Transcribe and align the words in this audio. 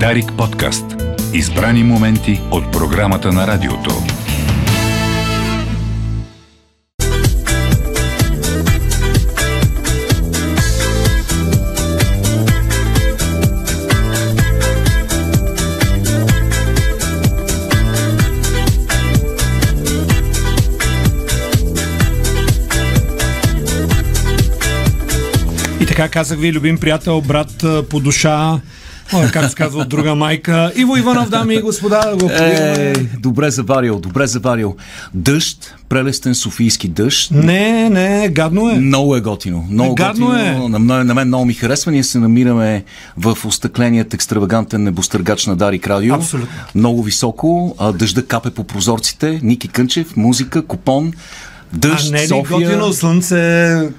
Дарик 0.00 0.32
подкаст. 0.38 0.84
Избрани 1.34 1.84
моменти 1.84 2.40
от 2.50 2.72
програмата 2.72 3.32
на 3.32 3.46
радиото. 3.46 3.90
И 25.80 25.86
така 25.86 26.08
казах 26.08 26.38
ви, 26.38 26.52
любим 26.52 26.78
приятел, 26.78 27.20
брат 27.20 27.64
по 27.90 28.00
душа, 28.00 28.60
как 29.24 29.48
се 29.48 29.54
казва 29.54 29.80
от 29.80 29.88
друга 29.88 30.14
майка. 30.14 30.72
Иво 30.76 30.96
Иванов, 30.96 31.28
дами 31.28 31.54
и 31.54 31.60
господа, 31.60 32.00
да 32.02 32.16
го 32.16 32.30
Е, 32.32 32.92
добре 33.18 33.50
заварил, 33.50 33.98
добре 33.98 34.26
заварил. 34.26 34.76
Дъжд, 35.14 35.74
прелестен 35.88 36.34
софийски 36.34 36.88
дъжд. 36.88 37.30
Не, 37.32 37.90
не, 37.90 38.28
гадно 38.28 38.70
е. 38.70 38.74
Много 38.74 39.16
е 39.16 39.20
готино. 39.20 39.66
Много 39.70 39.94
Гадно 39.94 40.26
готино. 40.26 40.64
е. 40.64 40.68
На, 40.68 40.78
мен, 40.78 41.06
на 41.06 41.14
мен 41.14 41.28
много 41.28 41.44
ми 41.44 41.54
харесва. 41.54 41.92
Ние 41.92 42.04
се 42.04 42.18
намираме 42.18 42.84
в 43.16 43.38
остъкленият 43.44 44.14
екстравагантен 44.14 44.82
небостъргач 44.82 45.46
на 45.46 45.56
Дарик 45.56 45.86
Радио. 45.86 46.14
Абсолютно. 46.14 46.48
Много 46.74 47.02
високо. 47.02 47.44
А, 47.78 47.92
дъжда 47.92 48.24
капе 48.24 48.50
по 48.50 48.64
прозорците. 48.64 49.40
Ники 49.42 49.68
Кънчев, 49.68 50.16
музика, 50.16 50.62
купон. 50.62 51.12
Дъжд, 51.72 52.08
А 52.08 52.12
не 52.12 52.18
е 52.18 52.22
ли 52.22 52.26
София. 52.26 52.58
готино 52.60 52.92
слънце, 52.92 53.36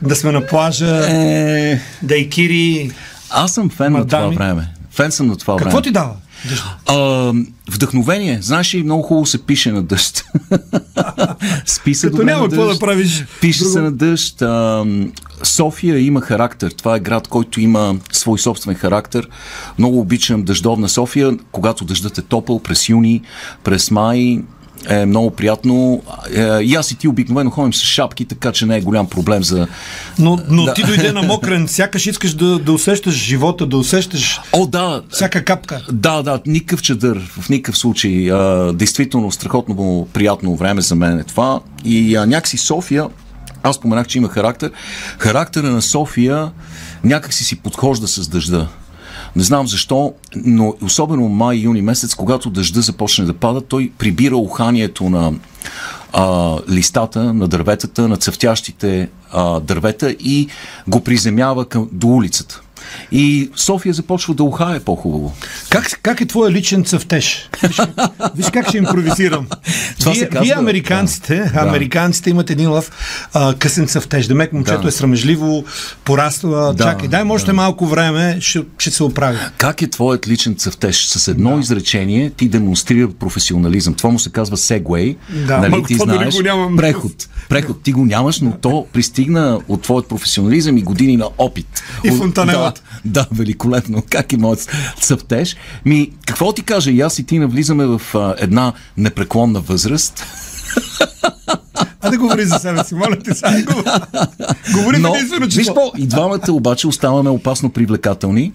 да 0.02 0.16
сме 0.16 0.32
на 0.32 0.46
плажа, 0.46 1.08
Е, 1.08 1.80
дайкири? 2.04 2.92
аз 3.30 3.52
съм 3.52 3.70
фен 3.70 3.94
на 3.94 4.06
това 4.08 4.20
Мадами. 4.20 4.36
време. 4.36 4.68
Фен 4.96 5.12
съм 5.12 5.28
на 5.28 5.36
това 5.36 5.56
Какво 5.56 5.70
време. 5.70 5.82
ти 5.84 5.92
дава? 5.92 6.14
А, 6.86 7.34
вдъхновение. 7.72 8.40
Знаеш 8.42 8.76
ли, 8.76 8.84
много 8.84 9.04
хубаво 9.04 9.26
се 9.26 9.46
пише 9.46 9.72
на 9.72 9.84
дъжд. 9.84 10.26
Спи 11.66 11.96
се 11.96 12.12
Като 12.12 12.24
няма 12.24 12.50
какво 12.50 12.66
да 12.66 12.80
правиш. 12.80 13.26
Пише 13.42 13.60
друго. 13.60 13.74
се 13.74 13.82
на 13.82 13.92
дъжд. 13.92 14.42
А, 14.42 14.86
София 15.44 16.00
има 16.00 16.22
характер. 16.22 16.72
Това 16.72 16.96
е 16.96 17.00
град, 17.00 17.28
който 17.28 17.62
има 17.62 17.96
свой 18.12 18.40
собствен 18.40 18.76
характер. 18.76 19.30
Много 19.80 20.00
обичам 20.00 20.44
дъждовна 20.44 20.90
София, 20.90 21.38
когато 21.52 21.86
дъждът 21.86 22.18
е 22.18 22.22
топъл 22.22 22.60
през 22.60 22.90
юни, 22.90 23.22
през 23.64 23.92
май. 23.92 24.42
Е 24.90 25.06
много 25.06 25.32
приятно. 25.32 26.02
Е, 26.36 26.60
и 26.62 26.76
аз 26.76 26.92
и 26.92 26.96
ти 26.96 27.08
обикновено 27.08 27.50
ходим 27.50 27.74
с 27.74 27.84
шапки, 27.84 28.26
така 28.26 28.52
че 28.52 28.66
не 28.66 28.78
е 28.78 28.82
голям 28.82 29.08
проблем 29.10 29.44
за... 29.44 29.68
Но, 30.20 30.40
но 30.50 30.66
Да. 30.66 30.74
ти 30.74 30.84
дойде 30.84 31.12
на 31.12 31.22
мокрен, 31.22 31.68
сякаш 31.68 32.06
искаш 32.06 32.34
да, 32.34 32.60
да 32.60 32.72
усещаш 32.72 33.14
живота, 33.14 33.66
да 33.66 33.78
усещаш 33.78 34.40
О, 34.54 34.66
да, 34.66 35.02
всяка 35.10 35.46
капка. 35.46 35.86
Да, 35.92 36.24
да, 36.24 36.40
никакъв 36.46 36.82
чадър, 36.82 37.32
в 37.40 37.50
никакъв 37.50 37.78
случай. 37.78 38.32
А, 38.32 38.74
действително, 38.74 39.32
страхотно 39.32 40.08
приятно 40.14 40.56
време 40.56 40.82
за 40.82 40.96
мен 40.96 41.20
е 41.20 41.24
това. 41.24 41.60
И 41.86 42.16
а, 42.16 42.26
някакси 42.26 42.58
София, 42.58 43.08
аз 43.64 43.76
споменах, 43.76 44.08
че 44.08 44.18
има 44.18 44.30
характер. 44.30 44.72
Характера 45.18 45.70
на 45.70 45.82
София 45.82 46.52
някакси 47.04 47.44
си 47.44 47.56
подхожда 47.56 48.08
с 48.08 48.28
дъжда. 48.28 48.68
Не 49.36 49.44
знам 49.44 49.68
защо, 49.68 50.14
но 50.36 50.74
особено 50.82 51.30
май-юни 51.30 51.82
месец, 51.82 52.16
когато 52.16 52.50
дъжда 52.50 52.82
започне 52.82 53.26
да 53.26 53.34
пада, 53.34 53.62
той 53.62 53.92
прибира 53.98 54.38
уханието 54.38 55.10
на 55.10 55.34
а, 56.14 56.58
листата, 56.70 57.34
на 57.34 57.48
дърветата, 57.48 58.08
на 58.08 58.18
цъфтящите 58.18 59.10
а, 59.32 59.60
дървета 59.60 60.12
и 60.12 60.48
го 60.88 61.02
приземява 61.02 61.66
към, 61.66 61.90
до 61.92 62.08
улицата. 62.08 62.62
И 63.12 63.50
София 63.56 63.94
започва 63.94 64.34
да 64.34 64.44
ухае 64.44 64.80
по-хубаво. 64.80 65.34
Как, 65.70 66.00
как 66.02 66.22
е 66.22 66.26
твоя 66.26 66.52
личен 66.52 66.84
цъфтеж? 66.84 67.50
Виж, 67.64 67.78
виж 68.36 68.46
как 68.54 68.68
ще 68.70 68.78
импровизирам. 68.78 69.48
Това 70.00 70.12
вие, 70.12 70.30
казва- 70.30 70.42
вие 70.42 70.54
американците, 70.54 71.52
Да. 71.54 71.60
американците 71.60 72.30
имат 72.30 72.50
един 72.50 72.72
лъв 72.72 72.92
а, 73.34 73.54
късен 73.56 73.88
цъфтеж. 73.88 74.28
Демек 74.28 74.54
момчето 74.54 74.82
Да. 74.82 74.88
е 74.88 74.92
срамежливо, 74.92 75.64
пораства. 76.04 76.74
Да, 76.74 76.84
Чакай, 76.84 77.08
дай 77.08 77.24
му 77.24 77.34
още 77.34 77.54
малко 77.54 77.86
време, 77.86 78.38
ще, 78.42 78.62
ще 78.78 78.92
се 78.92 79.04
оправи. 79.04 79.38
Как 79.58 79.82
е 79.82 79.90
твоят 79.90 80.28
личен 80.28 80.56
цъфтеж? 80.56 81.06
С 81.06 81.28
едно 81.28 81.54
да. 81.54 81.60
изречение 81.60 82.30
ти 82.30 82.50
демонстрира 82.50 83.10
професионализъм. 83.10 83.94
Това 83.94 84.10
му 84.10 84.20
се 84.20 84.30
казва 84.30 84.58
сегвей. 84.58 85.16
Да, 85.48 85.58
нали, 85.58 85.84
ти 85.84 85.96
знаеш. 85.96 86.36
го 86.36 86.42
нямам? 86.42 86.78
Преход. 86.78 87.12
Преход. 87.50 87.84
Ти 87.84 87.92
го 87.92 88.06
нямаш, 88.06 88.40
но 88.40 88.52
то 88.52 88.86
пристигна 88.94 89.60
от 89.68 89.82
твоят 89.82 90.08
професионализъм 90.08 90.78
и 90.78 90.82
години 90.82 91.18
на 91.18 91.28
опит. 91.38 91.84
И 92.04 92.10
От- 92.12 92.18
фонтанелата. 92.80 92.82
Да, 93.06 93.28
великолепно. 93.32 94.04
Как 94.10 94.34
е 94.34 94.38
моят 94.38 94.68
цъфтеж? 95.00 95.56
Ми, 95.86 96.12
какво 96.26 96.54
ти 96.54 96.64
кажа? 96.64 96.92
И 96.92 97.02
аз 97.02 97.20
и 97.20 97.24
ти 97.24 97.40
навлизаме 97.40 97.86
в 97.86 98.02
а, 98.16 98.36
една 98.38 98.74
непреклонна 98.98 99.60
възраст. 99.60 100.26
А 102.02 102.10
да 102.10 102.18
говори 102.18 102.46
за 102.46 102.60
себе 102.60 102.84
си, 102.84 102.96
моля 102.96 103.16
ти 103.16 103.34
сега. 103.34 103.64
Говори, 103.64 103.90
говори 104.74 104.98
Но, 104.98 105.16
единствено 105.16 105.46
виж 105.46 105.54
число. 105.54 105.74
по, 105.74 105.92
и 105.98 106.08
двамата 106.08 106.52
обаче 106.52 106.88
оставаме 106.88 107.30
опасно 107.30 107.70
привлекателни. 107.70 108.54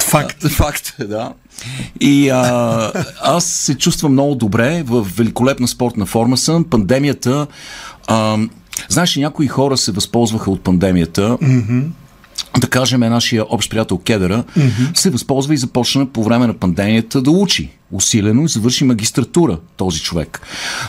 Факт. 0.00 0.48
Факт, 0.48 0.96
да. 1.08 1.32
И 2.00 2.28
а, 2.28 2.92
аз 3.22 3.44
се 3.44 3.74
чувствам 3.74 4.12
много 4.12 4.34
добре, 4.34 4.82
в 4.86 5.06
великолепна 5.16 5.68
спортна 5.68 6.06
форма 6.06 6.36
съм. 6.36 6.64
Пандемията. 6.64 7.46
А, 8.06 8.38
знаеш, 8.88 9.16
някои 9.16 9.46
хора 9.46 9.76
се 9.76 9.92
възползваха 9.92 10.50
от 10.50 10.60
пандемията. 10.60 11.22
Mm-hmm. 11.22 11.84
Да 12.60 12.68
кажем, 12.68 13.02
е 13.02 13.08
нашия 13.08 13.44
общ 13.48 13.70
приятел 13.70 13.98
Кедъра 13.98 14.44
mm-hmm. 14.58 14.98
се 14.98 15.10
възползва 15.10 15.54
и 15.54 15.56
започна 15.56 16.06
по 16.06 16.24
време 16.24 16.46
на 16.46 16.54
пандемията 16.54 17.22
да 17.22 17.30
учи 17.30 17.70
усилено 17.92 18.44
и 18.44 18.48
завърши 18.48 18.84
магистратура 18.84 19.58
този 19.76 20.00
човек. 20.00 20.40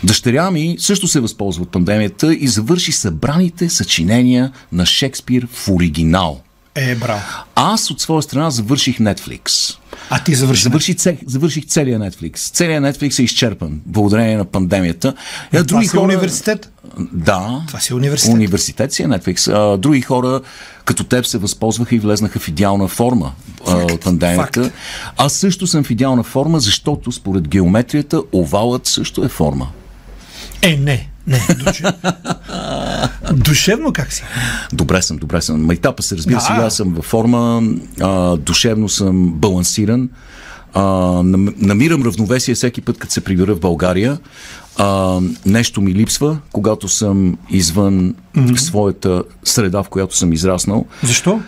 Дъщеря 0.04 0.52
ми 0.52 0.76
също 0.80 1.08
се 1.08 1.20
възползва 1.20 1.64
от 1.64 1.72
пандемията 1.72 2.34
и 2.34 2.48
завърши 2.48 2.92
събраните 2.92 3.70
съчинения 3.70 4.52
на 4.72 4.86
Шекспир 4.86 5.48
в 5.52 5.70
оригинал. 5.70 6.42
Е, 6.78 6.96
браво. 6.96 7.22
Аз 7.56 7.92
от 7.92 8.02
своя 8.02 8.22
страна 8.22 8.50
завърших 8.50 8.98
Netflix. 9.00 9.76
А 10.10 10.24
ти 10.24 10.36
завърши. 10.36 10.64
Завърших, 10.64 10.96
це, 10.96 11.18
завърших 11.26 11.66
целия 11.66 12.00
Netflix. 12.00 12.38
Целият 12.38 12.84
Netflix 12.84 13.20
е 13.20 13.24
изчерпан, 13.24 13.82
благодарение 13.86 14.38
на 14.38 14.46
пандемията. 14.46 15.14
А, 15.54 15.64
Това 15.64 15.84
си 15.84 15.98
университет. 15.98 16.72
Да. 17.12 17.64
Това 17.68 17.80
си 17.80 17.94
университет. 17.94 18.34
Университет 18.36 18.94
си 18.94 19.04
е 19.04 19.06
Netflix. 19.06 19.54
А, 19.54 19.78
други 19.78 20.02
хора, 20.02 20.42
като 20.86 21.04
теб, 21.04 21.26
се 21.26 21.38
възползваха 21.38 21.96
и 21.96 22.00
влезнаха 22.00 22.40
в 22.40 22.48
идеална 22.48 22.88
форма 22.88 23.32
от 23.66 24.02
пандемията. 24.02 24.64
факт. 24.64 24.74
Аз 25.18 25.34
също 25.34 25.68
съм 25.68 25.84
в 25.84 25.92
идеална 25.92 26.24
форма, 26.24 26.60
защото 26.60 27.12
според 27.12 27.48
геометрията 27.48 28.22
овалът 28.34 28.88
също 28.88 29.24
е 29.24 29.30
форма. 29.30 29.68
Е, 30.62 30.78
не. 30.78 31.10
Не, 31.28 31.42
душе... 31.66 31.84
Душевно 33.34 33.94
как 33.94 34.14
си? 34.14 34.24
Добре 34.74 35.02
съм, 35.02 35.18
добре 35.18 35.42
съм. 35.42 35.66
Майтапа 35.66 36.04
се 36.04 36.18
разбира, 36.18 36.38
Да. 36.38 36.42
сега 36.42 36.70
съм 36.70 36.94
във 36.94 37.06
форма, 37.06 37.64
а, 38.02 38.38
душевно 38.38 38.90
съм 38.90 39.34
балансиран, 39.34 40.10
а, 40.74 40.82
нам- 41.24 41.54
намирам 41.58 42.04
равновесие 42.04 42.56
всеки 42.56 42.82
път, 42.82 42.98
като 42.98 43.14
се 43.14 43.22
прибера 43.22 43.56
в 43.56 43.60
България. 43.60 44.18
А, 44.78 45.20
нещо 45.46 45.82
ми 45.82 45.94
липсва, 45.94 46.38
когато 46.52 46.88
съм 46.88 47.38
извън 47.50 48.16
mm-hmm. 48.36 48.56
своята 48.56 49.24
среда, 49.44 49.84
в 49.84 49.90
която 49.90 50.18
съм 50.18 50.34
израснал. 50.34 50.86
Защо? 51.04 51.42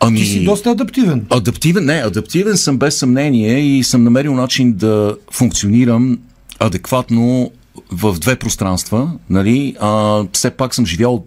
Ами, 0.00 0.18
Ти 0.18 0.26
си 0.26 0.44
доста 0.44 0.70
адаптивен. 0.70 1.26
Адаптивен, 1.30 1.84
не, 1.84 1.92
адаптивен 1.94 2.56
съм 2.56 2.78
без 2.78 2.96
съмнение 2.98 3.58
и 3.60 3.84
съм 3.84 4.04
намерил 4.04 4.34
начин 4.34 4.72
да 4.72 5.16
функционирам 5.32 6.18
адекватно 6.60 7.50
в 7.92 8.18
две 8.18 8.36
пространства. 8.36 9.12
Нали? 9.30 9.76
А, 9.80 10.24
все 10.32 10.50
пак 10.50 10.74
съм 10.74 10.86
живял 10.86 11.24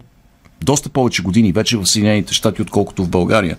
доста 0.62 0.88
повече 0.88 1.22
години 1.22 1.52
вече 1.52 1.76
в 1.76 1.86
Съединените 1.86 2.34
щати, 2.34 2.62
отколкото 2.62 3.04
в 3.04 3.08
България. 3.08 3.56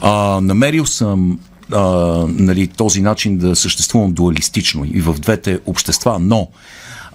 А, 0.00 0.40
намерил 0.40 0.86
съм 0.86 1.38
а, 1.72 1.82
нали, 2.28 2.66
този 2.66 3.02
начин 3.02 3.38
да 3.38 3.56
съществувам 3.56 4.12
дуалистично 4.12 4.84
и 4.84 5.00
в 5.00 5.14
двете 5.14 5.60
общества, 5.66 6.18
но 6.18 6.48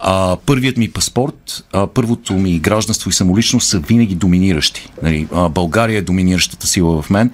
а, 0.05 0.37
първият 0.45 0.77
ми 0.77 0.91
паспорт, 0.91 1.63
а, 1.73 1.87
първото 1.87 2.33
ми 2.33 2.59
гражданство 2.59 3.09
и 3.09 3.13
самоличност 3.13 3.67
са 3.67 3.79
винаги 3.79 4.15
доминиращи. 4.15 4.89
Нали, 5.03 5.27
а, 5.33 5.49
България 5.49 5.97
е 5.97 6.01
доминиращата 6.01 6.67
сила 6.67 7.01
в 7.01 7.09
мен. 7.09 7.31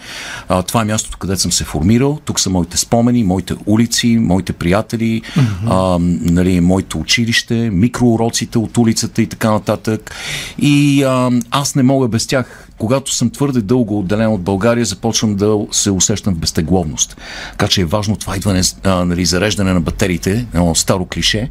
А, 0.49 0.63
това 0.63 0.81
е 0.81 0.85
мястото, 0.85 1.17
където 1.17 1.41
съм 1.41 1.51
се 1.51 1.63
формирал. 1.63 2.19
Тук 2.25 2.39
са 2.39 2.49
моите 2.49 2.77
спомени, 2.77 3.23
моите 3.23 3.55
улици, 3.65 4.17
моите 4.21 4.53
приятели, 4.53 5.21
а, 5.67 5.97
нали, 6.21 6.59
моето 6.59 6.99
училище, 6.99 7.55
микроуроците 7.55 8.57
от 8.57 8.77
улицата 8.77 9.21
и 9.21 9.27
така 9.27 9.51
нататък. 9.51 10.15
И 10.57 11.03
а, 11.03 11.31
аз 11.51 11.75
не 11.75 11.83
мога 11.83 12.07
без 12.07 12.27
тях. 12.27 12.65
Когато 12.77 13.15
съм 13.15 13.29
твърде 13.29 13.61
дълго 13.61 13.99
отделен 13.99 14.33
от 14.33 14.41
България, 14.41 14.85
започвам 14.85 15.35
да 15.35 15.57
се 15.71 15.91
усещам 15.91 16.35
в 16.35 16.37
безтегловност. 16.37 17.17
Така 17.51 17.67
че 17.67 17.81
е 17.81 17.85
важно 17.85 18.15
това 18.15 18.35
идване, 18.35 18.61
а, 18.83 19.05
нали, 19.05 19.25
зареждане 19.25 19.73
на 19.73 19.81
батериите, 19.81 20.47
едно 20.53 20.75
старо 20.75 21.05
клише. 21.05 21.49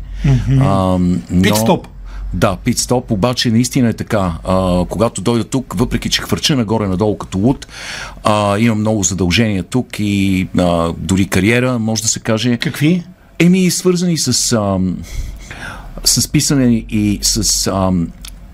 А, 0.61 0.99
но- 1.31 1.43
Пит-стоп. 1.43 1.87
Да, 2.35 2.57
пит-стоп, 2.65 3.11
обаче 3.11 3.51
наистина 3.51 3.89
е 3.89 3.93
така. 3.93 4.33
А, 4.45 4.85
когато 4.89 5.21
дойда 5.21 5.45
тук, 5.45 5.75
въпреки 5.77 6.11
че 6.11 6.23
хвърча 6.23 6.57
нагоре-надолу 6.57 7.19
като 7.19 7.39
луд, 7.39 7.67
а, 8.25 8.59
имам 8.59 8.81
много 8.81 9.03
задължения 9.03 9.63
тук 9.63 9.87
и 9.99 10.49
а, 10.59 10.93
дори 10.99 11.27
кариера, 11.27 11.79
може 11.79 12.03
да 12.03 12.09
се 12.09 12.21
каже. 12.21 12.57
Какви? 12.57 13.03
Еми, 13.39 13.71
свързани 13.71 14.19
с, 14.19 14.53
а, 14.53 14.79
с 16.05 16.29
писане 16.29 16.85
и 16.91 17.19
с 17.23 17.67
а, 17.67 17.93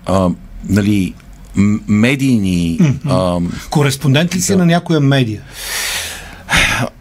а, 0.05 0.29
нали, 0.69 1.13
медийни... 1.87 2.79
А, 3.05 3.39
Кореспондент 3.69 4.35
ли 4.35 4.41
си 4.41 4.55
на 4.55 4.65
някоя 4.65 4.99
медия? 4.99 5.41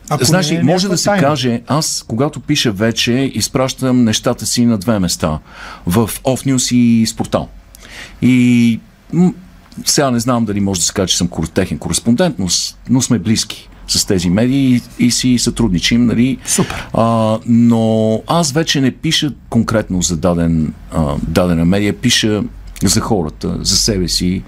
Ако 0.09 0.25
Знаеш 0.25 0.51
не 0.51 0.57
е 0.57 0.63
може 0.63 0.89
да 0.89 0.99
се 0.99 1.05
тайна. 1.05 1.23
каже, 1.23 1.63
аз 1.67 2.05
когато 2.09 2.41
пиша 2.41 2.73
вече, 2.73 3.13
изпращам 3.13 4.05
нещата 4.05 4.47
си 4.47 4.67
на 4.67 4.79
две 4.79 4.99
места. 4.99 5.39
В 5.87 6.11
Off 6.25 6.47
News 6.47 6.75
и 6.75 7.07
Спортал. 7.07 7.49
И 8.23 8.81
сега 9.85 10.11
не 10.11 10.21
знам 10.21 10.45
дали 10.45 10.61
може 10.61 10.81
да 10.81 10.87
се 10.87 10.93
каже, 10.93 11.11
че 11.13 11.17
съм 11.17 11.29
техен 11.55 11.79
кореспондент, 11.79 12.39
но, 12.39 12.47
но 12.91 13.03
сме 13.03 13.19
близки 13.19 13.69
с 13.89 14.05
тези 14.05 14.31
медии 14.31 14.83
и, 14.99 15.05
и 15.07 15.11
си 15.11 15.39
сътрудничим, 15.39 16.07
нали? 16.07 16.39
Супер. 16.47 16.89
А, 16.93 17.39
но 17.47 18.23
аз 18.27 18.53
вече 18.53 18.81
не 18.81 18.91
пиша 18.91 19.33
конкретно 19.51 20.03
за 20.03 20.17
даден, 20.17 20.73
а, 20.93 21.15
дадена 21.29 21.65
медия, 21.65 21.93
пиша 21.93 22.43
за 22.83 23.01
хората, 23.01 23.57
за 23.61 23.77
себе 23.77 24.09
си 24.09 24.43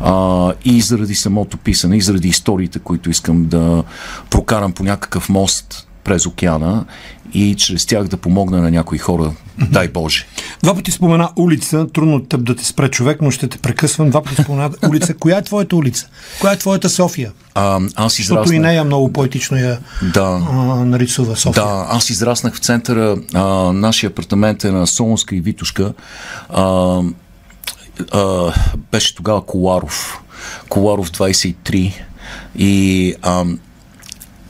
а, 0.00 0.52
и 0.64 0.80
заради 0.80 1.14
самото 1.14 1.56
писане, 1.56 1.96
и 1.96 2.00
заради 2.00 2.28
историите, 2.28 2.78
които 2.78 3.10
искам 3.10 3.44
да 3.46 3.84
прокарам 4.30 4.72
по 4.72 4.84
някакъв 4.84 5.28
мост 5.28 5.88
през 6.04 6.26
океана 6.26 6.84
и 7.34 7.54
чрез 7.54 7.86
тях 7.86 8.04
да 8.04 8.16
помогна 8.16 8.60
на 8.62 8.70
някои 8.70 8.98
хора, 8.98 9.32
дай 9.70 9.88
Боже. 9.88 10.26
Два 10.62 10.74
пъти 10.74 10.90
спомена 10.90 11.30
улица, 11.36 11.86
трудно 11.92 12.24
теб 12.24 12.44
да 12.44 12.56
те 12.56 12.64
спре 12.64 12.88
човек, 12.88 13.22
но 13.22 13.30
ще 13.30 13.48
те 13.48 13.58
прекъсвам. 13.58 14.10
Два 14.10 14.22
пъти 14.22 14.42
спомена 14.42 14.70
улица. 14.88 15.14
Коя 15.14 15.38
е 15.38 15.42
твоята 15.42 15.76
улица? 15.76 16.08
Коя 16.40 16.52
е 16.52 16.56
твоята 16.56 16.88
София? 16.88 17.32
А, 17.54 17.80
аз 17.94 18.12
Защото 18.12 18.18
и 18.18 18.42
израснах... 18.42 18.60
нея 18.60 18.84
много 18.84 19.12
поетично 19.12 19.56
я 19.56 19.78
Да. 20.14 20.46
а, 20.50 20.54
нарисува 20.84 21.36
София. 21.36 21.64
Да, 21.64 21.86
аз 21.90 22.10
израснах 22.10 22.54
в 22.54 22.58
центъра. 22.58 23.16
А, 23.34 23.42
нашия 23.72 24.10
апартамент 24.10 24.64
е 24.64 24.70
на 24.70 24.86
Солунска 24.86 25.36
и 25.36 25.40
Витушка. 25.40 25.92
А, 26.48 27.00
а, 28.12 28.52
беше 28.92 29.14
тогава 29.14 29.46
Коларов. 29.46 30.22
Коларов 30.68 31.10
23. 31.10 31.92
И 32.56 33.14
а, 33.22 33.44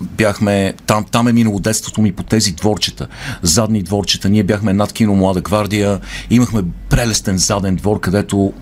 бяхме, 0.01 0.75
там, 0.87 1.05
там 1.11 1.29
е 1.29 1.33
минало 1.33 1.61
детството 1.61 2.03
ми 2.03 2.13
по 2.13 2.23
тези 2.23 2.53
дворчета, 2.53 3.07
задни 3.43 3.83
дворчета. 3.83 4.29
Ние 4.29 4.43
бяхме 4.43 4.73
над 4.73 4.93
кино 4.93 5.15
Млада 5.15 5.41
гвардия, 5.41 6.01
имахме 6.31 6.63
прелестен 6.89 7.39
заден 7.39 7.77
двор, 7.77 8.01
където 8.01 8.53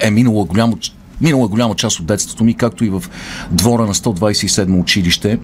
е 0.00 0.10
минало 0.10 0.44
голямо 0.44 0.78
Минала 1.20 1.48
голяма 1.48 1.74
част 1.74 2.00
от 2.00 2.06
детството 2.06 2.44
ми, 2.44 2.54
както 2.54 2.84
и 2.84 2.90
в 2.90 3.04
двора 3.50 3.86
на 3.86 3.94
127 3.94 4.80
училище, 4.80 5.38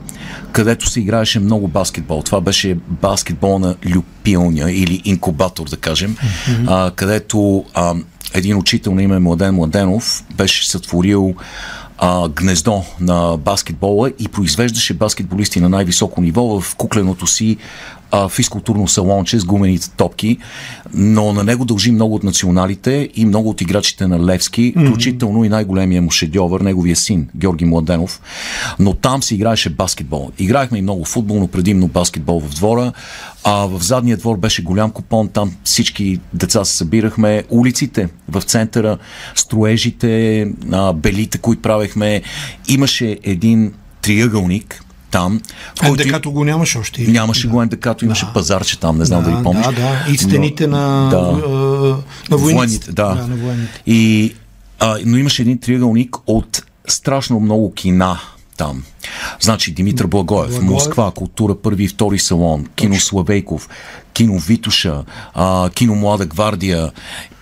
където 0.53 0.89
се 0.89 1.01
играеше 1.01 1.41
много 1.41 1.69
баскетбол. 1.69 2.23
Това 2.23 2.41
беше 2.41 2.77
баскетбол 2.89 3.59
на 3.59 3.75
Люпилня 3.95 4.73
или 4.73 5.03
инкубатор, 5.05 5.69
да 5.69 5.77
кажем, 5.77 6.17
mm-hmm. 6.17 6.65
а, 6.69 6.91
където 6.91 7.65
а, 7.75 7.95
един 8.35 8.57
учител 8.57 8.95
на 8.95 9.03
име 9.03 9.19
Младен 9.19 9.55
Младенов 9.55 10.25
беше 10.37 10.71
сътворил 10.71 11.35
а, 11.99 12.29
гнездо 12.29 12.85
на 13.01 13.37
баскетбола 13.37 14.11
и 14.19 14.29
произвеждаше 14.29 14.95
баскетболисти 14.95 15.61
на 15.61 15.69
най-високо 15.69 16.21
ниво 16.21 16.61
в 16.61 16.77
кукленото 16.77 17.27
си 17.27 17.57
а, 18.11 18.29
физкултурно 18.29 18.89
салонче 18.89 19.39
с 19.39 19.45
гумените 19.45 19.91
топки, 19.91 20.39
но 20.95 21.33
на 21.33 21.45
него 21.45 21.65
дължи 21.65 21.91
много 21.91 22.15
от 22.15 22.25
националите 22.25 23.09
и 23.15 23.25
много 23.25 23.49
от 23.49 23.61
играчите 23.61 24.07
на 24.07 24.27
Левски, 24.27 24.75
включително 24.87 25.45
и 25.45 25.49
най-големия 25.49 26.03
му 26.03 26.11
шедьовър, 26.11 26.61
неговия 26.61 26.97
син, 26.97 27.29
Георги 27.37 27.65
Младенов. 27.65 28.21
Но 28.79 28.95
там 28.95 29.23
се 29.23 29.35
играеше 29.35 29.71
баскетбол. 29.71 30.31
Играехме 30.39 30.79
и 30.79 30.83
много 30.83 31.05
футбол, 31.05 31.39
но 31.39 31.49
предимно 31.49 31.89
баскетбол 31.89 32.41
в 32.41 32.55
двора. 32.55 32.93
А 33.45 33.67
в 33.67 33.83
задния 33.83 34.17
двор 34.17 34.37
беше 34.37 34.63
голям 34.63 34.91
купон, 34.91 35.29
там 35.29 35.53
всички 35.65 36.21
деца 36.35 36.65
се 36.65 36.77
събирахме. 36.77 37.45
Улиците 37.51 38.09
в 38.29 38.43
центъра, 38.43 38.99
строежите, 39.35 40.47
белите, 40.95 41.39
които 41.39 41.63
правехме. 41.63 42.23
Имаше 42.69 43.19
един 43.23 43.73
триъгълник 44.03 44.85
там, 45.11 45.41
който 45.81 46.07
НДК-то 46.07 46.31
го 46.31 46.45
нямаше 46.45 46.79
още. 46.79 47.03
Нямаше 47.03 47.49
го 47.49 47.65
НДК-то, 47.65 48.05
имаше 48.05 48.27
пазарче 48.35 48.81
там, 48.81 48.99
не 48.99 49.05
знам 49.05 49.25
да, 49.25 49.31
дали 49.31 49.43
помниш. 49.43 49.67
Да, 49.67 49.73
да. 49.73 50.05
И 50.13 50.19
стените 50.19 50.67
Но- 50.67 50.77
на, 50.77 51.11
да. 51.11 51.19
на 52.31 52.37
войниците. 52.37 52.93
Да. 52.93 53.15
да. 53.15 53.27
на 53.27 53.37
военните. 53.37 53.83
И, 53.87 54.35
а, 54.81 54.99
но 55.05 55.17
имаше 55.17 55.43
един 55.43 55.59
триъгълник 55.59 56.17
от 56.27 56.63
страшно 56.87 57.41
много 57.41 57.73
кина 57.75 58.19
там. 58.57 58.83
Значи 59.41 59.75
Димитър 59.75 60.07
Благоев, 60.07 60.51
Благоев. 60.51 60.71
Москва, 60.71 61.11
Култура, 61.11 61.55
първи 61.55 61.85
и 61.85 61.89
втори 61.89 62.19
салон, 62.19 62.67
Кино 62.77 63.01
Славейков, 63.01 63.69
Кино 64.13 64.39
Витуша, 64.39 65.05
а, 65.35 65.71
Кино 65.71 65.95
Млада 65.95 66.27
гвардия 66.27 66.93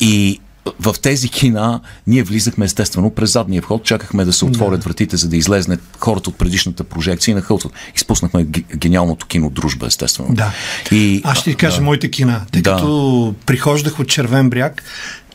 и 0.01 0.41
в 0.81 0.95
тези 1.03 1.29
кина 1.29 1.81
ние 2.07 2.23
влизахме 2.23 2.65
естествено 2.65 3.11
през 3.11 3.33
задния 3.33 3.63
вход, 3.63 3.85
чакахме 3.85 4.25
да 4.25 4.33
се 4.33 4.45
отворят 4.45 4.85
вратите, 4.85 5.17
за 5.17 5.29
да 5.29 5.37
излезнат 5.37 5.81
хората 5.99 6.31
от 6.31 6.37
предишната 6.37 6.85
прожекция 6.85 7.33
и 7.33 7.37
нахълтват. 7.37 7.73
Изпуснахме 7.97 8.45
ге- 8.45 8.77
гениалното 8.77 9.27
кино 9.27 9.51
Дружба, 9.51 9.87
естествено. 9.87 10.35
Да. 10.35 10.53
И, 10.93 11.21
Аз 11.25 11.39
ще 11.39 11.51
ти 11.51 11.57
кажа 11.57 11.77
да. 11.77 11.83
моите 11.83 12.11
кина. 12.11 12.41
Тъй 12.53 12.63
Да. 12.63 12.73
като 12.73 13.35
прихождах 13.47 13.99
от 14.01 14.09
Червен 14.09 14.51
бряг 14.51 14.83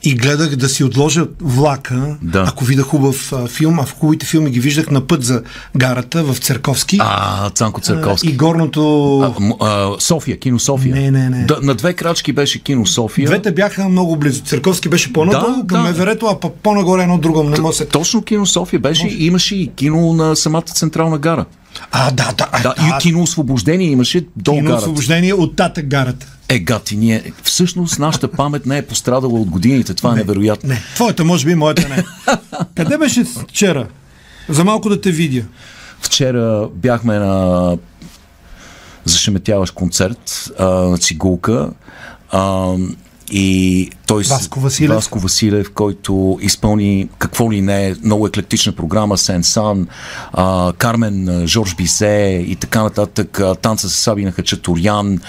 и 0.04 0.16
гледах 0.16 0.56
да 0.56 0.70
си 0.70 0.84
отложа 0.84 1.28
влака, 1.42 2.18
Да. 2.22 2.46
ако 2.48 2.66
видя 2.66 2.82
хубав 2.82 3.34
а, 3.34 3.48
филм, 3.48 3.80
а 3.80 3.86
в 3.86 3.94
хубавите 3.94 4.26
филми 4.26 4.50
ги 4.50 4.60
виждах 4.60 4.90
на 4.90 5.08
път 5.08 5.24
за 5.24 5.42
гарата 5.78 6.24
в 6.24 6.38
Церковски. 6.38 6.98
А, 7.02 7.50
Цанко 7.50 7.82
Църковски. 7.82 8.28
И 8.28 8.34
горното... 8.34 9.20
А, 9.60 9.66
а, 9.68 9.96
София, 10.00 10.40
кино 10.40 10.60
София. 10.60 10.96
Не, 10.96 11.12
не, 11.12 11.30
не. 11.30 11.46
Да, 11.46 11.58
на 11.62 11.76
две 11.76 11.94
крачки 11.94 12.34
беше 12.34 12.60
кино 12.60 12.86
София. 12.86 13.26
Двете 13.28 13.52
бяха 13.52 13.90
много 13.90 14.16
близо. 14.16 14.42
Църковски 14.42 14.90
беше 14.90 15.14
по-надолу 15.14 15.56
Да, 15.58 15.68
към 15.68 15.84
да. 15.84 15.90
Еверето, 15.90 16.26
а 16.26 16.50
по-нагоре 16.64 17.02
едно 17.02 17.18
друго. 17.18 17.44
Не 17.44 17.60
може 17.60 17.78
да. 17.78 17.86
Точно 17.88 18.22
кино 18.22 18.46
София 18.46 18.80
беше. 18.80 19.08
Имаше 19.08 19.56
и 19.56 19.72
кино 19.76 20.14
на 20.14 20.36
самата 20.36 20.62
Централна 20.62 21.18
гара. 21.18 21.46
А, 21.92 22.12
да, 22.12 22.32
да. 22.38 22.48
Да, 22.64 22.76
и 22.80 23.02
кино 23.02 23.22
Освобождение 23.24 23.88
имаше 23.88 24.26
до 24.36 24.52
кино 24.52 24.64
гарата. 24.64 24.78
освобождение 24.78 25.34
от 25.34 25.56
татък 25.56 25.86
гарата. 25.88 26.28
Е, 26.52 26.60
гати, 26.60 26.98
ние... 26.98 27.34
Всъщност 27.44 28.00
нашата 28.00 28.32
памет 28.32 28.66
не 28.66 28.78
е 28.78 28.82
пострадала 28.82 29.40
от 29.40 29.50
годините. 29.50 29.94
Това 29.94 30.12
е 30.12 30.16
невероятно. 30.16 30.70
Не, 30.70 30.84
твоята 30.96 31.26
може 31.26 31.46
би, 31.46 31.56
моята 31.56 31.90
не. 31.90 32.04
Къде 32.76 32.98
беше 32.98 33.24
вчера? 33.24 33.88
За 34.50 34.64
малко 34.64 34.90
да 34.90 35.02
те 35.02 35.12
видя. 35.12 35.44
Вчера 36.02 36.68
бяхме 36.74 37.20
на 37.20 37.78
зашеметяващ 39.06 39.74
концерт 39.74 40.52
а, 40.60 40.66
на 40.66 40.98
Цигулка. 40.98 41.70
А, 42.32 42.76
и 43.32 43.90
той 44.08 44.24
Васко 44.24 44.60
Василев. 44.60 44.96
Васко 44.96 45.20
Василев, 45.20 45.72
който 45.74 46.40
изпълни 46.42 47.10
какво 47.18 47.52
ли 47.52 47.62
не, 47.62 47.96
много 48.04 48.28
еклектична 48.28 48.72
програма, 48.72 49.18
Сен 49.18 49.44
Сан, 49.44 49.88
а, 50.34 50.74
Кармен, 50.78 51.44
Жорж 51.48 51.76
Бизе 51.76 52.46
и 52.48 52.56
така 52.56 52.84
нататък, 52.84 53.40
а, 53.40 53.56
танца 53.56 53.90
с 53.90 53.94
Сабина 53.94 54.32
Хачатурян. 54.32 55.20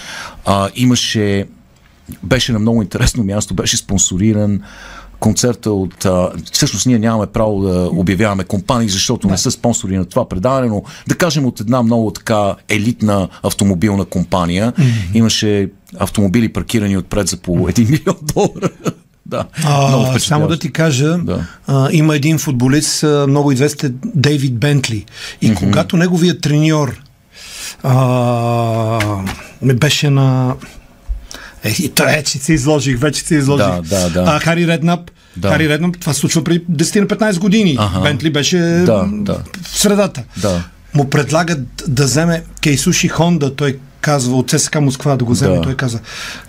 А, 0.44 0.68
имаше, 0.74 1.46
беше 2.22 2.52
на 2.52 2.58
много 2.58 2.82
интересно 2.82 3.24
място, 3.24 3.54
беше 3.54 3.76
спонсориран 3.76 4.60
концерта 5.20 5.72
от... 5.72 6.04
А, 6.04 6.30
всъщност 6.52 6.86
ние 6.86 6.98
нямаме 6.98 7.26
право 7.26 7.62
да 7.62 7.90
обявяваме 7.92 8.44
компании, 8.44 8.88
защото 8.88 9.28
не 9.28 9.38
са 9.38 9.50
спонсори 9.50 9.98
на 9.98 10.04
това 10.04 10.28
предаване, 10.28 10.68
но 10.68 10.82
да 11.08 11.14
кажем 11.14 11.46
от 11.46 11.60
една 11.60 11.82
много 11.82 12.10
така 12.10 12.54
елитна 12.68 13.28
автомобилна 13.42 14.04
компания. 14.04 14.72
Имаше 15.14 15.68
автомобили 15.98 16.52
паркирани 16.52 16.96
отпред 16.96 17.28
за 17.28 17.36
по 17.36 17.52
1 17.56 17.90
милион 17.90 18.16
долара. 18.34 18.70
да, 19.26 19.44
А, 19.64 20.18
само 20.18 20.48
да 20.48 20.58
ти 20.58 20.72
кажа, 20.72 21.18
Да. 21.18 21.46
а, 21.66 21.88
има 21.92 22.16
един 22.16 22.38
футболист, 22.38 23.04
много 23.28 23.52
известен, 23.52 23.98
Дейвид 24.14 24.58
Бентли. 24.58 25.04
И 25.40 25.50
mm-hmm. 25.50 25.58
когато 25.58 25.96
неговият 25.96 26.40
треньор 26.40 27.00
а, 27.82 29.24
беше 29.62 30.10
на... 30.10 30.54
Е, 31.64 31.74
вече 32.04 32.38
се 32.38 32.52
изложих, 32.52 32.98
вече 32.98 33.20
се 33.20 33.34
изложих. 33.34 33.66
Да, 33.66 33.82
да, 33.82 34.10
да. 34.10 34.24
А, 34.26 34.40
Хари 34.40 34.66
Реднап, 34.66 35.10
Да. 35.36 35.48
Хари 35.48 35.68
Реднап, 35.68 35.98
това 36.00 36.12
се 36.12 36.20
случва 36.20 36.44
преди 36.44 36.64
10 36.66 37.00
на 37.00 37.06
15 37.06 37.38
години. 37.38 37.76
Аха. 37.78 38.00
Бентли 38.00 38.32
беше 38.32 38.58
Да, 38.58 39.08
да. 39.12 39.42
в 39.62 39.78
средата. 39.78 40.22
Да. 40.42 40.64
Му 40.94 41.10
предлагат 41.10 41.60
да 41.88 42.04
вземе 42.04 42.44
Кейсуши 42.60 43.08
Хонда, 43.08 43.56
той 43.56 43.78
казва 44.02 44.36
от 44.36 44.50
ЦСКА 44.50 44.80
Москва 44.80 45.16
да 45.16 45.24
го 45.24 45.32
вземе. 45.32 45.56
Да. 45.56 45.62
Той 45.62 45.76
каза, 45.76 46.00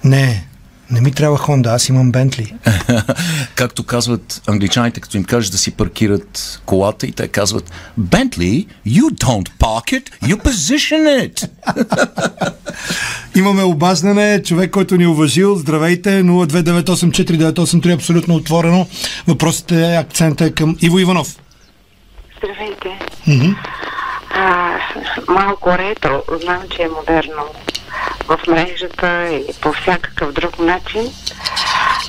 не, 0.04 0.48
не 0.92 1.02
ми 1.02 1.12
трябва 1.12 1.38
Хонда, 1.38 1.70
аз 1.70 1.90
имам 1.90 2.12
Бентли. 2.12 2.54
Както 3.56 3.84
казват 3.84 4.42
англичаните, 4.48 5.00
като 5.00 5.18
им 5.18 5.24
кажеш 5.24 5.50
да 5.50 5.58
си 5.58 5.72
паркират 5.72 6.62
колата 6.66 7.08
и 7.08 7.12
те 7.12 7.28
казват 7.28 7.72
Bentley, 8.00 8.68
you 8.88 9.04
don't 9.04 9.50
park 9.60 10.02
it, 10.02 10.10
you 10.24 10.36
position 10.36 11.30
it. 11.30 11.50
Имаме 13.36 13.64
обаждане, 13.64 14.44
човек, 14.44 14.72
който 14.72 14.98
ни 14.98 15.04
е 15.04 15.08
уважил. 15.08 15.56
Здравейте, 15.56 16.10
0298498 16.24 17.94
абсолютно 17.94 18.36
отворено. 18.36 18.88
Въпросите, 19.28 19.96
акцента 19.96 20.46
е 20.46 20.52
към 20.52 20.78
Иво 20.82 21.00
Иванов. 21.00 21.36
Здравейте. 22.38 22.90
Mm-hmm. 23.28 23.56
А, 24.34 24.80
малко 25.28 25.78
ретро, 25.78 26.24
знам, 26.32 26.62
че 26.70 26.84
е 26.84 26.88
модерно 26.88 27.44
в 28.28 28.40
мрежата 28.48 29.28
или 29.32 29.54
по 29.62 29.74
всякакъв 29.74 30.32
друг 30.32 30.60
начин, 30.60 31.12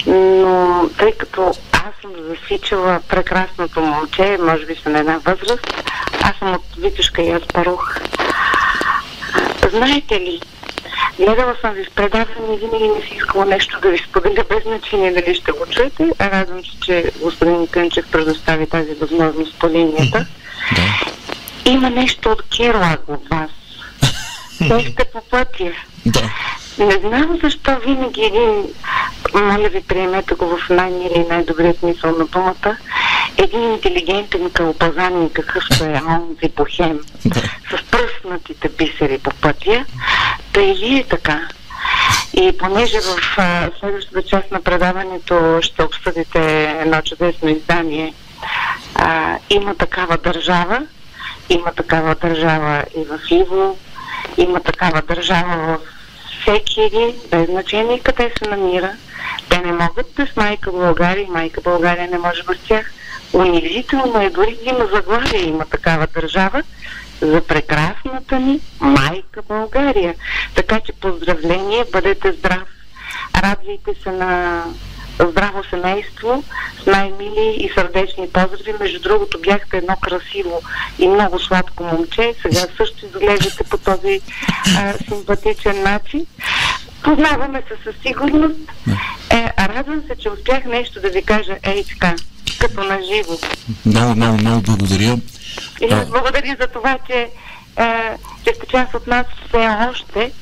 но 0.06 0.88
тъй 0.98 1.12
като 1.12 1.52
аз 1.72 2.00
съм 2.02 2.10
засичала 2.28 3.00
прекрасното 3.08 3.80
момче, 3.80 4.38
може 4.40 4.66
би 4.66 4.74
съм 4.74 4.92
на 4.92 4.98
една 4.98 5.18
възраст, 5.18 5.84
аз 6.22 6.36
съм 6.38 6.52
от 6.52 6.62
Витушка 6.78 7.22
и 7.22 7.30
Аспарух. 7.30 7.98
Знаете 9.70 10.20
ли, 10.20 10.40
гледала 11.18 11.56
съм 11.60 11.74
ви 11.74 11.84
в 11.84 11.90
предаване 11.90 12.54
и 12.54 12.58
винаги 12.58 12.88
не 12.88 13.00
си 13.00 13.14
искала 13.14 13.44
нещо 13.44 13.80
да 13.80 13.90
ви 13.90 13.98
споделя 13.98 14.44
без 14.48 14.62
значение 14.62 15.12
дали 15.12 15.34
ще 15.34 15.52
го 15.52 15.66
чуете. 15.70 16.10
Радвам 16.20 16.64
се, 16.64 16.80
че 16.80 17.12
господин 17.20 17.66
Кънчев 17.66 18.10
предостави 18.10 18.66
тази 18.66 18.94
възможност 18.94 19.58
по 19.58 19.68
линията. 19.68 20.26
Да. 20.74 21.14
Има 21.64 21.90
нещо 21.90 22.28
от 22.28 22.42
Керлаг 22.56 23.00
от 23.08 23.28
вас. 23.28 23.50
Сте 24.92 25.04
по 25.12 25.20
пътя. 25.30 25.72
Да. 26.06 26.30
Не 26.78 26.92
знам 26.92 27.38
защо 27.42 27.78
винаги 27.86 28.24
един, 28.24 28.64
моля 29.34 29.68
ви, 29.68 29.82
приемете 29.82 30.34
го 30.34 30.46
в 30.46 30.70
най-мили 30.70 31.14
и 31.16 31.28
най-добрият 31.28 31.78
смисъл 31.78 32.18
на 32.18 32.24
думата, 32.26 32.76
един 33.36 33.72
интелигентен 33.72 34.50
кълбазан, 34.50 35.30
какъвто 35.32 35.84
е 35.84 36.00
онзи 36.08 36.52
бохем, 36.56 37.00
да. 37.24 37.40
с 37.40 37.90
пръснатите 37.90 38.68
бисери 38.68 39.18
по 39.18 39.30
пътя, 39.30 39.84
да 40.52 40.62
и 40.62 40.72
вие 40.72 41.04
така. 41.04 41.48
И 42.34 42.58
понеже 42.58 43.00
в 43.00 43.38
а, 43.38 43.70
следващата 43.80 44.22
част 44.22 44.50
на 44.50 44.62
предаването 44.62 45.58
ще 45.62 45.82
обсъдите 45.82 46.70
едно 46.80 47.02
чудесно 47.02 47.48
издание, 47.48 48.14
а, 48.94 49.38
има 49.50 49.74
такава 49.74 50.16
държава, 50.16 50.82
има 51.48 51.72
такава 51.72 52.14
държава 52.14 52.84
и 52.96 53.04
в 53.04 53.20
Иво, 53.30 53.78
има 54.36 54.60
такава 54.60 55.02
държава 55.02 55.56
в 55.56 55.78
всеки 56.42 56.80
един, 56.80 57.12
без 57.30 57.46
значение 57.46 58.00
къде 58.00 58.32
се 58.38 58.50
намира. 58.50 58.92
Те 59.48 59.58
не 59.58 59.72
могат 59.72 60.06
без 60.16 60.36
майка 60.36 60.72
България 60.72 61.24
и 61.24 61.30
майка 61.30 61.60
България 61.60 62.08
не 62.10 62.18
може 62.18 62.42
без 62.42 62.58
тях. 62.58 62.92
Унизително 63.32 64.20
е, 64.20 64.30
дори 64.30 64.58
има 64.64 64.86
заглавие, 64.94 65.42
има 65.42 65.64
такава 65.64 66.06
държава 66.14 66.62
за 67.20 67.40
прекрасната 67.40 68.38
ни 68.40 68.60
майка 68.80 69.42
България. 69.48 70.14
Така 70.54 70.80
че 70.80 70.92
поздравление, 70.92 71.84
бъдете 71.92 72.32
здрав. 72.32 72.68
Радвайте 73.36 73.94
се 74.02 74.10
на 74.10 74.64
здраво 75.20 75.62
семейство 75.70 76.44
с 76.82 76.86
най-мили 76.86 77.56
и 77.58 77.70
сърдечни 77.74 78.28
поздрави. 78.28 78.74
Между 78.80 79.00
другото 79.00 79.38
бяхте 79.40 79.76
едно 79.76 79.96
красиво 79.96 80.62
и 80.98 81.08
много 81.08 81.38
сладко 81.38 81.84
момче. 81.84 82.34
Сега 82.42 82.66
също 82.76 83.06
изглеждате 83.06 83.64
по 83.64 83.78
този 83.78 84.20
а, 84.78 84.92
симпатичен 85.08 85.82
начин. 85.82 86.26
Познаваме 87.02 87.62
се 87.68 87.84
със 87.84 88.02
сигурност. 88.02 88.58
Е, 89.30 89.50
радвам 89.58 90.02
се, 90.06 90.16
че 90.16 90.30
успях 90.30 90.64
нещо 90.64 91.00
да 91.00 91.08
ви 91.08 91.22
кажа 91.22 91.56
ей 91.62 91.84
така, 91.84 92.14
като 92.60 92.84
на 92.84 92.98
живо. 93.02 93.38
Много, 93.86 94.14
много, 94.14 94.38
много 94.38 94.62
благодаря. 94.62 95.18
И 95.80 95.84
аз 95.84 96.08
благодаря 96.08 96.56
за 96.60 96.66
това, 96.66 96.98
че 97.06 97.14
че 97.14 97.30
сте 98.50 98.66
част 98.66 98.94
от 98.94 99.06
нас 99.06 99.26
все 99.48 99.68
още 99.90 100.32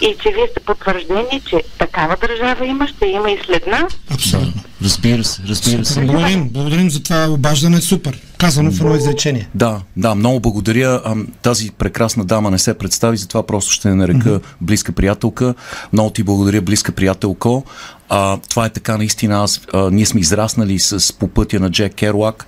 и 0.00 0.16
че 0.22 0.30
вие 0.30 0.46
сте 0.50 0.60
потвърждени, 0.60 1.42
че 1.48 1.62
такава 1.78 2.16
държава 2.20 2.66
има, 2.66 2.88
ще 2.88 3.06
има 3.06 3.30
и 3.30 3.38
след 3.46 3.66
нас. 3.66 3.92
Абсолютно. 4.10 4.62
Разбира 4.82 5.24
се, 5.24 5.42
разбира 5.48 5.84
се. 5.84 6.00
Благодарим, 6.00 6.48
благодарим 6.48 6.90
за 6.90 7.02
това 7.02 7.28
обаждане. 7.30 7.80
Супер. 7.80 8.20
Казано 8.38 8.70
в 8.70 8.80
едно 8.80 8.96
изречение. 8.96 9.48
Да, 9.54 9.80
да, 9.96 10.14
много 10.14 10.40
благодаря. 10.40 11.02
Тази 11.42 11.70
прекрасна 11.70 12.24
дама 12.24 12.50
не 12.50 12.58
се 12.58 12.74
представи, 12.74 13.16
затова 13.16 13.46
просто 13.46 13.72
ще 13.72 13.88
я 13.88 13.94
нарека 13.94 14.28
mm-hmm. 14.28 14.42
близка 14.60 14.92
приятелка. 14.92 15.54
Много 15.92 16.10
ти 16.10 16.22
благодаря, 16.22 16.62
близка 16.62 16.92
приятелко. 16.92 17.64
А, 18.08 18.38
това 18.50 18.66
е 18.66 18.70
така 18.70 18.96
наистина. 18.96 19.42
Аз, 19.42 19.60
а, 19.72 19.90
ние 19.90 20.06
сме 20.06 20.20
израснали 20.20 20.78
с 20.78 21.12
по 21.12 21.28
пътя 21.28 21.60
на 21.60 21.70
Джек 21.70 21.94
Керуак 21.94 22.46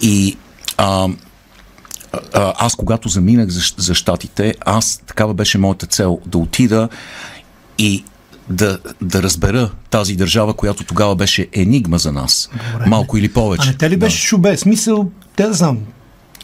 и 0.00 0.36
а, 0.76 1.08
аз 2.34 2.74
когато 2.74 3.08
заминах 3.08 3.48
за, 3.48 3.60
за 3.76 3.94
щатите, 3.94 4.54
аз 4.64 5.02
такава 5.06 5.34
беше 5.34 5.58
моята 5.58 5.86
цел 5.86 6.18
да 6.26 6.38
отида 6.38 6.88
и 7.78 8.04
да, 8.48 8.78
да 9.02 9.22
разбера 9.22 9.70
тази 9.90 10.16
държава, 10.16 10.54
която 10.54 10.84
тогава 10.84 11.16
беше 11.16 11.48
енигма 11.52 11.98
за 11.98 12.12
нас. 12.12 12.50
Добре. 12.72 12.86
Малко 12.86 13.16
или 13.16 13.32
повече. 13.32 13.68
А 13.68 13.72
не 13.72 13.78
те 13.78 13.90
ли 13.90 13.96
беше 13.96 14.16
да. 14.16 14.26
шубе? 14.26 14.56
Смисъл, 14.56 15.10
те 15.36 15.46
да 15.46 15.52
знам, 15.52 15.78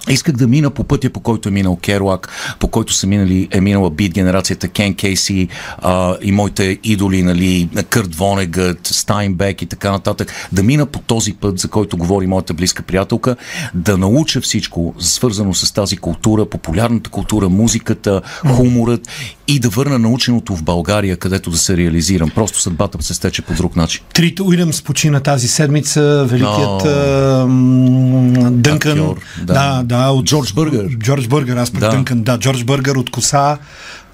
Исках 0.09 0.35
да 0.37 0.47
мина 0.47 0.71
по 0.71 0.85
пътя, 0.85 1.11
по 1.11 1.21
който 1.21 1.49
е 1.49 1.53
минал 1.53 1.77
Керуак, 1.77 2.29
по 2.59 2.69
който 2.69 2.93
са 2.93 3.07
минали, 3.07 3.49
е 3.51 3.61
минала 3.61 3.91
бит 3.91 4.13
генерацията 4.15 4.69
Кен 4.69 4.95
Кейси 4.95 5.49
а, 5.79 6.17
и 6.23 6.33
моите 6.33 6.79
идоли, 6.85 7.23
нали, 7.23 7.69
Кърт 7.89 8.15
Вонегът, 8.15 8.87
Стайнбек 8.87 9.63
и 9.63 9.67
така 9.67 9.91
нататък. 9.91 10.33
Да 10.53 10.63
мина 10.63 10.87
по 10.87 10.99
този 10.99 11.33
път, 11.33 11.59
за 11.59 11.69
който 11.69 11.97
говори 11.97 12.27
моята 12.27 12.55
близка 12.55 12.83
приятелка, 12.83 13.37
да 13.75 13.99
науча 13.99 14.41
всичко, 14.41 14.95
свързано 14.99 15.55
с 15.55 15.73
тази 15.73 15.97
култура, 15.97 16.47
популярната 16.47 17.11
култура, 17.11 17.49
музиката, 17.49 18.23
хуморът 18.47 19.09
и 19.49 19.59
да 19.59 19.69
върна 19.69 19.99
наученото 19.99 20.57
в 20.57 20.63
България, 20.63 21.17
където 21.17 21.51
да 21.51 21.59
се 21.59 21.77
реализирам. 21.77 22.31
Просто 22.31 22.61
съдбата 22.61 23.03
се 23.03 23.15
стече 23.15 23.43
по 23.43 23.55
друг 23.55 23.77
начин. 23.77 24.03
Трите 24.15 24.43
Уилямс 24.43 24.83
почина 24.83 25.21
тази 25.21 25.49
седмица, 25.49 26.25
великият 26.29 26.83
no, 26.83 28.51
Дънкън. 28.51 28.93
Актьор, 28.93 29.21
да. 29.43 29.53
да, 29.53 29.83
да, 29.91 30.11
от 30.11 30.25
Джордж 30.27 30.53
Бъргър. 30.53 30.89
Джордж 30.99 31.27
Бъргър, 31.27 31.57
аз 31.57 31.71
пък 31.71 31.81
да. 31.81 32.15
Да, 32.15 32.39
Джордж 32.39 32.65
Бъргър 32.65 32.97
от 32.97 33.11
коса. 33.11 33.59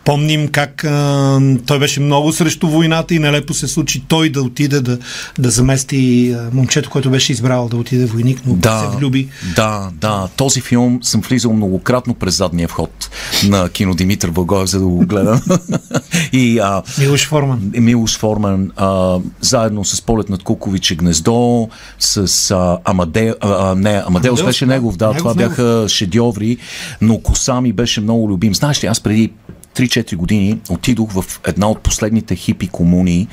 Помним 0.07 0.49
как 0.49 0.85
а, 0.85 1.41
той 1.67 1.79
беше 1.79 2.01
много 2.01 2.33
срещу 2.33 2.69
войната 2.69 3.15
и 3.15 3.19
нелепо 3.19 3.55
се 3.55 3.69
случи 3.69 4.05
той 4.09 4.29
да 4.29 4.43
отиде 4.43 4.81
да, 4.81 4.99
да 5.39 5.51
замести 5.51 6.35
момчето, 6.53 6.91
което 6.91 7.11
беше 7.11 7.33
избрал 7.33 7.69
да 7.69 7.77
отиде 7.77 8.07
войник, 8.07 8.43
но 8.47 8.55
да, 8.55 8.81
се 8.81 8.99
влюби. 8.99 9.29
Да, 9.57 9.91
да. 10.01 10.29
Този 10.37 10.61
филм 10.61 10.99
съм 11.03 11.21
влизал 11.21 11.53
многократно 11.53 12.15
през 12.15 12.37
задния 12.37 12.69
вход 12.69 13.11
на 13.49 13.69
кино 13.69 13.95
Димитър 13.95 14.31
Благоев, 14.31 14.69
за 14.69 14.79
да 14.79 14.87
го 14.87 14.99
гледам. 14.99 15.41
и, 16.33 16.59
а, 16.59 16.83
Милош 16.99 17.27
Форман. 17.29 17.73
Милош 17.75 18.19
Форман, 18.19 18.71
а, 18.77 19.19
заедно 19.41 19.85
с 19.85 20.03
полет 20.03 20.29
над 20.29 20.43
Куковиче 20.43 20.95
гнездо, 20.95 21.69
с 21.99 22.51
а, 22.51 22.79
Амаде, 22.85 23.35
а, 23.41 23.75
не, 23.75 24.03
Амадеус 24.07 24.43
беше 24.43 24.67
негов, 24.67 24.97
да, 24.97 25.07
негов, 25.07 25.19
това 25.19 25.35
негов. 25.35 25.57
бяха 25.57 25.89
шедьоври, 25.89 26.57
но 27.01 27.19
коса 27.19 27.61
ми 27.61 27.73
беше 27.73 28.01
много 28.01 28.29
любим. 28.29 28.55
Знаеш 28.55 28.85
ли, 28.85 28.87
аз 28.87 29.01
преди 29.01 29.33
3-4 29.77 30.17
години 30.17 30.59
отидох 30.71 31.13
в 31.13 31.41
една 31.47 31.71
от 31.71 31.81
последните 31.81 32.37
хипи 32.37 32.69
комуни 32.69 33.29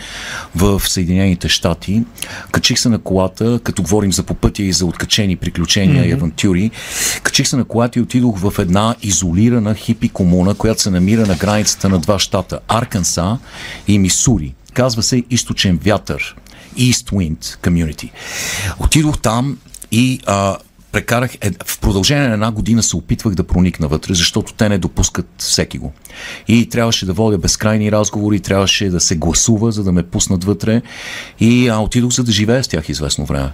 в 0.56 0.82
Съединените 0.88 1.50
щати. 1.50 2.04
Качих 2.52 2.80
се 2.80 2.90
на 2.90 3.00
колата, 3.00 3.60
като 3.64 3.82
говорим 3.82 4.14
за 4.14 4.24
попътя 4.24 4.64
и 4.64 4.74
за 4.74 4.86
откачени 4.86 5.36
приключения 5.36 6.04
mm-hmm. 6.04 6.10
и 6.10 6.14
авантюри. 6.14 6.72
Качих 7.24 7.48
се 7.48 7.56
на 7.56 7.66
колата 7.66 8.00
и 8.00 8.02
отидох 8.02 8.40
в 8.40 8.60
една 8.60 8.96
изолирана 9.02 9.76
хипи 9.76 10.10
комуна, 10.10 10.56
която 10.56 10.82
се 10.82 10.90
намира 10.90 11.26
на 11.26 11.36
границата 11.36 11.90
на 11.90 12.00
два 12.00 12.20
щата 12.20 12.60
Арканса 12.68 13.38
и 13.88 14.00
Мисури. 14.00 14.54
Казва 14.74 15.04
се 15.04 15.24
Източен 15.30 15.80
вятър. 15.84 16.36
East 16.78 17.12
Wind 17.12 17.40
Community. 17.40 18.10
Отидох 18.80 19.18
там 19.18 19.58
и 19.92 20.20
а, 20.26 20.58
прекарах, 20.94 21.36
е, 21.42 21.52
в 21.66 21.80
продължение 21.80 22.28
на 22.28 22.34
една 22.34 22.52
година 22.52 22.84
се 22.84 22.96
опитвах 22.96 23.36
да 23.36 23.44
проникна 23.44 23.88
вътре, 23.88 24.14
защото 24.14 24.54
те 24.54 24.70
не 24.70 24.78
допускат 24.78 25.28
всеки 25.38 25.78
го. 25.78 25.92
И 26.48 26.70
трябваше 26.70 27.06
да 27.06 27.14
водя 27.14 27.38
безкрайни 27.38 27.92
разговори, 27.92 28.40
трябваше 28.40 28.90
да 28.90 29.00
се 29.00 29.16
гласува, 29.16 29.72
за 29.72 29.84
да 29.84 29.92
ме 29.92 30.04
пуснат 30.04 30.44
вътре. 30.44 30.82
И 31.40 31.68
а, 31.68 31.78
отидох 31.78 32.12
за 32.12 32.24
да 32.24 32.32
живея 32.32 32.64
с 32.64 32.68
тях 32.68 32.90
известно 32.90 33.26
време. 33.26 33.52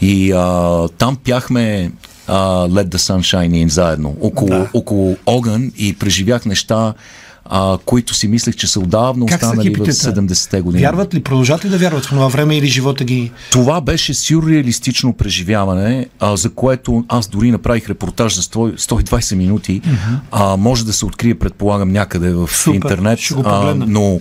И 0.00 0.32
а, 0.32 0.88
там 0.88 1.16
пяхме 1.16 1.92
а, 2.26 2.68
Let 2.68 2.88
the 2.88 2.96
Sunshine 2.96 3.64
In 3.64 3.68
заедно, 3.68 4.16
около, 4.20 4.48
да. 4.48 4.70
около 4.74 5.16
огън 5.26 5.72
и 5.76 5.98
преживях 5.98 6.46
неща, 6.46 6.94
а, 7.44 7.78
които 7.84 8.14
си 8.14 8.28
мислех, 8.28 8.56
че 8.56 8.66
са 8.66 8.80
отдавна 8.80 9.26
как 9.26 9.42
останали 9.42 9.70
в 9.70 9.78
70-те 9.78 10.60
години. 10.60 10.82
Вярват 10.82 11.14
ли, 11.14 11.22
продължат 11.22 11.64
ли 11.64 11.68
да 11.68 11.78
вярват 11.78 12.04
в 12.04 12.08
това 12.08 12.28
време 12.28 12.56
или 12.56 12.66
живота 12.66 13.04
ги... 13.04 13.32
Това 13.50 13.80
беше 13.80 14.14
сюрреалистично 14.14 15.12
преживяване, 15.12 16.06
а, 16.20 16.36
за 16.36 16.50
което 16.50 17.04
аз 17.08 17.28
дори 17.28 17.50
направих 17.50 17.88
репортаж 17.88 18.36
за 18.36 18.42
120 18.42 19.34
минути. 19.34 19.80
Mm-hmm. 19.80 20.18
А, 20.30 20.56
може 20.56 20.86
да 20.86 20.92
се 20.92 21.06
открие, 21.06 21.34
предполагам, 21.34 21.92
някъде 21.92 22.30
в 22.30 22.48
Супер, 22.48 22.74
интернет. 22.74 23.18
А, 23.44 23.74
но 23.74 24.20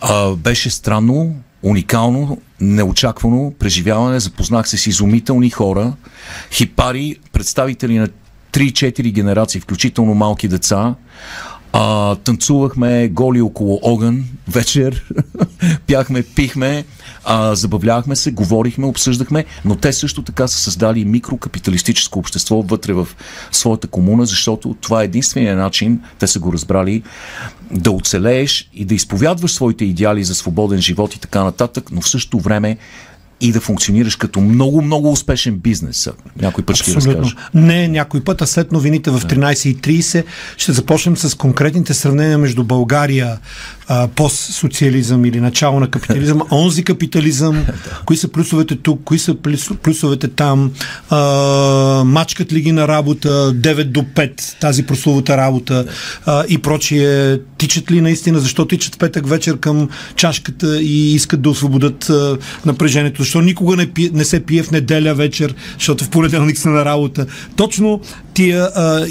а, 0.00 0.30
беше 0.30 0.70
странно, 0.70 1.34
уникално, 1.62 2.38
неочаквано 2.60 3.52
преживяване. 3.58 4.20
Запознах 4.20 4.68
се 4.68 4.76
с 4.76 4.86
изумителни 4.86 5.50
хора, 5.50 5.92
хипари, 6.50 7.16
представители 7.32 7.98
на 7.98 8.08
3-4 8.52 9.12
генерации, 9.12 9.60
включително 9.60 10.14
малки 10.14 10.48
деца, 10.48 10.94
А, 11.72 12.14
танцувахме 12.16 13.08
голи 13.08 13.40
около 13.40 13.80
огън 13.82 14.24
вечер, 14.48 15.04
пяхме, 15.86 16.22
пихме, 16.22 16.84
а, 17.24 17.54
забавлявахме 17.54 18.16
се, 18.16 18.30
говорихме, 18.30 18.86
обсъждахме, 18.86 19.44
но 19.64 19.76
те 19.76 19.92
също 19.92 20.22
така 20.22 20.48
са 20.48 20.58
създали 20.58 21.04
микрокапиталистическо 21.04 22.18
общество 22.18 22.62
вътре 22.62 22.92
в 22.92 23.08
своята 23.52 23.86
комуна, 23.88 24.26
защото 24.26 24.76
това 24.80 25.02
е 25.02 25.04
единствения 25.04 25.56
начин, 25.56 26.00
те 26.18 26.26
са 26.26 26.38
го 26.38 26.52
разбрали, 26.52 27.02
да 27.70 27.90
оцелееш 27.90 28.70
и 28.74 28.84
да 28.84 28.94
изповядваш 28.94 29.52
своите 29.52 29.84
идеали 29.84 30.24
за 30.24 30.34
свободен 30.34 30.80
живот 30.80 31.14
и 31.14 31.20
така 31.20 31.44
нататък, 31.44 31.90
но 31.92 32.00
в 32.00 32.08
същото 32.08 32.40
време 32.40 32.76
и 33.40 33.52
да 33.52 33.60
функционираш 33.60 34.16
като 34.16 34.40
много, 34.40 34.82
много 34.82 35.12
успешен 35.12 35.58
бизнес. 35.58 36.08
Някой 36.40 36.64
път 36.64 36.76
ще 36.76 36.94
разкажеш. 36.94 37.36
Не, 37.54 37.88
някой 37.88 38.20
път, 38.20 38.42
а 38.42 38.46
след 38.46 38.72
новините 38.72 39.10
в 39.10 39.20
13.30 39.20 40.24
ще 40.56 40.72
започнем 40.72 41.16
с 41.16 41.34
конкретните 41.34 41.94
сравнения 41.94 42.38
между 42.38 42.64
България, 42.64 43.38
а, 43.88 44.08
постсоциализъм 44.08 45.24
или 45.24 45.40
начало 45.40 45.80
на 45.80 45.90
капитализъм, 45.90 46.42
онзи 46.50 46.84
капитализъм, 46.84 47.66
кои 48.04 48.16
са 48.16 48.28
плюсовете 48.28 48.76
тук, 48.76 49.00
кои 49.04 49.18
са 49.18 49.34
плюсовете 49.82 50.28
там, 50.28 50.72
а, 51.10 51.18
мачкат 52.04 52.52
ли 52.52 52.60
ги 52.60 52.72
на 52.72 52.88
работа 52.88 53.28
9 53.28 53.84
до 53.84 54.00
5, 54.00 54.60
тази 54.60 54.86
прословута 54.86 55.36
работа 55.36 55.86
а, 56.26 56.44
и 56.48 56.58
прочие, 56.58 57.38
тичат 57.58 57.90
ли 57.90 58.00
наистина, 58.00 58.38
защо 58.38 58.66
тичат 58.66 58.98
петък 58.98 59.28
вечер 59.28 59.58
към 59.58 59.88
чашката 60.16 60.80
и 60.82 61.14
искат 61.14 61.42
да 61.42 61.50
освободят 61.50 62.10
а, 62.10 62.38
напрежението, 62.66 63.22
защо 63.22 63.40
никога 63.40 63.76
не, 63.76 63.86
пи, 63.86 64.10
не 64.12 64.24
се 64.24 64.40
пие 64.40 64.62
в 64.62 64.70
неделя 64.70 65.14
вечер, 65.14 65.54
защото 65.78 66.04
в 66.04 66.10
понеделник 66.10 66.58
са 66.58 66.68
на 66.68 66.84
работа. 66.84 67.26
Точно 67.56 68.00
тия, 68.38 68.70
а, 68.74 69.06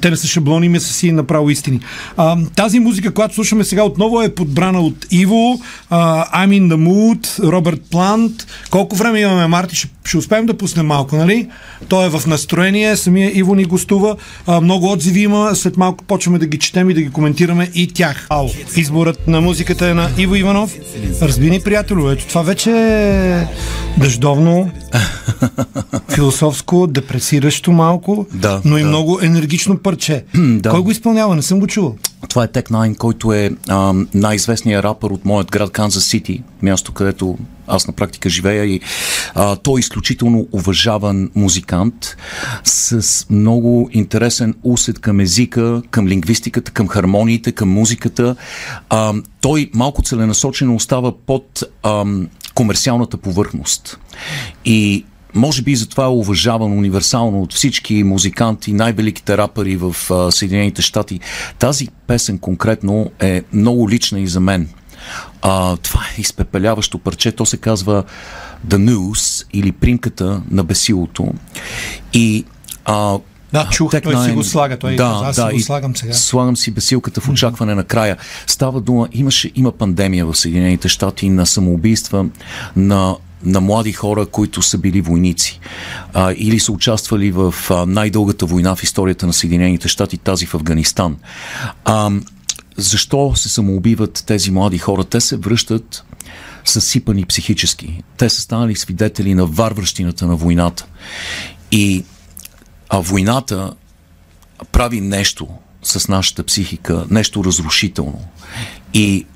те 0.00 0.10
не 0.10 0.16
са 0.16 0.26
шаблони, 0.26 0.68
ми 0.68 0.80
са 0.80 0.92
си 0.92 1.12
направо 1.12 1.50
истини. 1.50 1.80
А, 2.16 2.36
тази 2.56 2.80
музика, 2.80 3.14
която 3.14 3.34
слушаме 3.34 3.64
сега 3.64 3.84
отново 3.84 4.22
е 4.22 4.34
подбрана 4.34 4.80
от 4.80 5.06
Иво, 5.10 5.60
а, 5.90 6.26
I'm 6.46 6.48
in 6.48 6.74
the 6.74 6.88
mood, 6.88 7.50
Робърт 7.50 7.82
Плант. 7.90 8.46
Колко 8.70 8.96
време 8.96 9.20
имаме, 9.20 9.46
Марти? 9.46 9.76
Ще, 9.76 9.88
ще 10.04 10.18
успеем 10.18 10.46
да 10.46 10.54
пуснем 10.54 10.86
малко, 10.86 11.16
нали? 11.16 11.48
Той 11.88 12.06
е 12.06 12.08
в 12.08 12.22
настроение, 12.26 12.96
самия 12.96 13.38
Иво 13.38 13.54
ни 13.54 13.64
гостува. 13.64 14.16
А, 14.46 14.60
много 14.60 14.92
отзиви 14.92 15.20
има, 15.20 15.50
след 15.54 15.76
малко 15.76 16.04
почваме 16.04 16.38
да 16.38 16.46
ги 16.46 16.58
четем 16.58 16.90
и 16.90 16.94
да 16.94 17.02
ги 17.02 17.10
коментираме 17.10 17.70
и 17.74 17.86
тях. 17.86 18.26
Ау. 18.30 18.48
Изборът 18.76 19.28
на 19.28 19.40
музиката 19.40 19.88
е 19.88 19.94
на 19.94 20.10
Иво 20.18 20.34
Иванов. 20.34 20.74
Разбини, 21.22 21.60
приятелю, 21.60 22.10
ето 22.10 22.26
това 22.26 22.42
вече 22.42 22.70
е 22.70 23.46
дъждовно, 23.98 24.70
философско, 26.14 26.86
депресиращо 26.86 27.72
малко, 27.72 28.26
да, 28.34 28.60
но 28.70 28.78
и 28.78 28.82
да. 28.82 28.88
много 28.88 29.18
енергично 29.22 29.78
парче. 29.78 30.24
да. 30.34 30.70
Кой 30.70 30.80
го 30.80 30.90
изпълнява? 30.90 31.36
Не 31.36 31.42
съм 31.42 31.60
го 31.60 31.66
чувал. 31.66 31.96
Това 32.28 32.44
е 32.44 32.48
Tech 32.48 32.70
Nine, 32.70 32.96
който 32.96 33.32
е 33.32 33.50
а, 33.68 33.94
най-известният 34.14 34.84
рапър 34.84 35.10
от 35.10 35.24
моят 35.24 35.50
град 35.50 35.70
Канзас 35.70 36.04
Сити, 36.04 36.42
място 36.62 36.92
където 36.92 37.38
аз 37.66 37.86
на 37.86 37.92
практика 37.92 38.28
живея 38.28 38.64
и 38.64 38.80
а, 39.34 39.56
той 39.56 39.78
е 39.78 39.80
изключително 39.80 40.48
уважаван 40.52 41.30
музикант 41.34 42.16
с 42.64 43.26
много 43.30 43.90
интересен 43.92 44.54
усет 44.62 44.98
към 44.98 45.20
езика, 45.20 45.82
към 45.90 46.08
лингвистиката, 46.08 46.70
към 46.70 46.88
хармониите, 46.88 47.52
към 47.52 47.68
музиката. 47.68 48.36
А, 48.90 49.14
той 49.40 49.70
малко 49.74 50.02
целенасочено 50.02 50.74
остава 50.74 51.12
под 51.26 51.62
а, 51.82 52.04
комерциалната 52.54 53.16
повърхност. 53.16 53.98
И 54.64 55.04
може 55.34 55.62
би 55.62 55.76
затова 55.76 56.04
е 56.04 56.08
уважаван 56.08 56.72
универсално 56.72 57.42
от 57.42 57.54
всички 57.54 58.02
музиканти, 58.02 58.72
най-великите 58.72 59.38
рапъри 59.38 59.76
в 59.76 59.96
а, 60.10 60.32
Съединените 60.32 60.82
щати. 60.82 61.20
Тази 61.58 61.88
песен 62.06 62.38
конкретно 62.38 63.10
е 63.20 63.42
много 63.52 63.90
лична 63.90 64.20
и 64.20 64.26
за 64.26 64.40
мен. 64.40 64.68
А, 65.42 65.76
това 65.76 66.00
е 66.00 66.20
изпепеляващо 66.20 66.98
парче. 66.98 67.32
То 67.32 67.46
се 67.46 67.56
казва 67.56 68.04
The 68.68 68.76
News 68.76 69.46
или 69.52 69.72
примката 69.72 70.42
на 70.50 70.64
бесилото. 70.64 71.32
И 72.12 72.44
а, 72.84 73.18
да, 73.52 73.68
чух, 73.70 73.94
той 74.02 74.24
си 74.24 74.32
го 74.32 74.44
слага, 74.44 74.76
той 74.76 74.96
да, 74.96 75.02
каза, 75.02 75.26
аз 75.26 75.36
да, 75.36 75.48
си 75.48 75.54
го 75.54 75.60
слагам 75.60 75.96
сега. 75.96 76.12
Слагам 76.12 76.56
си 76.56 76.70
бесилката 76.70 77.20
в 77.20 77.28
очакване 77.28 77.74
на 77.74 77.84
края. 77.84 78.16
Става 78.46 78.80
дума, 78.80 79.08
имаше, 79.12 79.50
има 79.54 79.72
пандемия 79.72 80.26
в 80.26 80.34
Съединените 80.34 80.88
щати 80.88 81.30
на 81.30 81.46
самоубийства, 81.46 82.26
на 82.76 83.16
на 83.44 83.60
млади 83.60 83.92
хора, 83.92 84.26
които 84.26 84.62
са 84.62 84.78
били 84.78 85.00
войници 85.00 85.60
а, 86.14 86.32
или 86.36 86.60
са 86.60 86.72
участвали 86.72 87.30
в 87.30 87.54
а, 87.70 87.86
най-дългата 87.86 88.46
война 88.46 88.76
в 88.76 88.82
историята 88.82 89.26
на 89.26 89.32
Съединените 89.32 89.88
щати, 89.88 90.18
тази 90.18 90.46
в 90.46 90.54
Афганистан. 90.54 91.16
А, 91.84 92.10
защо 92.76 93.32
се 93.36 93.48
самоубиват 93.48 94.24
тези 94.26 94.50
млади 94.50 94.78
хора? 94.78 95.04
Те 95.04 95.20
се 95.20 95.36
връщат 95.36 96.04
съсипани 96.64 97.24
психически. 97.24 98.02
Те 98.16 98.28
са 98.28 98.40
станали 98.40 98.76
свидетели 98.76 99.34
на 99.34 99.46
варварщината 99.46 100.26
на 100.26 100.36
войната. 100.36 100.86
И 101.70 102.04
а 102.88 102.98
войната 102.98 103.72
прави 104.72 105.00
нещо 105.00 105.48
с 105.82 106.08
нашата 106.08 106.44
психика, 106.44 107.06
нещо 107.10 107.44
разрушително. 107.44 108.24
И 108.94 109.26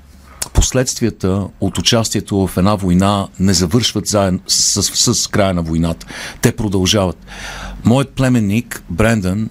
последствията 0.55 1.47
от 1.61 1.77
участието 1.77 2.47
в 2.47 2.57
една 2.57 2.75
война 2.75 3.27
не 3.39 3.53
завършват 3.53 4.07
заедно 4.07 4.39
с, 4.47 4.83
с, 4.83 5.15
с 5.15 5.27
края 5.27 5.53
на 5.53 5.61
войната. 5.61 6.05
Те 6.41 6.55
продължават. 6.55 7.17
Моят 7.83 8.09
племенник, 8.09 8.83
Брендан, 8.89 9.49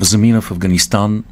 замина 0.00 0.40
в 0.40 0.50
Афганистан 0.50 1.24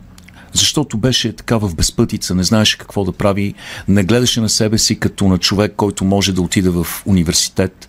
защото 0.52 0.98
беше 0.98 1.32
така 1.32 1.56
в 1.56 1.74
безпътица, 1.74 2.34
не 2.34 2.44
знаеше 2.44 2.78
какво 2.78 3.04
да 3.04 3.12
прави, 3.12 3.54
не 3.88 4.04
гледаше 4.04 4.40
на 4.40 4.48
себе 4.48 4.78
си 4.78 5.00
като 5.00 5.28
на 5.28 5.38
човек, 5.38 5.72
който 5.76 6.04
може 6.04 6.32
да 6.32 6.42
отиде 6.42 6.70
в 6.70 6.86
университет. 7.06 7.88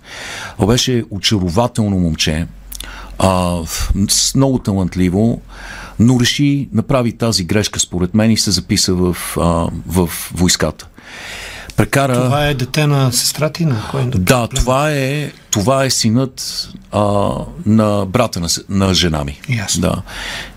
Беше 0.67 1.04
очарователно 1.10 2.00
момче, 2.00 2.48
а, 3.19 3.60
много 4.36 4.60
талантливо, 4.60 5.41
но 6.00 6.19
реши, 6.19 6.69
направи 6.74 7.17
тази 7.17 7.43
грешка 7.43 7.80
според 7.80 8.13
мен 8.13 8.32
и 8.32 8.38
се 8.38 8.52
записа 8.52 8.93
в, 8.93 9.17
а, 9.38 9.67
в 9.88 10.10
войската. 10.34 10.88
Прекара... 11.77 12.13
Това 12.13 12.47
е 12.47 12.53
дете 12.53 12.88
на 12.88 13.11
сестра 13.11 13.49
ти? 13.49 13.65
На 13.65 13.88
кой? 13.91 14.05
Да, 14.15 14.47
това 14.47 14.91
е, 14.91 15.31
това 15.51 15.83
е 15.83 15.89
синът 15.89 16.69
а, 16.91 17.29
на 17.65 18.05
брата 18.05 18.39
на, 18.39 18.47
на 18.69 18.93
жена 18.93 19.23
ми. 19.23 19.41
Ясно. 19.49 19.81
Да. 19.81 20.01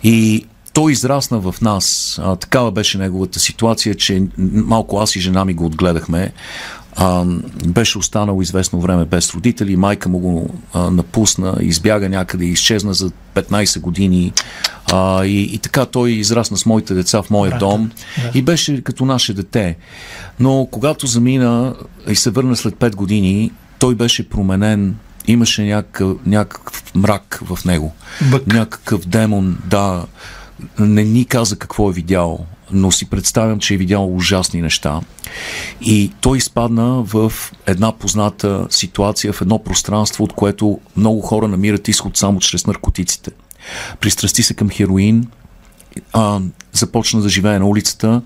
И 0.02 0.46
той 0.72 0.92
израсна 0.92 1.38
в 1.38 1.54
нас. 1.60 2.18
А, 2.22 2.36
такава 2.36 2.70
беше 2.70 2.98
неговата 2.98 3.40
ситуация, 3.40 3.94
че 3.94 4.22
малко 4.38 4.98
аз 4.98 5.16
и 5.16 5.20
жена 5.20 5.44
ми 5.44 5.54
го 5.54 5.66
отгледахме. 5.66 6.32
А, 6.96 7.24
беше 7.66 7.98
останал 7.98 8.42
известно 8.42 8.80
време 8.80 9.04
без 9.04 9.34
родители, 9.34 9.76
майка 9.76 10.08
му 10.08 10.18
го 10.18 10.54
а, 10.72 10.90
напусна, 10.90 11.56
избяга 11.60 12.08
някъде, 12.08 12.44
изчезна 12.44 12.94
за 12.94 13.10
15 13.34 13.80
години 13.80 14.32
а, 14.92 15.24
и, 15.24 15.54
и 15.54 15.58
така 15.58 15.86
той 15.86 16.10
израсна 16.10 16.56
с 16.56 16.66
моите 16.66 16.94
деца 16.94 17.22
в 17.22 17.30
моя 17.30 17.50
Брата, 17.50 17.66
дом 17.66 17.90
да. 18.16 18.38
и 18.38 18.42
беше 18.42 18.82
като 18.82 19.04
наше 19.04 19.34
дете. 19.34 19.76
Но 20.40 20.68
когато 20.70 21.06
замина 21.06 21.74
и 22.08 22.16
се 22.16 22.30
върна 22.30 22.56
след 22.56 22.74
5 22.74 22.94
години, 22.94 23.52
той 23.78 23.94
беше 23.94 24.28
променен 24.28 24.96
имаше 25.26 25.62
някакъв, 25.62 26.16
някакъв 26.26 26.94
мрак 26.94 27.40
в 27.44 27.64
него. 27.64 27.94
Бък. 28.30 28.46
Някакъв 28.46 29.06
демон, 29.06 29.58
да. 29.66 30.04
Не 30.78 31.04
ни 31.04 31.24
каза 31.24 31.56
какво 31.56 31.90
е 31.90 31.92
видял 31.92 32.46
но 32.72 32.90
си 32.90 33.10
представям, 33.10 33.58
че 33.58 33.74
е 33.74 33.76
видял 33.76 34.16
ужасни 34.16 34.62
неща. 34.62 35.00
И 35.80 36.12
той 36.20 36.38
изпадна 36.38 37.02
в 37.02 37.32
една 37.66 37.92
позната 37.92 38.66
ситуация, 38.70 39.32
в 39.32 39.42
едно 39.42 39.58
пространство, 39.58 40.24
от 40.24 40.32
което 40.32 40.80
много 40.96 41.20
хора 41.20 41.48
намират 41.48 41.88
изход 41.88 42.16
само 42.16 42.40
чрез 42.40 42.66
наркотиците. 42.66 43.30
Пристрасти 44.00 44.42
се 44.42 44.54
към 44.54 44.70
хероин, 44.70 45.26
а, 46.12 46.40
започна 46.72 47.20
да 47.20 47.28
живее 47.28 47.58
на 47.58 47.66
улицата, 47.66 48.22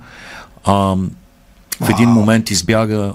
а, 0.65 0.73
в 1.81 1.91
един 1.91 2.09
момент 2.09 2.51
избяга 2.51 3.13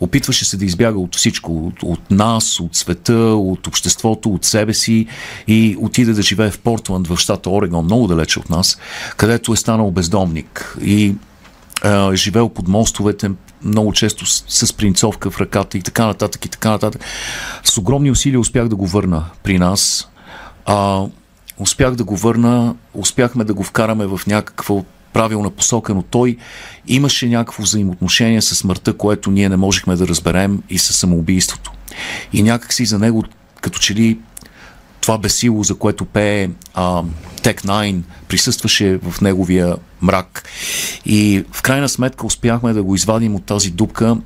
Опитваше 0.00 0.44
се 0.44 0.56
да 0.56 0.64
избяга 0.64 0.98
от 0.98 1.16
всичко, 1.16 1.66
от, 1.66 1.82
от 1.82 2.10
нас, 2.10 2.60
от 2.60 2.76
света, 2.76 3.14
от 3.16 3.66
обществото, 3.66 4.30
от 4.30 4.44
себе 4.44 4.74
си 4.74 5.06
и 5.46 5.76
отиде 5.80 6.12
да 6.12 6.22
живее 6.22 6.50
в 6.50 6.58
Портланд, 6.58 7.08
в 7.08 7.16
щата 7.16 7.50
Орегон, 7.50 7.84
много 7.84 8.06
далече 8.06 8.38
от 8.38 8.50
нас, 8.50 8.78
където 9.16 9.52
е 9.52 9.56
станал 9.56 9.90
бездомник 9.90 10.76
и 10.84 11.14
е 11.84 12.14
живел 12.14 12.48
под 12.48 12.68
мостовете, 12.68 13.30
много 13.62 13.92
често 13.92 14.26
с, 14.26 14.66
с 14.66 14.72
принцовка 14.72 15.30
в 15.30 15.40
ръката 15.40 15.78
и 15.78 15.82
така 15.82 16.06
нататък 16.06 16.44
и 16.44 16.48
така 16.48 16.70
нататък. 16.70 17.04
С 17.64 17.78
огромни 17.78 18.10
усилия 18.10 18.40
успях 18.40 18.68
да 18.68 18.76
го 18.76 18.86
върна 18.86 19.24
при 19.42 19.58
нас. 19.58 20.08
А, 20.66 21.04
успях 21.58 21.94
да 21.94 22.04
го 22.04 22.16
върна, 22.16 22.74
успяхме 22.94 23.44
да 23.44 23.54
го 23.54 23.62
вкараме 23.62 24.06
в 24.06 24.20
някаква 24.26 24.82
правилна 25.16 25.50
посока, 25.50 25.94
но 25.94 26.02
той 26.02 26.36
имаше 26.86 27.28
някакво 27.28 27.62
взаимоотношение 27.62 28.42
с 28.42 28.54
смъртта, 28.54 28.92
което 28.92 29.30
ние 29.30 29.48
не 29.48 29.56
можехме 29.56 29.96
да 29.96 30.08
разберем 30.08 30.62
и 30.70 30.78
с 30.78 30.92
самоубийството. 30.92 31.72
И 32.32 32.42
някакси 32.42 32.86
за 32.86 32.98
него, 32.98 33.24
като 33.60 33.78
че 33.78 33.94
ли 33.94 34.18
това 35.00 35.18
бесило, 35.18 35.62
за 35.62 35.74
което 35.74 36.04
пее 36.04 36.50
а, 36.74 37.02
Tech 37.42 37.64
9, 37.64 38.00
присъстваше 38.28 38.98
в 38.98 39.20
неговия 39.20 39.76
мрак. 40.02 40.48
И 41.06 41.44
в 41.52 41.62
крайна 41.62 41.88
сметка 41.88 42.26
успяхме 42.26 42.72
да 42.72 42.82
го 42.82 42.94
извадим 42.94 43.34
от 43.34 43.44
тази 43.44 43.70
дупка 43.70 44.16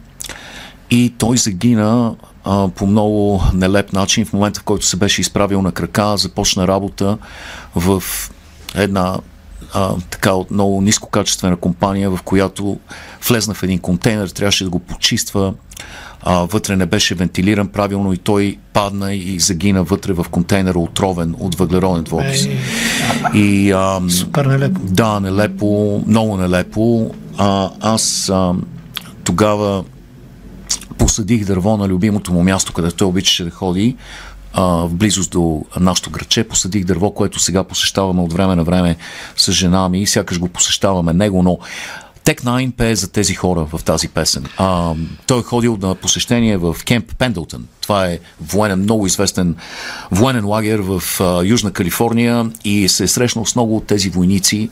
и 0.91 1.15
той 1.19 1.37
загина 1.37 2.15
а, 2.45 2.69
по 2.69 2.87
много 2.87 3.43
нелеп 3.55 3.93
начин. 3.93 4.25
В 4.25 4.33
момента, 4.33 4.61
в 4.61 4.63
който 4.63 4.87
се 4.87 4.97
беше 4.97 5.21
изправил 5.21 5.63
на 5.63 5.73
крака, 5.73 6.17
започна 6.17 6.69
работа 6.69 7.19
в 7.75 8.03
една 8.75 9.19
а, 9.75 9.95
така 10.11 10.33
от 10.33 10.51
много 10.51 10.81
нискокачествена 10.81 11.57
компания, 11.57 12.11
в 12.11 12.23
която 12.23 12.79
влезна 13.29 13.55
в 13.55 13.63
един 13.63 13.79
контейнер, 13.79 14.29
трябваше 14.29 14.65
да 14.65 14.71
го 14.71 14.79
почиства, 14.79 15.55
а, 16.23 16.35
вътре 16.35 16.77
не 16.77 16.87
беше 16.87 17.15
вентилиран 17.15 17.69
правилно 17.69 18.13
и 18.13 18.17
той 18.17 18.59
падна 18.73 19.15
и 19.15 19.41
загина 19.41 19.85
вътре 19.85 20.13
в 20.13 20.27
контейнера 20.31 20.79
отровен 20.79 21.35
от 21.39 21.55
въглероден 21.55 22.05
двуокис. 22.05 22.49
И, 23.35 23.73
а, 23.73 24.01
Супер 24.11 24.45
нелепо. 24.45 24.81
Да, 24.85 25.21
нелепо, 25.21 26.03
много 26.07 26.37
нелепо. 26.37 27.15
А, 27.39 27.71
аз 27.81 28.29
а, 28.29 28.55
тогава 29.25 29.85
посадих 30.99 31.45
дърво 31.45 31.77
на 31.77 31.89
любимото 31.89 32.33
му 32.33 32.43
място, 32.43 32.73
където 32.73 32.97
той 32.97 33.09
обичаше 33.09 33.45
да 33.45 33.51
ходи, 33.51 33.97
а, 34.53 34.65
в 34.65 34.95
близост 34.95 35.31
до 35.31 35.65
нашото 35.81 36.11
градче. 36.11 36.45
Посадих 36.45 36.85
дърво, 36.85 37.11
което 37.11 37.39
сега 37.39 37.65
посещаваме 37.65 38.23
от 38.23 38.33
време 38.33 38.57
на 38.57 38.65
време 38.65 38.97
с 39.37 39.53
жена 39.53 39.89
ми 39.89 40.03
и 40.03 40.07
сякаш 40.07 40.39
го 40.39 40.49
посещаваме 40.49 41.13
него, 41.13 41.43
но 41.43 41.59
Тек 42.25 42.43
9 42.43 42.73
пее 42.73 42.97
за 42.97 43.13
тези 43.13 43.35
хора 43.35 43.67
в 43.73 43.85
тази 43.85 44.09
песен. 44.09 44.45
А, 44.57 44.95
той 45.27 45.41
е 45.41 45.43
ходил 45.43 45.79
на 45.83 45.95
посещение 45.95 46.57
в 46.57 46.77
кемп 46.85 47.17
Пендлтън. 47.19 47.67
Това 47.81 48.07
е 48.07 48.19
военен, 48.41 48.79
много 48.79 49.07
известен 49.07 49.57
военен 50.11 50.47
лагер 50.47 50.79
в 50.79 51.03
а, 51.21 51.45
Южна 51.45 51.71
Калифорния 51.71 52.51
и 52.65 52.89
се 52.89 53.05
е 53.05 53.09
срещнал 53.09 53.47
с 53.47 53.55
много 53.55 53.77
от 53.77 53.87
тези 53.87 54.11
войници 54.11 54.71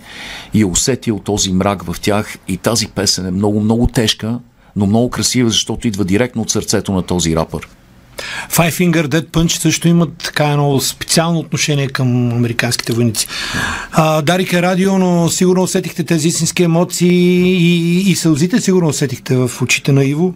и 0.54 0.60
е 0.60 0.64
усетил 0.64 1.18
този 1.18 1.52
мрак 1.52 1.82
в 1.82 2.00
тях 2.00 2.38
и 2.48 2.56
тази 2.56 2.86
песен 2.88 3.26
е 3.26 3.30
много, 3.30 3.60
много 3.60 3.86
тежка, 3.86 4.38
но 4.76 4.86
много 4.86 5.10
красива, 5.10 5.50
защото 5.50 5.88
идва 5.88 6.04
директно 6.04 6.42
от 6.42 6.50
сърцето 6.50 6.92
на 6.92 7.02
този 7.02 7.36
рапър. 7.36 7.68
Five 8.50 8.72
Finger 8.72 9.06
Dead 9.06 9.26
Punch 9.26 9.58
също 9.58 9.88
имат 9.88 10.12
така 10.24 10.44
едно 10.44 10.80
специално 10.80 11.38
отношение 11.38 11.88
към 11.88 12.32
американските 12.32 12.92
войници. 12.92 13.26
А, 13.92 14.22
Дарика 14.22 14.62
радио, 14.62 14.98
но 14.98 15.28
сигурно 15.28 15.62
усетихте 15.62 16.04
тези 16.04 16.28
истински 16.28 16.62
емоции 16.62 17.08
и, 17.10 18.10
и 18.10 18.16
сълзите 18.16 18.60
сигурно 18.60 18.88
усетихте 18.88 19.36
в 19.36 19.50
очите 19.62 19.92
на 19.92 20.04
Иво. 20.04 20.34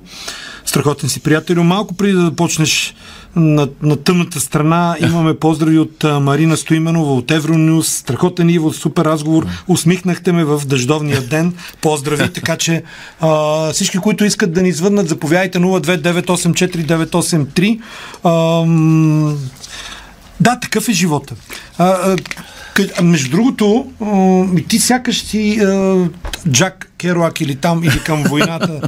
Страхотен 0.64 1.08
си 1.08 1.20
приятел. 1.20 1.64
Малко 1.64 1.94
преди 1.94 2.12
да 2.12 2.36
почнеш 2.36 2.94
на, 3.36 3.68
на 3.82 3.96
тъмната 3.96 4.40
страна 4.40 4.96
имаме 5.00 5.34
поздрави 5.34 5.78
от 5.78 6.04
Марина 6.20 6.56
Стоименова 6.56 7.14
от 7.14 7.30
Евронюс. 7.30 7.88
Страхотен 7.88 8.50
Иво, 8.50 8.72
супер 8.72 9.04
разговор. 9.04 9.46
Усмихнахте 9.68 10.32
ме 10.32 10.44
в 10.44 10.62
дъждовния 10.66 11.20
ден. 11.20 11.54
Поздрави, 11.80 12.32
така 12.32 12.56
че 12.56 12.82
а, 13.20 13.72
всички, 13.72 13.98
които 13.98 14.24
искат 14.24 14.52
да 14.52 14.62
ни 14.62 14.72
звъднат, 14.72 15.08
заповядайте 15.08 15.58
02984983983. 15.58 17.80
А, 18.24 18.64
да, 20.40 20.60
такъв 20.60 20.88
е 20.88 20.92
живота. 20.92 21.34
А, 21.78 21.84
а, 21.84 22.16
между 23.02 23.30
другото, 23.30 23.86
ти 24.68 24.78
сякаш 24.78 25.22
си 25.22 25.60
Джак 26.50 26.92
Керуак 26.98 27.40
или 27.40 27.56
там, 27.56 27.84
или 27.84 28.00
към 28.04 28.22
войната 28.22 28.80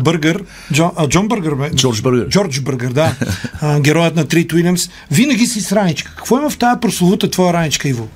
Бъргър, 0.00 0.44
Джон, 0.72 0.90
Джон 1.08 1.28
Бъргър, 1.28 1.54
бе? 1.54 1.70
Джордж 1.70 2.00
Бъргър. 2.00 2.28
Джордж 2.28 2.60
Бъргър, 2.60 2.92
да. 2.92 3.14
Героят 3.80 4.16
на 4.16 4.24
Трит 4.24 4.52
Уилямс. 4.52 4.90
Винаги 5.10 5.46
си 5.46 5.60
с 5.60 5.72
раничка. 5.72 6.14
Какво 6.16 6.38
има 6.38 6.50
в 6.50 6.58
тази 6.58 6.80
прословута 6.80 7.30
твоя 7.30 7.52
раничка, 7.52 7.88
Иво? 7.88 8.08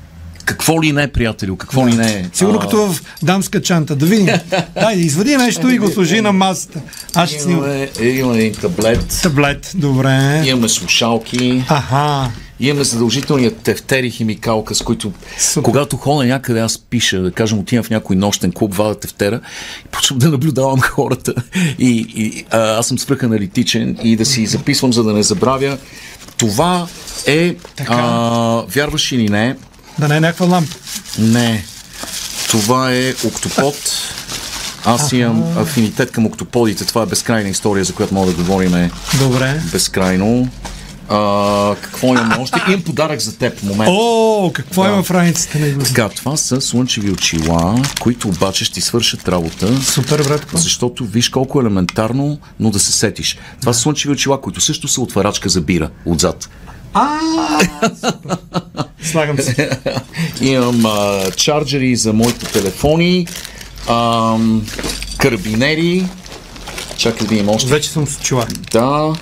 Какво 0.51 0.83
ли 0.83 0.93
не, 0.93 1.09
приятелю, 1.09 1.57
какво 1.57 1.89
ли 1.89 1.95
не. 1.95 2.31
Сигурно 2.33 2.59
а... 2.59 2.61
като 2.61 2.87
в 2.87 3.03
дамска 3.23 3.63
чанта. 3.63 3.97
Да 3.97 4.07
видим. 4.07 4.27
Дай, 4.75 4.97
извади 4.97 5.37
нещо 5.37 5.69
и 5.69 5.79
го 5.79 5.89
сложи 5.89 6.21
на 6.21 6.33
масата. 6.33 6.81
Аз 7.15 7.31
ще 7.31 7.41
снимам. 7.41 7.65
Имаме, 7.65 7.89
имаме 8.01 8.39
един 8.39 8.55
таблет. 8.55 9.21
Таблет, 9.23 9.73
добре. 9.75 10.43
Имаме 10.47 10.69
слушалки. 10.69 11.65
Аха. 11.69 12.31
Имаме 12.61 12.85
задължителният 12.85 13.57
тефтери 13.57 14.11
химикалка, 14.11 14.75
с 14.75 14.83
които 14.83 15.13
Супер. 15.39 15.65
когато 15.65 15.97
ходя 15.97 16.29
някъде, 16.29 16.61
аз 16.61 16.79
пиша, 16.79 17.21
да 17.21 17.33
кажем, 17.33 17.59
отивам 17.59 17.85
в 17.85 17.91
някой 17.91 18.17
нощен 18.17 18.53
клуб, 18.53 18.75
вада 18.75 18.95
тефтера 18.95 19.41
и 19.87 19.89
почвам 19.89 20.19
да 20.19 20.31
наблюдавам 20.31 20.81
хората. 20.81 21.35
И, 21.79 22.07
и 22.17 22.45
а, 22.51 22.79
аз 22.79 22.87
съм 22.87 22.99
свръханалитичен 22.99 23.99
и 24.03 24.17
да 24.17 24.25
си 24.25 24.47
записвам, 24.47 24.93
за 24.93 25.05
да 25.05 25.13
не 25.13 25.23
забравя. 25.23 25.79
Това 26.37 26.87
е, 27.27 27.55
Така. 27.77 27.95
а, 27.95 28.65
вярваш 28.69 29.13
или 29.13 29.29
не, 29.29 29.57
Да 30.01 30.09
не 30.09 30.17
е 30.17 30.21
някаква 30.21 30.47
лампа. 30.47 30.75
не. 31.19 31.65
Това 32.51 32.93
е 32.93 33.15
октопод. 33.27 33.75
Аз 34.85 35.13
имам 35.13 35.59
афинитет 35.59 36.11
към 36.11 36.27
октоподите. 36.27 36.85
Това 36.85 37.03
е 37.03 37.07
безкрайна 37.07 37.49
история, 37.49 37.85
за 37.85 37.93
която 37.93 38.15
мога 38.15 38.27
да 38.33 38.37
говорим 38.37 38.91
Добре. 39.19 39.63
безкрайно. 39.73 40.49
А, 41.09 41.75
какво 41.81 42.07
имаме 42.07 42.37
още? 42.41 42.61
Имам 42.69 42.83
подарък 42.83 43.21
за 43.21 43.37
теб 43.37 43.59
в 43.59 43.63
момента. 43.63 43.93
О, 43.93 44.51
какво 44.55 44.85
има 44.87 45.03
в 45.03 45.11
раницата 45.11 45.59
на? 45.59 45.79
Така, 45.79 46.09
това 46.09 46.37
са 46.37 46.61
слънчеви 46.61 47.11
очила, 47.11 47.83
които 48.01 48.29
обаче 48.29 48.65
ще 48.65 48.75
ти 48.75 48.81
свършат 48.81 49.29
работа, 49.29 49.83
Супер, 49.83 50.23
братко. 50.23 50.57
защото 50.57 51.05
виж 51.05 51.29
колко 51.29 51.61
елементарно, 51.61 52.39
но 52.61 52.71
да 52.71 52.79
се 52.79 52.93
сетиш. 52.93 53.39
Това 53.61 53.73
са 53.73 53.81
слънчеви 53.81 54.13
очила, 54.13 54.41
които 54.41 54.61
също 54.61 54.89
са 54.89 55.01
отварачка 55.01 55.49
за 55.49 55.61
бира 55.61 55.91
отзад. 56.07 56.49
А. 56.95 57.19
Слагам 59.03 59.39
се. 59.39 59.71
Имам 60.41 60.87
а, 60.87 61.31
чарджери 61.31 61.97
за 61.97 62.13
моите 62.13 62.47
телефони, 62.47 63.27
а, 63.89 64.37
карабинери, 65.19 66.07
чакай 66.97 67.27
да 67.27 67.35
имам 67.35 67.55
още. 67.55 67.71
Вече 67.71 67.91
съм 67.91 68.07
с 68.07 68.19
очила. 68.19 68.47
Да. 68.73 69.15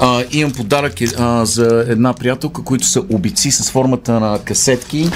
А, 0.00 0.24
имам 0.30 0.52
подарък 0.52 1.00
е, 1.00 1.06
а, 1.18 1.44
за 1.44 1.84
една 1.88 2.12
приятелка, 2.12 2.62
които 2.62 2.86
са 2.86 3.02
обици 3.10 3.50
с 3.50 3.70
формата 3.70 4.20
на 4.20 4.38
касетки. 4.38 5.10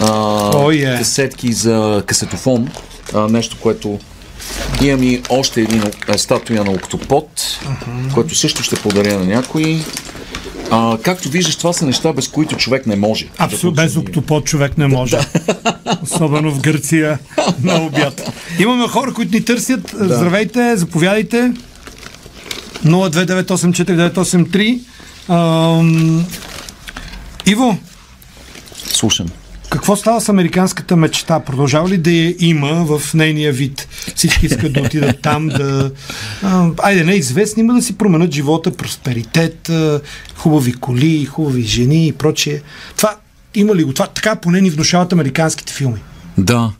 А, 0.00 0.06
Oh, 0.52 0.84
yeah. 0.84 0.98
Касетки 0.98 1.52
за 1.52 2.02
касетофон. 2.06 2.70
А, 3.14 3.28
нещо, 3.28 3.56
което 3.60 3.98
имам 4.82 5.02
и 5.02 5.22
още 5.28 5.60
един 5.60 5.82
а, 6.08 6.18
статуя 6.18 6.64
на 6.64 6.70
октопод, 6.70 7.28
който 8.14 8.34
също 8.34 8.62
ще 8.62 8.76
подаря 8.76 9.18
на 9.18 9.24
някой. 9.24 9.84
А, 10.74 10.98
както 11.02 11.28
виждаш, 11.28 11.56
това 11.56 11.72
са 11.72 11.86
неща, 11.86 12.12
без 12.12 12.28
които 12.28 12.56
човек 12.56 12.86
не 12.86 12.96
може. 12.96 13.28
Абсолютно, 13.38 13.82
без 13.82 13.96
октопод 13.96 14.44
човек 14.44 14.78
не 14.78 14.86
може. 14.86 15.18
Особено 16.02 16.50
в 16.50 16.60
Гърция 16.60 17.18
на 17.62 17.82
обяд. 17.82 18.32
Имаме 18.58 18.88
хора, 18.88 19.12
които 19.12 19.34
ни 19.34 19.44
търсят. 19.44 19.94
Здравейте, 20.00 20.76
заповядайте. 20.76 21.52
029849883. 22.84 24.80
Ам, 25.28 26.26
Иво, 27.46 27.78
Слушам. 28.92 29.26
Какво 29.72 29.96
става 29.96 30.20
с 30.20 30.28
американската 30.28 30.96
мечта? 30.96 31.40
Продължава 31.40 31.88
ли 31.88 31.98
да 31.98 32.10
я 32.10 32.34
има 32.38 32.98
в 32.98 33.14
нейния 33.14 33.52
вид? 33.52 33.88
Всички 34.14 34.46
искат 34.46 34.72
да 34.72 34.80
отидат 34.80 35.20
там, 35.22 35.48
да... 35.48 35.90
Айде, 36.78 37.04
не 37.04 37.12
известни, 37.12 37.60
има 37.60 37.74
да 37.74 37.82
си 37.82 37.98
променят 37.98 38.32
живота, 38.32 38.70
просперитет, 38.70 39.70
хубави 40.36 40.72
коли, 40.72 41.24
хубави 41.24 41.62
жени 41.62 42.08
и 42.08 42.12
прочие. 42.12 42.62
Това 42.96 43.16
има 43.54 43.74
ли 43.74 43.84
го? 43.84 43.92
Това 43.92 44.06
така 44.06 44.36
поне 44.36 44.60
ни 44.60 44.70
внушават 44.70 45.12
американските 45.12 45.72
филми. 45.72 46.00
Да. 46.38 46.72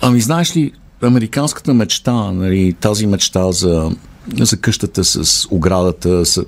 Ами 0.00 0.20
знаеш 0.20 0.56
ли, 0.56 0.72
американската 1.02 1.74
мечта, 1.74 2.12
нали, 2.12 2.72
тази 2.80 3.06
мечта 3.06 3.52
за, 3.52 3.90
за 4.40 4.56
къщата 4.56 5.04
с 5.04 5.46
оградата, 5.50 6.26
с 6.26 6.44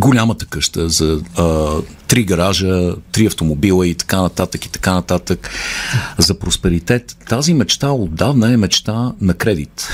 голямата 0.00 0.46
къща, 0.46 0.88
за 0.88 1.20
а, 1.36 1.70
три 2.08 2.24
гаража, 2.24 2.94
три 3.12 3.26
автомобила 3.26 3.86
и 3.86 3.94
така 3.94 4.22
нататък 4.22 4.64
и 4.64 4.68
така 4.68 4.92
нататък, 4.92 5.50
за 6.18 6.38
просперитет, 6.38 7.16
тази 7.28 7.54
мечта 7.54 7.90
отдавна 7.90 8.52
е 8.52 8.56
мечта 8.56 9.12
на 9.20 9.34
кредит. 9.34 9.88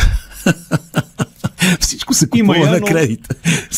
Всичко 1.81 2.15
се 2.15 2.29
Има 2.35 2.55
купува 2.55 2.67
я, 2.67 2.81
на 2.81 2.87
кредит. 2.87 3.35